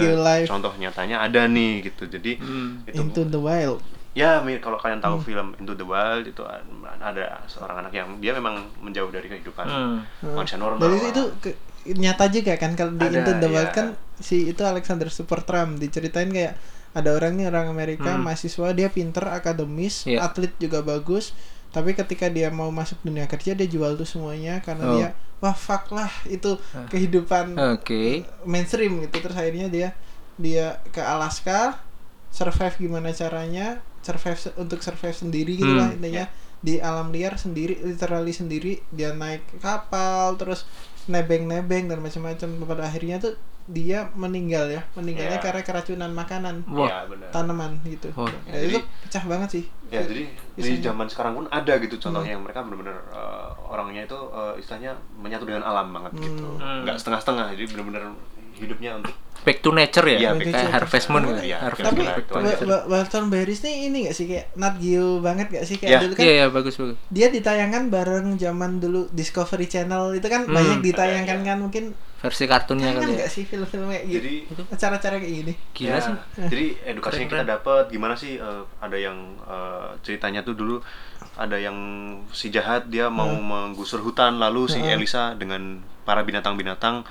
Geo 0.00 0.16
Life. 0.18 0.46
contoh 0.48 0.72
nyatanya 0.74 1.16
ada 1.20 1.42
nih 1.46 1.72
gitu 1.84 2.02
jadi 2.08 2.32
Hmm. 2.40 2.88
itu 2.88 2.96
Into 2.96 3.22
the 3.22 3.36
Wild. 3.36 3.84
Ya 4.18 4.42
mir- 4.42 4.58
kalau 4.58 4.74
kalian 4.74 4.98
Hmm. 4.98 5.14
tahu 5.14 5.16
film 5.22 5.54
Into 5.56 5.72
the 5.72 5.84
Wild 5.84 6.26
itu 6.26 6.42
ada 6.42 7.38
seorang 7.46 7.78
anak 7.80 7.92
yang 7.92 8.18
dia 8.18 8.32
memang 8.32 8.58
menjauh 8.76 9.08
dari 9.08 9.28
kehidupan 9.28 9.62
Hmm. 9.62 10.02
manusia 10.28 10.56
normal 10.56 10.82
Dan 10.82 10.90
itu, 10.92 11.06
itu 11.08 11.24
ke- 11.40 11.58
nyata 11.88 12.26
juga 12.26 12.52
kan 12.54 12.74
kalau 12.74 12.92
di 12.92 13.06
Ada, 13.06 13.14
Into 13.16 13.32
the 13.36 13.48
Wild 13.48 13.70
iya. 13.70 13.72
kan 13.72 13.86
si 14.18 14.36
itu 14.46 14.60
Alexander 14.60 15.06
Supertramp 15.08 15.78
diceritain 15.78 16.26
kayak 16.28 16.58
ada 16.90 17.10
orang 17.12 17.32
nih 17.32 17.46
orang 17.46 17.68
Amerika 17.68 18.10
Hmm. 18.10 18.26
mahasiswa 18.26 18.72
dia 18.72 18.88
pinter 18.88 19.22
akademis 19.24 20.02
Iya. 20.04 20.26
atlet 20.26 20.50
juga 20.56 20.82
bagus 20.82 21.30
tapi 21.68 21.92
ketika 21.92 22.26
dia 22.26 22.50
mau 22.50 22.68
masuk 22.70 22.98
dunia 23.00 23.24
kerja 23.24 23.52
dia 23.52 23.68
jual 23.68 23.94
tuh 23.94 24.04
semuanya 24.04 24.58
karena 24.58 24.84
Oh. 24.84 24.92
dia 24.92 25.08
wah 25.38 25.54
fuck 25.54 25.86
lah 25.90 26.10
itu 26.26 26.58
kehidupan 26.88 27.54
Oke. 27.70 28.26
mainstream 28.42 28.98
gitu 29.00 29.20
terus 29.20 29.36
akhirnya 29.36 29.68
dia 29.68 29.88
dia 30.34 30.66
ke 30.88 30.98
Alaska 30.98 31.78
survive 32.28 32.74
gimana 32.78 33.10
caranya 33.10 33.78
survive 34.08 34.40
untuk 34.56 34.80
survive 34.80 35.12
sendiri 35.14 35.52
gitu 35.54 35.68
Hmm, 35.68 35.76
lah 35.76 35.88
intinya 35.90 36.24
di 36.58 36.80
alam 36.80 37.08
liar 37.08 37.36
sendiri 37.36 37.76
literally 37.82 38.32
sendiri 38.32 38.80
dia 38.90 39.12
naik 39.12 39.44
kapal 39.58 40.34
terus 40.34 40.64
nebeng-nebeng 41.06 41.86
dan 41.86 41.98
macam-macam 41.98 42.48
pada 42.64 42.82
akhirnya 42.84 43.16
tuh 43.18 43.36
dia 43.66 44.08
meninggal 44.14 44.64
ya 44.66 44.80
meninggalnya 44.94 45.36
Iya. 45.36 45.44
karena 45.44 45.60
keracunan 45.62 46.08
makanan 46.10 46.64
Wah. 46.66 46.88
ya 46.88 46.98
benar 47.04 47.28
tanaman 47.30 47.76
gitu 47.84 48.08
Wah. 48.14 48.32
Ya, 48.44 48.64
itu 48.64 48.80
Jadi- 48.80 48.84
pecah 49.02 49.24
banget 49.26 49.48
sih 49.50 49.64
ya 49.86 50.00
jadi 50.02 50.24
di 50.26 50.60
Isinya. 50.62 50.84
zaman 50.86 51.06
sekarang 51.06 51.32
pun 51.34 51.44
ada 51.48 51.72
gitu 51.76 51.96
contohnya 51.98 52.24
Hmm. 52.24 52.34
yang 52.34 52.42
mereka 52.42 52.60
benar-benar 52.60 52.96
eh, 53.10 53.48
orangnya 53.62 54.02
itu 54.02 54.16
eh, 54.16 54.54
istilahnya 54.56 54.92
menyatu 55.14 55.44
dengan 55.44 55.62
alam 55.62 55.86
banget 55.90 56.12
gitu 56.18 56.48
Hmm. 56.56 56.80
nggak 56.82 56.96
setengah-setengah 56.96 57.46
jadi 57.52 57.64
benar-benar 57.68 58.02
hidupnya 58.58 58.92
untuk 58.96 59.14
Back 59.38 59.62
to 59.62 59.70
nature 59.70 60.04
ya. 60.04 60.18
Iya, 60.18 60.30
back 60.34 60.42
to 60.42 60.44
kayak 60.44 60.60
nature. 60.60 60.74
Harvest 60.76 61.06
Moon 61.08 61.22
gitu. 61.24 61.40
Iya, 61.46 61.56
Harvest 61.62 61.86
tapi 61.86 62.02
Walton 62.86 63.24
Berries 63.28 63.60
nih 63.60 63.74
ini 63.86 63.98
gak 64.04 64.14
sih 64.14 64.26
kayak 64.26 64.46
Nat 64.54 64.76
Geo 64.76 65.08
banget 65.18 65.46
gak 65.48 65.64
sih 65.64 65.76
kayak 65.76 65.88
Iya. 65.88 65.98
dulu 66.00 66.12
kan 66.12 66.22
Iya, 66.22 66.32
iya, 66.34 66.46
bagus 66.48 66.74
bagus. 66.74 66.96
dia 67.08 67.26
ditayangkan 67.28 67.82
bareng 67.88 68.36
zaman 68.36 68.76
dulu 68.76 69.06
Discovery 69.10 69.64
Channel 69.64 70.12
itu 70.12 70.26
kan 70.26 70.42
Hmm. 70.42 70.52
banyak 70.52 70.78
ditayangkan 70.82 71.38
kan 71.42 71.58
mungkin 71.58 71.84
Versi 72.18 72.44
kartunnya 72.44 72.90
kali 72.92 73.14
ya. 73.14 73.18
gak 73.20 73.30
sih 73.30 73.46
film-film 73.46 73.86
kayak 73.86 74.04
gitu 74.04 74.18
jadi 74.18 74.34
acara-acara 74.68 75.16
kayak 75.16 75.34
gini 75.38 75.52
Gila 75.72 75.86
ya, 75.88 75.98
sih. 76.02 76.14
jadi 76.44 76.64
edukasinya 76.88 77.26
kita 77.30 77.44
dapat 77.48 77.84
gimana 77.88 78.14
sih 78.14 78.32
eh, 78.36 78.62
ada 78.76 78.96
yang 78.98 79.16
eh, 79.40 79.88
ceritanya 80.02 80.42
tuh 80.42 80.52
dulu 80.52 80.76
ada 81.36 81.54
yang 81.56 81.78
si 82.28 82.50
jahat 82.50 82.90
dia 82.90 83.06
mau 83.08 83.30
menggusur 83.30 84.02
hutan 84.02 84.36
lalu 84.36 84.66
si 84.66 84.76
Hmm. 84.76 84.92
Elisa 84.92 85.32
dengan 85.32 85.78
para 86.02 86.20
binatang-binatang 86.20 87.06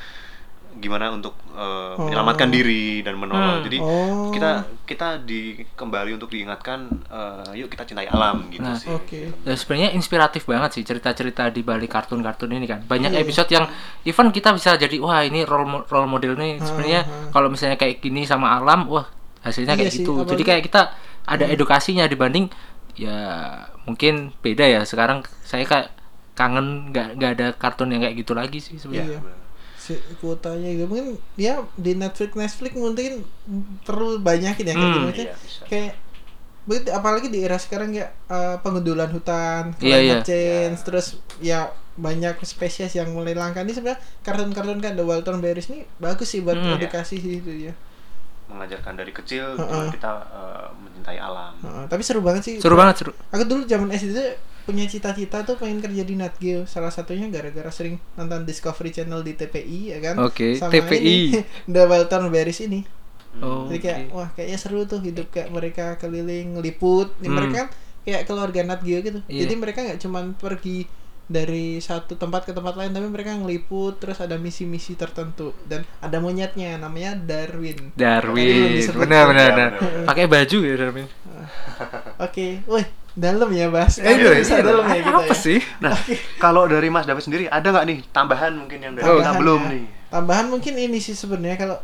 gimana 0.78 1.10
untuk 1.10 1.34
eh, 1.52 1.94
menyelamatkan 1.98 2.48
diri 2.48 3.02
dan 3.02 3.16
menolong 3.16 3.60
Hmm. 3.60 3.66
jadi 3.66 3.78
Oh. 3.80 4.30
kita 4.30 4.52
kita 4.84 5.08
di 5.20 5.40
kembali 5.72 6.14
untuk 6.14 6.28
diingatkan 6.28 6.80
eh, 7.04 7.58
yuk 7.58 7.68
kita 7.68 7.84
cintai 7.84 8.06
alam 8.06 8.46
gitu 8.48 8.62
Nah, 8.62 8.74
sih 8.74 8.88
oke 8.88 9.20
Ya, 9.42 9.54
sebenarnya 9.54 9.92
inspiratif 9.92 10.46
banget 10.46 10.74
sih 10.74 10.84
cerita-cerita 10.84 11.50
di 11.50 11.62
balik 11.62 11.90
kartun-kartun 11.90 12.52
ini 12.52 12.64
kan. 12.64 12.82
Banyak 12.82 13.10
Iya. 13.10 13.20
episode 13.20 13.50
yang 13.50 13.66
even 14.04 14.30
kita 14.30 14.52
bisa 14.52 14.74
jadi 14.74 14.98
wah 14.98 15.20
ini 15.20 15.42
role 15.44 15.66
role 15.86 16.06
model 16.06 16.34
nih 16.34 16.60
sebenarnya 16.60 17.02
ah. 17.02 17.30
kalau 17.30 17.48
misalnya 17.48 17.76
kayak 17.76 17.98
gini 17.98 18.24
sama 18.24 18.54
alam, 18.54 18.86
wah 18.86 19.10
hasilnya 19.42 19.74
Iya 19.74 19.82
kayak 19.82 19.92
sih, 19.92 20.02
gitu. 20.02 20.24
Jadi 20.24 20.44
kayak 20.44 20.62
kita 20.64 20.82
ada 21.24 21.46
edukasinya 21.46 22.06
dibanding 22.06 22.48
ya 22.94 23.18
mungkin 23.84 24.34
beda 24.38 24.66
ya. 24.66 24.82
Sekarang 24.84 25.22
saya 25.42 25.64
kayak 25.64 25.90
kangen 26.34 26.92
nggak 26.92 27.18
nggak 27.18 27.32
ada 27.34 27.48
kartun 27.52 27.90
yang 27.90 28.00
kayak 28.00 28.14
gitu 28.16 28.32
lagi 28.32 28.60
sih 28.60 28.76
Ya, 28.76 28.80
sebenarnya. 28.80 29.18
Iya. 29.18 29.47
Si 29.88 29.96
kuotanya 30.20 30.68
juga 30.68 30.86
mungkin 30.86 31.08
ya 31.40 31.64
di 31.74 31.96
Netflix 31.96 32.36
Netflix 32.36 32.76
mungkin 32.76 33.24
perlu 33.82 34.20
banyakin 34.20 34.68
ya 34.68 34.74
kayak 34.74 34.92
Hmm. 34.92 35.08
gitu 35.08 35.24
Iya, 35.24 35.36
kayak 35.64 35.94
begitu 36.68 36.92
apalagi 36.92 37.32
di 37.32 37.40
era 37.40 37.56
sekarang 37.56 37.96
kayak 37.96 38.12
eh, 38.28 38.56
pengundulan 38.60 39.08
hutan, 39.08 39.72
Iya, 39.80 39.80
climate 39.80 40.04
iya. 40.04 40.28
change, 40.28 40.80
terus 40.84 41.08
ya 41.40 41.60
banyak 41.96 42.36
spesies 42.44 42.92
yang 42.92 43.10
mulai 43.10 43.32
langka 43.34 43.64
ini 43.64 43.72
sebenarnya 43.72 43.98
kartun-kartun 44.22 44.78
kan 44.78 44.94
The 44.94 45.02
Walton 45.02 45.40
Berries 45.40 45.72
ini 45.72 45.88
bagus 45.98 46.28
sih 46.28 46.44
buat 46.44 46.60
Hmm. 46.60 46.76
edukasi 46.76 47.16
sih 47.18 47.40
itu 47.40 47.72
ya. 47.72 47.74
mengajarkan 48.48 48.96
dari 48.96 49.12
kecil 49.12 49.44
Heeh. 49.56 49.60
gimana 49.60 49.92
kita 49.92 50.12
eh, 50.24 50.68
mencintai 50.78 51.20
alam 51.20 51.52
Heeh, 51.60 51.84
tapi 51.88 52.00
seru 52.00 52.24
banget 52.24 52.44
sih. 52.44 52.56
Seru 52.60 52.76
banget 52.76 52.96
seru. 53.00 53.12
Aku 53.28 53.44
dulu 53.44 53.64
zaman 53.64 53.92
SD 53.92 54.16
tuh 54.16 54.28
punya 54.68 54.84
cita-cita 54.84 55.42
tuh 55.42 55.56
pengen 55.56 55.80
kerja 55.80 56.04
di 56.04 56.14
Nat 56.14 56.36
Geo. 56.36 56.68
Salah 56.68 56.92
satunya 56.92 57.32
gara-gara 57.32 57.72
sering 57.72 57.96
nonton 58.14 58.44
Discovery 58.44 58.92
Channel 58.92 59.24
di 59.24 59.34
TPI 59.34 59.96
ya 59.96 60.00
kan. 60.04 60.16
Oke, 60.20 60.60
Sama 60.60 60.76
TPI. 60.76 61.00
ini, 61.00 61.40
The 61.72 61.88
Walton 61.88 62.28
Berries 62.28 62.60
ini. 62.60 62.84
Oh, 63.38 63.70
Jadi 63.70 63.80
kayak 63.80 64.00
oke. 64.10 64.14
wah 64.14 64.30
kayaknya 64.36 64.58
seru 64.58 64.84
tuh 64.84 65.00
hidup 65.00 65.32
kayak 65.32 65.50
mereka 65.50 65.96
keliling 65.96 66.60
ngeliput. 66.60 67.16
Ini 67.18 67.26
Hmm. 67.26 67.36
Mereka 67.40 67.54
kan 67.56 67.68
kayak 68.04 68.22
keluarga 68.26 68.60
Nat 68.62 68.82
Geo 68.84 69.00
gitu. 69.00 69.20
Iya. 69.26 69.48
Jadi 69.48 69.54
mereka 69.56 69.80
nggak 69.82 70.00
cuman 70.04 70.36
pergi 70.36 70.84
dari 71.28 71.76
satu 71.78 72.16
tempat 72.16 72.48
ke 72.48 72.56
tempat 72.56 72.80
lain 72.80 72.96
tapi 72.96 73.04
mereka 73.12 73.36
ngeliput 73.36 74.00
terus 74.00 74.16
ada 74.24 74.40
misi-misi 74.40 74.96
tertentu 74.96 75.52
dan 75.68 75.84
ada 76.00 76.24
monyetnya 76.24 76.80
namanya 76.80 77.20
Darwin. 77.20 77.92
Darwin 77.94 78.80
benar 78.96 79.28
benar 79.28 79.72
pakai 80.08 80.24
baju 80.24 80.58
ya 80.64 80.76
Darwin 80.80 81.04
Oke, 82.18 82.64
wih 82.64 82.88
dalam 83.18 83.50
ya 83.50 83.66
bahas. 83.68 83.98
Eh, 83.98 84.14
iya, 84.14 84.38
bisa 84.38 84.56
iya. 84.56 84.64
dalam 84.64 84.86
ya 84.86 85.02
kita 85.02 85.10
apa 85.18 85.26
ya. 85.28 85.36
sih 85.36 85.60
Nah, 85.80 85.98
kalau 86.38 86.64
dari 86.66 86.86
Mas 86.88 87.04
David 87.04 87.24
sendiri 87.24 87.44
ada 87.48 87.66
nggak 87.66 87.86
nih 87.86 88.00
tambahan 88.08 88.54
mungkin 88.54 88.78
yang 88.80 88.94
dari 88.94 89.10
kita 89.10 89.34
belum 89.36 89.60
ya. 89.60 89.72
nih? 89.74 89.84
Tambahan 90.08 90.46
mungkin 90.48 90.74
ini 90.76 90.98
sih 90.98 91.12
sebenarnya 91.12 91.58
kalau 91.58 91.78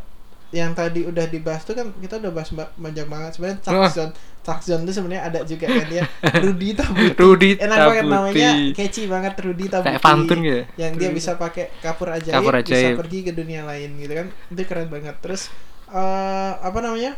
yang 0.53 0.69
tadi 0.71 1.01
udah 1.01 1.25
dibahas 1.25 1.65
tuh 1.65 1.73
kan 1.73 1.89
kita 1.97 2.21
udah 2.21 2.29
bahas 2.29 2.53
ba- 2.53 2.69
banyak 2.75 3.09
banget 3.09 3.31
sebenarnya. 3.33 3.57
Taxon 3.59 4.09
Taxon 4.39 4.79
tuh 4.83 4.93
sebenarnya 4.93 5.23
ada 5.25 5.39
juga 5.41 5.65
kan 5.65 5.87
dia 5.87 6.03
Rudy 6.45 6.69
Tabuti 6.71 7.15
Rudy 7.15 7.49
enak 7.57 7.77
banget 7.79 8.03
Tabuti. 8.03 8.13
namanya 8.13 8.49
catchy 8.71 9.03
banget 9.07 9.33
Rudy 9.35 9.65
Tabuti 9.65 9.89
Kayak 9.89 10.03
pantun 10.03 10.37
gitu 10.39 10.53
ya? 10.53 10.65
yang 10.77 10.93
dia 10.93 11.09
bisa 11.09 11.31
pakai 11.35 11.73
kapur 11.79 12.07
ajaib, 12.07 12.29
Kapur 12.31 12.53
bisa 12.55 12.69
ajaib. 12.69 12.95
pergi 12.95 13.19
ke 13.23 13.31
dunia 13.31 13.63
lain 13.63 13.97
gitu 13.97 14.13
kan 14.13 14.27
itu 14.47 14.61
keren 14.63 14.87
banget 14.87 15.15
terus 15.17 15.49
eh, 15.89 16.53
apa 16.55 16.77
namanya 16.77 17.17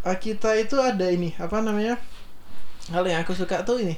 Eh, 0.00 0.14
kita 0.16 0.54
itu 0.54 0.78
ada 0.78 1.06
ini 1.06 1.34
apa 1.36 1.58
namanya 1.58 1.98
hal 2.88 3.04
yang 3.04 3.20
aku 3.20 3.32
suka 3.32 3.60
tuh 3.62 3.78
ini 3.78 3.96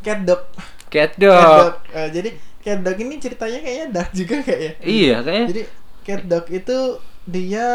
cat 0.00 0.22
dog 0.22 0.42
cat 0.86 1.10
cat 1.10 1.12
dog 1.16 1.32
dog 1.58 1.74
Eh, 1.90 2.08
jadi 2.10 2.28
cat 2.60 2.80
dog 2.80 2.96
ini 2.98 3.14
ceritanya 3.16 3.58
kayaknya 3.58 3.86
dark 3.90 4.10
juga 4.12 4.36
kayak 4.40 4.60
ya 4.60 4.72
iya 4.82 5.16
kayaknya 5.20 5.46
jadi 5.48 5.62
cat 6.02 6.22
dog 6.24 6.44
itu 6.48 6.76
dia 7.24 7.68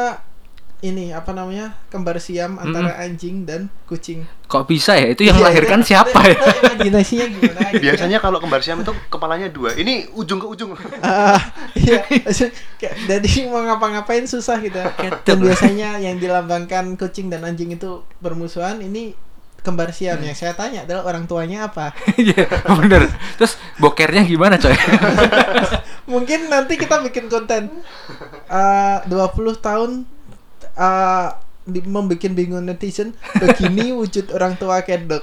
ini 0.80 1.14
apa 1.14 1.30
namanya 1.30 1.78
kembar 1.88 2.18
siam 2.18 2.58
antara 2.58 2.98
anjing 2.98 3.46
dan 3.46 3.70
kucing. 3.86 4.26
kok 4.44 4.66
bisa 4.66 4.98
ya 4.98 5.14
itu 5.14 5.22
yang 5.22 5.38
Iya, 5.38 5.46
melahirkan 5.46 5.80
itu- 5.80 5.88
siapa 5.88 6.20
itu- 6.20 6.26
ya 6.26 6.34
itu 6.34 6.58
Imajinasinya 6.58 7.26
gimana? 7.28 7.38
gitu 7.38 7.54
kan. 7.62 7.72
Biasanya 7.78 8.18
kalau 8.18 8.38
kembar 8.40 8.60
siam 8.60 8.82
itu 8.82 8.94
kepalanya 9.08 9.46
dua. 9.48 9.78
Ini 9.78 10.10
ujung 10.12 10.42
ke 10.42 10.48
ujung. 10.50 10.74
Ah, 11.06 11.38
iya, 11.76 12.02
jadi 12.82 13.30
mau 13.46 13.62
ngapa-ngapain 13.62 14.26
susah 14.26 14.58
gitu. 14.58 14.82
Dan 15.22 15.38
biasanya 15.40 16.00
yang 16.00 16.18
dilambangkan 16.18 16.98
kucing 16.98 17.30
dan 17.30 17.44
anjing 17.44 17.70
itu 17.70 18.02
bermusuhan 18.18 18.82
ini 18.82 19.14
kembar 19.62 19.94
siam 19.94 20.18
yang 20.22 20.34
saya 20.34 20.58
tanya 20.58 20.84
adalah 20.84 21.06
orang 21.06 21.30
tuanya 21.30 21.70
apa? 21.70 21.94
iya 22.22 22.46
bener 22.66 23.10
terus 23.38 23.58
bokernya 23.78 24.26
gimana 24.26 24.58
coy 24.58 24.74
Mungkin 26.12 26.52
nanti 26.52 26.76
kita 26.76 27.00
bikin 27.08 27.32
konten 27.32 27.72
eh 28.52 28.98
20 29.08 29.12
tahun 29.64 30.04
eh 30.76 31.30
di 31.62 31.78
membuat 31.86 32.34
bingung 32.34 32.66
netizen 32.66 33.14
begini 33.38 33.94
wujud 33.94 34.34
orang 34.34 34.58
tua 34.58 34.82
dog. 34.82 35.22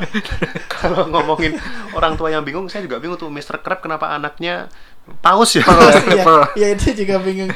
kalau 0.78 1.10
ngomongin 1.10 1.58
orang 1.90 2.14
tua 2.14 2.30
yang 2.30 2.46
bingung, 2.46 2.70
saya 2.70 2.86
juga 2.86 3.02
bingung 3.02 3.18
tuh 3.18 3.26
Mr. 3.26 3.58
Crab 3.66 3.82
kenapa 3.82 4.14
anaknya 4.14 4.70
paus 5.18 5.58
ya? 5.58 5.66
Iya, 5.66 6.22
Apa? 6.22 6.54
ya 6.54 6.66
itu 6.70 6.94
juga 6.94 7.18
bingung. 7.18 7.50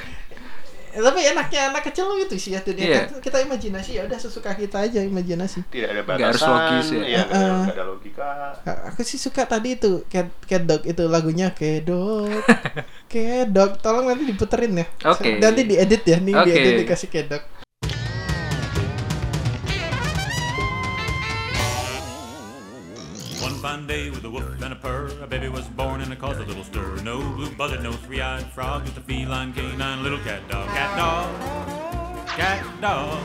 Eh, 0.91 0.99
tapi 0.99 1.23
enaknya 1.23 1.71
anak 1.71 1.87
kecil 1.87 2.11
gitu 2.19 2.35
sih 2.35 2.51
ya 2.53 2.61
dunia 2.61 2.83
Iya. 2.83 3.01
kan 3.07 3.23
kita 3.23 3.39
imajinasi 3.41 3.91
ya 3.95 4.03
udah 4.05 4.19
sesuka 4.19 4.51
kita 4.53 4.83
aja 4.83 4.99
imajinasi. 5.01 5.63
Tidak 5.67 5.87
ada 5.87 6.03
batasan. 6.03 6.19
Nggak 6.19 6.29
harus 6.29 6.43
logis 6.43 6.87
ya. 6.91 7.03
Iya, 7.05 7.23
nggak 7.25 7.71
ada, 7.71 7.85
logika. 7.87 8.29
A- 8.67 8.83
Aku 8.91 9.01
sih 9.07 9.15
suka 9.15 9.47
tadi 9.47 9.75
itu 9.75 10.03
cat 10.07 10.27
cat 10.45 10.63
dog 10.67 10.83
itu 10.83 11.03
lagunya 11.07 11.55
cat 11.55 11.87
dog. 11.87 12.27
cat 13.13 13.47
dog 13.49 13.79
tolong 13.79 14.11
nanti 14.11 14.27
diputerin 14.27 14.83
ya. 14.83 14.87
Oke. 15.07 15.39
Nanti 15.39 15.63
diedit 15.63 16.03
ya 16.03 16.19
nih 16.19 16.35
Oke. 16.35 16.47
diedit 16.51 16.75
dikasih 16.83 17.07
cat 17.07 17.27
woof 24.31 24.63
and 24.63 24.73
a 24.73 24.77
purr, 24.77 25.11
a 25.23 25.27
baby 25.27 25.49
was 25.49 25.67
born 25.69 26.01
and 26.01 26.13
it 26.13 26.19
caused 26.19 26.41
a 26.41 26.45
little 26.45 26.65
stir. 26.65 26.97
No 27.03 27.21
blue 27.21 27.51
buzzard, 27.51 27.83
no 27.83 27.93
three-eyed 27.93 28.47
frog, 28.47 28.85
just 28.85 28.97
a 28.97 29.01
feline 29.01 29.53
canine 29.53 30.03
little 30.03 30.19
cat 30.21 30.49
dog. 30.49 30.69
Cat 30.69 30.97
dog, 30.97 32.29
cat 32.29 32.81
dog. 32.81 33.19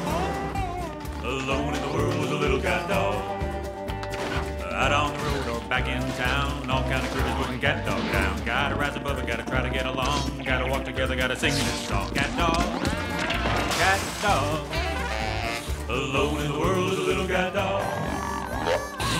Alone 1.24 1.74
in 1.74 1.82
the 1.82 1.88
world 1.90 2.20
was 2.20 2.32
a 2.32 2.36
little 2.36 2.60
cat 2.60 2.88
dog. 2.90 3.16
Out 4.74 4.92
on 4.92 5.14
the 5.14 5.24
road 5.24 5.48
or 5.48 5.70
back 5.70 5.88
in 5.88 6.02
town, 6.18 6.70
all 6.70 6.84
kind 6.84 7.06
of 7.06 7.10
critters 7.12 7.38
looking 7.40 7.60
cat 7.60 7.86
dog 7.86 8.02
down. 8.12 8.44
Gotta 8.44 8.76
rise 8.76 8.96
above 8.96 9.20
it, 9.20 9.28
gotta 9.28 9.44
try 9.44 9.62
to 9.62 9.70
get 9.70 9.86
along. 9.86 10.44
Gotta 10.44 10.70
walk 10.70 10.84
together, 10.86 11.16
gotta 11.16 11.36
sing 11.36 11.54
this 11.54 11.88
song. 11.88 12.10
Cat 12.14 12.36
dog, 12.36 12.84
cat 13.80 14.00
dog. 14.22 14.68
Alone 15.88 16.42
in 16.42 16.52
the 16.52 16.60
world 16.60 16.90
was 16.90 17.00
a 17.00 17.04
little 17.04 17.28
cat 17.28 17.54
dog. 17.54 17.84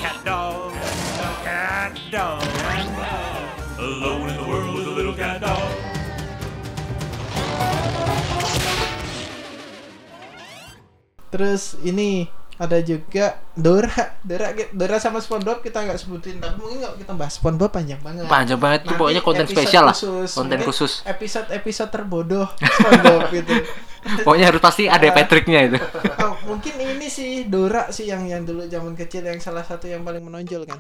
Cat 0.02 0.26
dog, 0.26 0.65
cat 1.46 1.94
dog. 2.10 2.42
Alone 3.78 4.34
in 4.34 4.36
the 4.42 4.46
world 4.50 4.74
was 4.74 4.90
a 4.90 4.94
little 4.98 5.14
cat 5.14 5.38
dog. 5.38 5.62
Terus 11.30 11.78
ini 11.86 12.26
ada 12.58 12.82
juga 12.82 13.38
Dora, 13.54 14.18
Dora, 14.26 14.58
Dora 14.74 14.98
sama 14.98 15.22
SpongeBob 15.22 15.62
kita 15.62 15.86
nggak 15.86 16.00
sebutin, 16.02 16.42
tapi 16.42 16.58
mungkin 16.58 16.82
kalau 16.82 16.96
kita 16.98 17.14
bahas 17.14 17.38
SpongeBob 17.38 17.70
panjang 17.70 18.02
banget. 18.02 18.26
panjang 18.26 18.58
banget 18.58 18.80
itu 18.88 18.94
pokoknya 18.98 19.22
konten 19.22 19.46
episode 19.46 19.60
spesial 19.60 19.84
lah 19.86 19.94
khusus, 19.94 20.30
konten 20.34 20.60
khusus 20.64 20.92
Episode-episode 21.06 21.92
terbodoh 21.92 22.48
SpongeBob 22.80 23.22
gitu. 23.36 23.54
pokoknya 24.24 24.46
harus 24.50 24.62
pasti 24.64 24.88
ada 24.88 25.04
Patricknya 25.12 25.68
itu 25.68 25.78
Oh, 26.24 26.40
mungkin 26.48 26.80
ini 26.80 27.12
sih 27.12 27.44
Dora 27.52 27.92
sih 27.92 28.08
yang 28.08 28.24
yang 28.24 28.48
dulu 28.48 28.64
zaman 28.72 28.96
kecil 28.96 29.28
yang 29.28 29.38
salah 29.44 29.68
satu 29.68 29.92
yang 29.92 30.02
paling 30.08 30.24
menonjol 30.24 30.64
kan. 30.64 30.80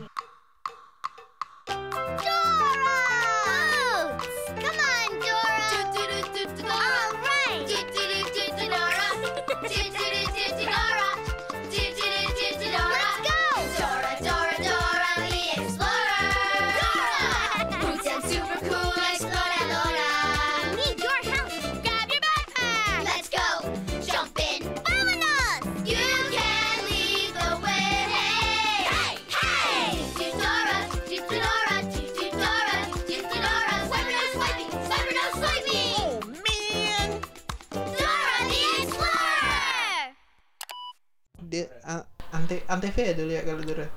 Antv 42.85 42.97
ya 43.01 43.13
dulu 43.13 43.31
ya 43.31 43.41
kalau 43.41 43.61
Dora. 43.61 43.87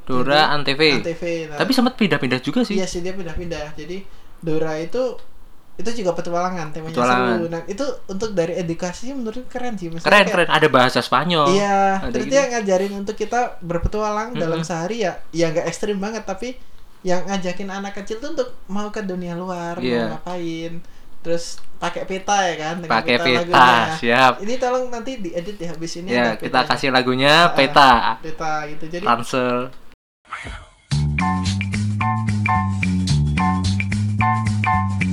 Dora 0.00 0.40
Antv 0.50 0.80
Antv. 0.80 1.22
Nah, 1.46 1.56
tapi 1.56 1.70
sempat 1.70 1.94
pindah-pindah 1.94 2.40
juga 2.40 2.64
sih 2.64 2.74
Iya 2.74 2.88
sih 2.88 2.98
dia 2.98 3.12
pindah-pindah. 3.12 3.76
Jadi 3.76 4.02
Dora 4.40 4.74
itu 4.74 5.14
itu 5.76 5.90
juga 5.96 6.12
petualangan 6.12 6.72
temanya 6.72 6.92
Petualangan. 6.92 7.28
seru. 7.30 7.46
Nah, 7.48 7.62
itu 7.64 7.84
untuk 8.06 8.30
dari 8.32 8.52
edukasi 8.54 9.12
menurut 9.12 9.46
keren 9.46 9.76
sih. 9.76 9.88
Maksudnya 9.88 10.04
keren 10.04 10.18
kayak- 10.22 10.32
keren 10.34 10.50
ada 10.50 10.68
bahasa 10.68 10.98
Spanyol 10.98 11.46
Iya, 11.50 11.80
ada 12.00 12.10
terus 12.10 12.26
gitu. 12.26 12.32
dia 12.34 12.42
ngajarin 12.50 12.92
untuk 12.96 13.14
kita 13.14 13.40
berpetualang 13.60 14.34
dalam 14.34 14.60
Mm-mm. 14.60 14.66
sehari 14.66 14.96
ya, 15.00 15.16
ya 15.30 15.48
nggak 15.48 15.64
ekstrim 15.64 15.96
banget 15.96 16.24
tapi 16.24 16.58
yang 17.00 17.24
ngajakin 17.24 17.68
anak 17.70 17.96
kecil 17.96 18.20
tuh 18.20 18.34
untuk 18.34 18.48
mau 18.66 18.88
ke 18.88 19.00
dunia 19.00 19.32
luar, 19.32 19.78
Iya. 19.78 20.04
mau 20.04 20.20
ngapain, 20.20 20.84
terus 21.20 21.60
pakai 21.76 22.08
peta 22.08 22.36
ya 22.48 22.54
kan, 22.56 22.74
pakai 22.84 23.16
peta 23.20 23.44
lagunya. 23.44 23.96
siap 24.00 24.32
Ini 24.40 24.54
tolong 24.56 24.88
nanti 24.88 25.20
diedit 25.20 25.56
ya 25.56 25.68
habis 25.72 25.92
ini. 26.00 26.08
ya 26.12 26.36
kita 26.36 26.64
kasih 26.64 26.88
lagunya 26.92 27.52
peta 27.52 28.20
peta 28.20 28.64
gitu. 28.68 28.84
Jadi 28.88 29.04
Ransel 29.04 29.72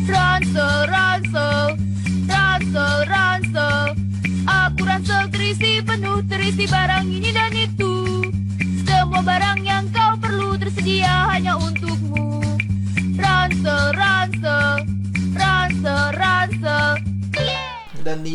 Ransel, 0.07 0.75
ransel, 0.87 1.75
ransel, 2.27 2.95
ransel 3.07 3.83
Aku 4.47 4.81
ransel 4.87 5.27
terisi 5.27 5.83
penuh, 5.83 6.23
terisi 6.31 6.63
barang 6.67 7.07
ini 7.07 7.29
dan 7.35 7.51
itu 7.51 7.97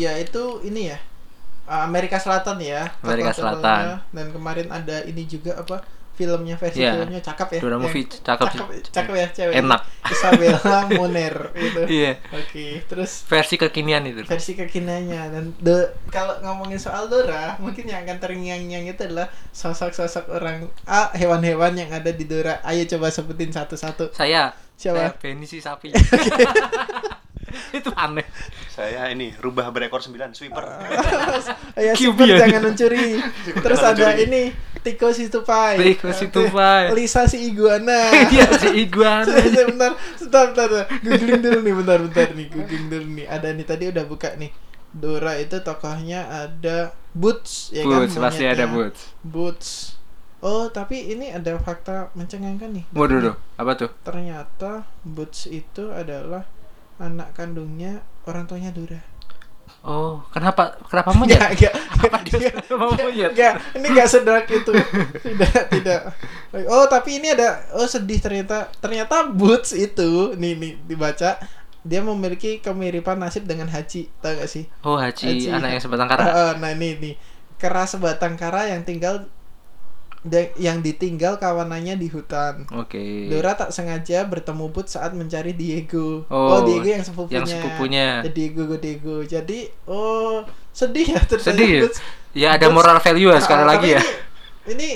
dia 0.03 0.19
itu 0.19 0.43
ini 0.61 0.91
ya 0.91 0.99
Amerika 1.63 2.19
Selatan 2.19 2.59
ya. 2.59 2.91
Amerika. 2.99 3.31
Selatan. 3.31 4.03
Dan 4.11 4.35
kemarin 4.35 4.67
ada 4.67 4.99
ini 5.07 5.23
juga 5.23 5.55
apa 5.55 5.79
filmnya 6.13 6.53
versi 6.53 6.77
Iya. 6.77 6.93
filmnya 6.93 7.23
cakep 7.23 7.47
ya 7.49 7.59
Dora 7.63 7.77
movie 7.79 8.05
cakep 8.05 8.45
cakep, 8.45 8.67
cakep 8.91 9.13
ya 9.15 9.27
cewek 9.33 9.53
Enak. 9.57 9.81
Isabella 10.05 10.85
Moner 10.91 11.35
gitu 11.55 11.81
Iya. 12.03 12.21
oke 12.29 12.65
terus 12.85 13.25
Versi 13.25 13.57
kekinian 13.57 14.05
itu. 14.05 14.21
versi 14.21 14.53
kekiniannya 14.53 15.21
dan 15.31 15.43
do, 15.57 15.73
kalau 16.13 16.37
ngomongin 16.43 16.77
soal 16.77 17.09
Dora 17.09 17.57
mungkin 17.57 17.89
yang 17.89 18.05
akan 18.05 18.21
terngiang-ngiang 18.21 18.93
itu 18.93 19.01
adalah 19.01 19.25
sosok-sosok 19.49 20.29
orang 20.29 20.69
ah 20.85 21.09
hewan-hewan 21.15 21.73
yang 21.73 21.89
ada 21.89 22.11
di 22.11 22.27
Dora 22.27 22.61
ayo 22.61 22.85
coba 22.85 23.09
sebutin 23.09 23.49
satu-satu 23.49 24.11
Saya. 24.11 24.53
Siapa? 24.73 24.99
Saya 24.99 25.17
Benny 25.17 25.47
si 25.47 25.57
sapi. 25.57 25.89
itu 27.77 27.89
aneh. 27.93 28.25
Saya 28.69 29.09
ini 29.13 29.33
rubah 29.37 29.69
berekor 29.69 30.01
9 30.01 30.13
sweeper. 30.33 30.63
ya 31.77 31.93
super 31.93 32.25
ya. 32.25 32.45
jangan 32.45 32.61
mencuri 32.69 33.21
terus 33.63 33.79
Jangan 33.79 33.93
ada 33.95 34.05
mencuri. 34.13 34.25
ini 34.29 34.43
Tiko 34.83 35.15
si 35.15 35.31
tupai 35.31 35.79
Tiko 35.79 36.11
si 36.11 36.27
tupai. 36.27 36.91
Lisa 36.91 37.23
si 37.23 37.39
iguana 37.47 38.11
Iya 38.33 38.47
si 38.59 38.69
iguana. 38.83 39.23
bentar, 39.29 39.65
bentar, 39.71 39.91
bentar, 40.19 40.67
bentar. 40.67 40.85
Googling 40.99 41.39
dulu 41.39 41.59
nih, 41.63 41.73
bentar, 41.79 41.97
bentar 42.03 42.27
nih, 42.35 42.47
googling 42.51 42.85
dulu 42.91 43.07
nih. 43.15 43.25
Ada 43.31 43.47
nih 43.55 43.65
tadi 43.65 43.83
udah 43.93 44.03
buka 44.03 44.35
nih. 44.35 44.51
Dora 44.93 45.33
itu 45.41 45.57
tokohnya 45.65 46.29
ada 46.29 46.93
Boots, 47.13 47.73
ya 47.73 47.81
kan? 47.85 48.05
Boots, 48.05 48.15
pasti 48.17 48.43
ada. 48.45 48.65
Boots. 48.69 49.01
Boots. 49.21 49.69
Oh, 50.43 50.67
tapi 50.67 51.13
ini 51.13 51.31
ada 51.31 51.55
fakta 51.55 52.11
mencengangkan 52.19 52.69
nih. 52.75 52.85
Waduh, 52.91 53.31
duh. 53.31 53.35
apa 53.55 53.71
tuh? 53.79 53.89
Ternyata 54.03 54.83
Boots 55.07 55.47
itu 55.47 55.87
adalah 55.89 56.43
anak 57.03 57.35
kandungnya 57.35 57.99
orang 58.23 58.47
tuanya 58.47 58.71
Dora. 58.71 59.01
Oh, 59.83 60.23
kenapa 60.31 60.79
kenapa 60.87 61.11
monyet? 61.19 61.35
Enggak, 61.35 61.51
enggak. 61.59 61.73
Kenapa 62.63 62.85
monyet? 62.95 63.31
Enggak, 63.35 63.53
ini 63.75 63.85
enggak 63.91 64.07
sedark 64.07 64.45
itu. 64.47 64.71
Tidak, 65.19 65.61
tidak. 65.75 65.99
Oh, 66.71 66.87
tapi 66.87 67.19
ini 67.19 67.35
ada 67.35 67.67
oh 67.75 67.87
sedih 67.87 68.19
ternyata. 68.23 68.71
Ternyata 68.79 69.27
Boots 69.27 69.75
itu 69.75 70.35
nih 70.39 70.55
nih 70.55 70.71
dibaca 70.87 71.35
dia 71.83 71.99
memiliki 71.99 72.63
kemiripan 72.63 73.19
nasib 73.19 73.43
dengan 73.43 73.67
Haji, 73.67 74.07
tahu 74.23 74.39
gak 74.39 74.47
sih? 74.47 74.63
Oh, 74.87 74.95
Haji, 74.95 75.27
Haji. 75.27 75.47
anak 75.51 75.69
yang 75.75 75.83
sebatang 75.83 76.07
kara. 76.07 76.23
Eh, 76.31 76.53
nah 76.63 76.71
ini 76.71 76.95
nih 76.95 77.13
kera 77.59 77.83
sebatang 77.83 78.39
kara 78.39 78.71
yang 78.71 78.87
tinggal 78.87 79.27
yang 80.55 80.79
ditinggal 80.79 81.35
kawanannya 81.35 81.93
di 81.93 82.07
hutan. 82.07 82.63
Oke. 82.71 83.27
Dora 83.27 83.53
tak 83.53 83.69
sengaja 83.69 84.23
bertemu 84.23 84.65
Boots 84.67 84.95
saat 84.95 85.11
mencari 85.11 85.51
Diego. 85.51 86.23
Oh, 86.27 86.63
Diego 86.63 86.87
yang 86.87 87.03
sepupunya. 87.03 87.35
yang 87.35 87.45
sepupunya. 87.45 88.05
Ya, 88.21 88.29
Diego, 88.29 88.63
Diego. 88.73 89.15
Jadi, 89.21 89.67
oh 89.83 90.41
sedih 90.71 91.05
ya 91.09 91.21
ceritanya 91.21 91.43
Sedih 91.53 91.69
ya? 91.69 91.81
Boots. 91.83 91.99
Ya 92.31 92.47
ada 92.51 92.65
Boots- 92.65 92.73
moral 92.73 92.97
value 92.97 93.29
ya 93.29 93.39
sekali 93.39 93.61
Ah, 93.61 93.69
lagi 93.69 93.89
ya. 93.91 94.01
Ini, 94.01 94.13
ini 94.71 94.89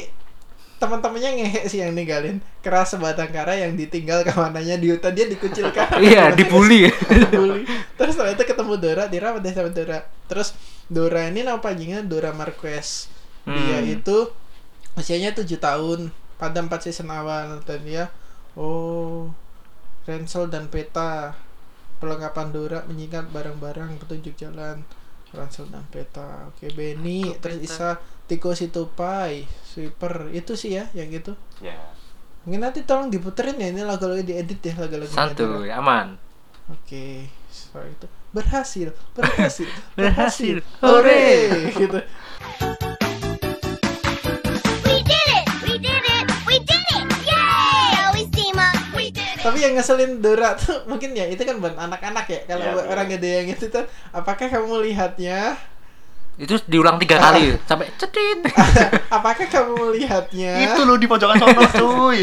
teman-temannya 0.78 1.30
ngehe 1.36 1.62
sih 1.66 1.82
yang 1.82 1.92
ninggalin 1.92 2.38
keras 2.62 2.94
sebatang 2.94 3.28
kara 3.28 3.58
yang 3.58 3.74
ditinggal 3.74 4.22
kawanannya 4.22 4.78
di 4.78 4.94
hutan 4.94 5.10
dia 5.10 5.26
dikucilkan 5.26 5.90
Iya, 6.06 6.30
dibully. 6.32 6.86
dibully 7.26 7.66
terus 7.98 8.14
setelah 8.14 8.32
itu 8.32 8.46
ketemu 8.46 8.74
Dora 8.78 9.10
dirawat 9.10 9.42
deh 9.42 9.50
sama 9.52 9.74
Dora 9.74 10.06
terus 10.30 10.54
Dora 10.86 11.26
ini 11.26 11.42
nama 11.42 11.58
panjangnya 11.58 12.06
Dora 12.06 12.30
Marquez 12.30 13.10
dia 13.44 13.82
Hmm. 13.82 13.90
itu 13.90 14.18
usianya 14.98 15.32
7 15.32 15.45
tahun. 15.62 16.10
Pada 16.38 16.60
4 16.60 16.70
season 16.84 17.14
awal. 17.14 17.62
Dan 17.64 17.86
dia 17.86 18.10
oh 18.58 19.30
Ransel 20.04 20.50
dan 20.50 20.68
Peta 20.68 21.38
perlengkapan 21.98 22.50
Dora 22.54 22.80
menyikat 22.86 23.30
barang-barang 23.30 24.02
petunjuk 24.02 24.34
jalan. 24.36 24.82
Ransel 25.32 25.70
dan 25.70 25.86
Peta. 25.88 26.50
Oke 26.50 26.74
Benny 26.74 27.38
terus 27.38 27.62
Peta? 27.62 27.68
Isa 27.68 27.89
Tiko 28.26 28.52
Situpai 28.52 29.45
Sweeper. 29.64 30.34
Itu 30.34 30.58
sih 30.58 30.76
ya 30.76 30.89
yang 30.91 31.14
itu. 31.14 31.38
Ya. 31.62 31.78
mungkin 32.48 32.64
nanti 32.64 32.80
tolong 32.88 33.12
diputerin 33.12 33.60
ya 33.60 33.68
ini 33.76 33.84
lagu-lagu 33.84 34.24
diedit 34.24 34.64
ya 34.64 34.72
lagu-lagu 34.80 35.12
Santuy, 35.12 35.68
aman. 35.68 36.16
Oke, 36.72 37.28
soal 37.52 37.91
itu. 37.91 38.08
Berhasil, 38.32 38.95
berhasil, 39.12 39.68
Berhasil. 40.00 40.64
hore, 40.80 41.52
gitu. 41.76 42.00
Tapi 49.48 49.64
yang 49.64 49.74
ngeselin 49.80 50.20
Dora 50.20 50.52
tuh 50.60 50.84
mungkin 50.91 51.16
ya 51.16 51.24
itu 51.24 51.39
kan 51.48 51.56
buat 51.64 51.80
anak-anak 51.80 52.26
ya. 52.28 52.39
Kalau 52.43 52.84
bener. 52.84 52.91
orang 52.91 53.08
gede 53.16 53.32
yang 53.43 53.48
itu 53.48 53.66
tuh, 53.72 53.88
apakah 54.12 54.52
kamu 54.52 54.68
melihatnya? 54.68 55.56
Itu 56.38 56.54
diulang 56.70 57.02
tiga 57.02 57.18
kali 57.18 57.58
sampai 57.70 57.90
cedit. 57.98 58.46
apakah 59.18 59.46
kamu 59.50 59.74
melihatnya? 59.90 60.70
Itu 60.70 60.86
lo 60.86 60.94
di 61.02 61.10
pojokan 61.10 61.42
sono, 61.42 61.66
cuy. 61.82 62.22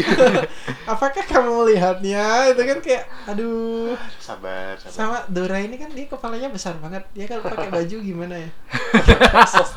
Apakah 0.87 1.23
kamu 1.27 1.51
melihatnya? 1.51 2.55
Itu 2.55 2.63
kan 2.63 2.79
kayak, 2.79 3.03
aduh. 3.27 3.99
sabar, 4.23 4.79
sabar. 4.79 4.95
Sama 4.95 5.17
Dora 5.27 5.59
ini 5.59 5.75
kan 5.75 5.91
dia 5.91 6.07
kepalanya 6.07 6.47
besar 6.47 6.79
banget. 6.79 7.03
Dia 7.11 7.27
kalau 7.27 7.43
pakai 7.43 7.67
baju 7.67 7.95
gimana 7.99 8.35
ya? 8.39 8.49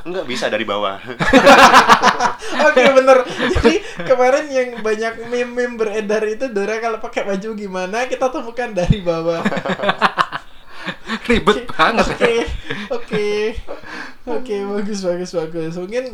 Enggak 0.07 0.25
bisa 0.31 0.47
dari 0.47 0.63
bawah. 0.63 1.03
Oke 2.63 2.83
bener. 2.95 3.19
Jadi 3.59 3.75
kemarin 4.07 4.47
yang 4.55 4.69
banyak 4.87 5.27
meme-meme 5.27 5.75
beredar 5.75 6.23
itu 6.31 6.47
Dora 6.55 6.79
kalau 6.79 7.03
pakai 7.03 7.27
baju 7.27 7.59
gimana 7.59 8.07
kita 8.07 8.31
temukan 8.31 8.71
dari 8.71 9.03
bawah. 9.03 9.43
Ribet 11.29 11.69
banget. 11.69 12.07
Oke, 12.09 12.35
oke, 12.89 13.29
oke, 14.31 14.57
bagus, 14.75 15.01
bagus, 15.01 15.31
bagus. 15.33 15.75
Mungkin 15.75 16.05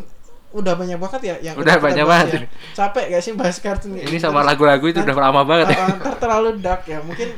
udah 0.55 0.75
banyak 0.75 0.95
banget 0.97 1.21
ya 1.25 1.37
yang 1.43 1.55
Udah 1.59 1.77
banyak 1.77 2.05
banget. 2.05 2.27
ya. 2.33 2.41
Capek 2.73 3.11
gak 3.11 3.23
sih 3.23 3.35
bahas 3.35 3.59
kartun 3.59 3.99
Ini 3.99 4.17
sama 4.17 4.41
lagu-lagu 4.41 4.85
itu 4.85 4.99
udah 4.99 5.17
lama 5.21 5.43
banget 5.43 5.75
ya. 5.75 5.91
Ntar 5.93 6.15
terlalu 6.17 6.59
dark 6.59 6.87
ya. 6.87 6.99
Mungkin 7.01 7.35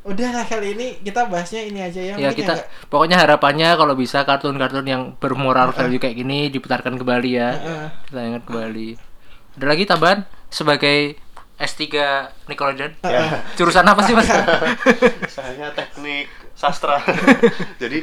udah 0.00 0.28
lah 0.32 0.44
kali 0.44 0.72
ini 0.72 0.86
kita 0.98 1.28
bahasnya 1.28 1.60
ini 1.60 1.84
aja 1.84 2.00
ya. 2.00 2.16
Ya 2.16 2.32
Mungkin 2.32 2.40
kita 2.40 2.54
nggak- 2.56 2.88
pokoknya 2.88 3.16
harapannya 3.18 3.68
kalau 3.74 3.92
bisa 3.92 4.24
kartun-kartun 4.24 4.84
yang 4.84 5.02
bermoral 5.14 5.70
value 5.70 6.00
kayak 6.00 6.16
gini 6.16 6.48
diputarkan 6.48 6.96
kembali 6.96 7.30
ya. 7.30 7.50
Heeh. 7.52 7.86
Kita 8.08 8.20
ingat 8.24 8.42
kembali. 8.44 8.88
Ada 9.60 9.66
lagi 9.66 9.84
tambahan 9.84 10.18
sebagai 10.48 11.20
S3 11.60 11.84
Nickelodeon? 12.48 13.04
Ya. 13.04 13.44
Jurusan 13.52 13.84
apa 13.84 14.00
sih 14.00 14.16
Mas? 14.16 14.32
Saya 15.36 15.68
teknik 15.70 16.24
sastra. 16.56 16.96
Jadi 17.82 18.00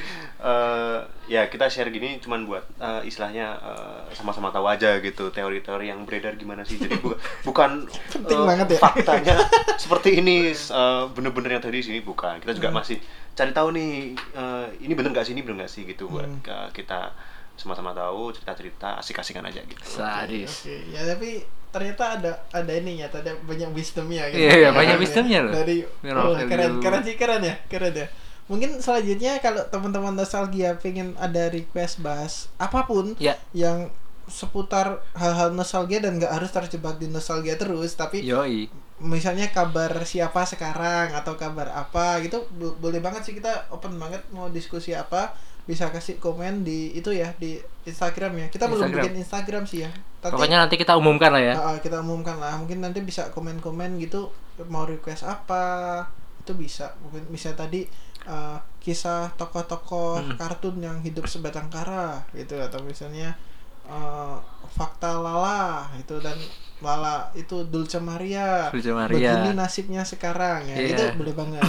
eh, 0.47 0.97
ya 1.27 1.45
kita 1.45 1.67
share 1.67 1.89
gini 1.89 2.17
cuman 2.17 2.43
buat 2.43 2.63
eh, 2.77 3.01
istilahnya 3.03 3.47
eh, 3.57 3.99
sama-sama 4.11 4.47
tahu 4.47 4.63
aja 4.65 4.95
gitu 4.97 5.27
teori-teori 5.29 5.91
yang 5.91 6.03
beredar 6.03 6.33
gimana 6.33 6.63
sih. 6.63 6.79
Jadi 6.79 6.95
bu- 6.97 7.19
bukan 7.47 7.83
Penting 8.07 8.39
eh, 8.39 8.47
banget 8.47 8.67
ya. 8.71 8.79
faktanya 8.79 9.35
seperti 9.83 10.17
ini 10.17 10.35
eh, 10.51 11.03
bener-bener 11.11 11.51
yang 11.53 11.63
tadi 11.63 11.79
sini 11.81 11.99
bukan. 11.99 12.39
Kita 12.39 12.55
juga 12.55 12.71
masih 12.71 12.97
cari 13.33 13.51
tahu 13.51 13.75
nih 13.75 13.91
eh, 14.15 14.65
ini 14.81 14.93
bener 14.93 15.11
nggak 15.11 15.25
sih 15.25 15.33
ini 15.35 15.43
bener 15.43 15.61
nggak 15.61 15.71
sih 15.71 15.83
gitu 15.83 16.07
buat 16.07 16.23
Hmm. 16.25 16.41
eh, 16.41 16.69
kita 16.71 17.11
sama-sama 17.57 17.89
tahu 17.91 18.29
cerita-cerita 18.31 19.01
asik-asikan 19.01 19.41
aja 19.41 19.59
gitu. 19.59 19.81
Sadis. 19.81 20.63
Oke, 20.63 20.77
ya 20.93 21.01
tapi 21.03 21.41
ternyata 21.67 22.15
ada 22.15 22.31
ada 22.53 22.71
ininya, 22.71 23.09
ada 23.09 23.33
banyak 23.43 23.73
wisdomnya 23.73 24.29
gitu. 24.29 24.39
Iya, 24.39 24.53
iya, 24.55 24.69
banyak 24.71 24.95
Dari- 24.95 25.03
wisdomnya 25.03 25.39
loh. 25.41 25.53
Dari 25.57 25.77
oh, 26.13 26.37
keren, 26.45 26.71
keren 26.79 27.01
sih, 27.01 27.15
keren 27.17 27.41
ya, 27.41 27.55
keren 27.65 27.93
ya. 27.97 28.07
Mungkin 28.47 28.79
selanjutnya 28.79 29.37
kalau 29.37 29.59
teman-teman 29.65 30.13
nostalgia 30.13 30.75
pengen 30.75 31.11
ada 31.15 31.47
request 31.47 31.99
bahas 31.99 32.47
apa 32.55 32.83
pun 32.83 33.11
Ya. 33.17 33.35
yang 33.51 33.91
seputar 34.25 34.99
hal-hal 35.13 35.51
nostalgia 35.51 35.99
dan 35.99 36.15
nggak 36.15 36.29
harus 36.29 36.49
terjebak 36.49 36.95
di 36.95 37.07
nostalgia 37.07 37.55
terus, 37.55 37.91
tapi 37.93 38.19
Yoi. 38.21 38.67
misalnya 38.99 39.47
kabar 39.47 40.03
siapa 40.03 40.43
sekarang 40.43 41.13
atau 41.13 41.35
kabar 41.35 41.69
apa 41.69 42.19
gitu 42.19 42.43
bo- 42.51 42.75
boleh 42.75 42.97
banget 42.97 43.23
sih 43.23 43.33
kita 43.33 43.67
open 43.69 43.95
banget 43.95 44.19
mau 44.29 44.49
diskusi 44.49 44.91
apa 44.91 45.31
bisa 45.63 45.87
kasih 45.87 46.15
komen 46.17 46.63
di 46.63 46.91
itu 46.91 47.07
ya 47.09 47.31
di 47.33 47.55
Instagram 47.83 48.31
ya 48.37 48.47
kita 48.47 48.65
belum 48.65 48.87
Instagram. 48.87 48.99
bikin 49.01 49.15
Instagram 49.17 49.63
sih 49.63 49.79
ya 49.81 49.91
Nanti- 50.17 50.33
Pokoknya 50.33 50.57
nanti 50.59 50.75
kita 50.75 50.93
umumkan 50.93 51.29
lah 51.29 51.39
ya. 51.41 51.53
Ah, 51.55 51.77
kita 51.77 52.01
umumkan 52.01 52.35
lah 52.35 52.57
mungkin 52.57 52.79
nanti 52.79 52.99
bisa 52.99 53.29
komen-komen 53.29 53.95
gitu 53.97 54.27
mau 54.65 54.83
request 54.83 55.23
apa 55.23 56.03
itu 56.41 56.51
bisa 56.53 56.89
mungkin 56.99 57.27
bisa 57.27 57.51
tadi 57.53 57.85
uh, 58.27 58.59
kisah 58.77 59.31
tokoh-tokoh 59.33 60.19
Hmm. 60.21 60.35
kartun 60.35 60.77
yang 60.77 60.99
hidup 60.99 61.25
sebatang 61.25 61.67
kara 61.67 62.21
gitu 62.31 62.55
atau 62.55 62.79
misalnya 62.81 63.35
uh, 63.83 64.37
fakta 64.69 65.15
Lala 65.15 65.87
itu 65.95 66.15
dan 66.17 66.35
Lala 66.77 67.31
itu 67.33 67.65
Dulce 67.65 67.97
Maria 67.97 68.69
Dulce 68.69 68.91
Maria. 68.91 69.33
begini 69.33 69.49
nasibnya 69.53 70.03
sekarang 70.03 70.63
ya 70.65 70.75
Iya. 70.77 70.87
itu 70.89 71.03
boleh 71.15 71.33
banget 71.33 71.63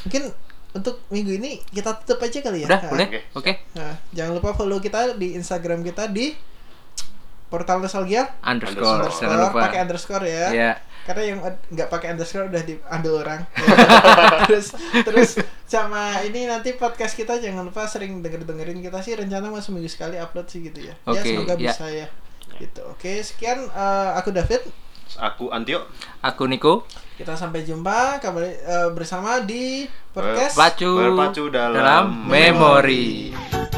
mungkin 0.00 0.22
untuk 0.70 1.00
minggu 1.08 1.32
ini 1.34 1.58
kita 1.64 1.96
tutup 1.98 2.22
aja 2.22 2.38
kali 2.40 2.62
ya 2.62 2.66
Udah, 2.66 2.78
Ah. 2.78 2.90
boleh? 2.90 3.06
Oke. 3.08 3.20
Oke. 3.34 3.52
Nah, 3.74 3.94
jangan 4.10 4.32
lupa 4.34 4.52
follow 4.52 4.78
kita 4.78 5.14
di 5.14 5.32
Instagram 5.34 5.80
kita 5.80 6.06
di 6.06 6.36
portal 7.48 7.80
nostalgia 7.80 8.28
Underscore, 8.38 8.84
underscore 9.00 9.20
jangan 9.22 9.38
lupa. 9.42 9.60
pakai 9.64 9.78
underscore 9.80 10.26
ya 10.26 10.46
Ya. 10.50 10.70
Karena 11.08 11.22
yang 11.24 11.38
nggak 11.72 11.88
pakai 11.88 12.12
underscore 12.12 12.52
udah 12.52 12.60
diambil 12.60 13.24
orang 13.24 13.40
terus 14.46 14.76
terus 15.08 15.30
sama 15.64 16.20
ini 16.28 16.44
nanti 16.44 16.76
podcast 16.76 17.16
kita 17.16 17.40
jangan 17.40 17.64
lupa 17.64 17.88
sering 17.88 18.20
denger 18.20 18.44
dengerin 18.44 18.84
kita 18.84 19.00
sih 19.00 19.16
rencana 19.16 19.48
mau 19.48 19.64
seminggu 19.64 19.88
sekali 19.88 20.20
upload 20.20 20.52
sih 20.52 20.60
gitu 20.68 20.84
ya 20.84 20.94
ya 21.08 21.16
Oke, 21.16 21.24
semoga 21.24 21.56
ya. 21.56 21.72
bisa 21.72 21.86
ya 21.88 22.08
Gitu. 22.56 22.80
Oke, 22.90 23.20
sekian 23.22 23.68
eh, 23.70 24.10
aku 24.18 24.34
David. 24.34 24.64
Aku 25.16 25.52
Antio. 25.54 25.86
Aku 26.24 26.50
Niko. 26.50 26.84
Kita 27.14 27.34
sampai 27.34 27.66
jumpa 27.66 28.22
kembali 28.22 28.52
eh, 28.64 28.88
bersama 28.94 29.42
di 29.42 29.86
podcast 30.14 30.58
Pacu 30.58 30.96
Berpacu 30.96 31.52
dalam 31.52 31.76
dalam 31.76 32.04
memori. 32.26 33.77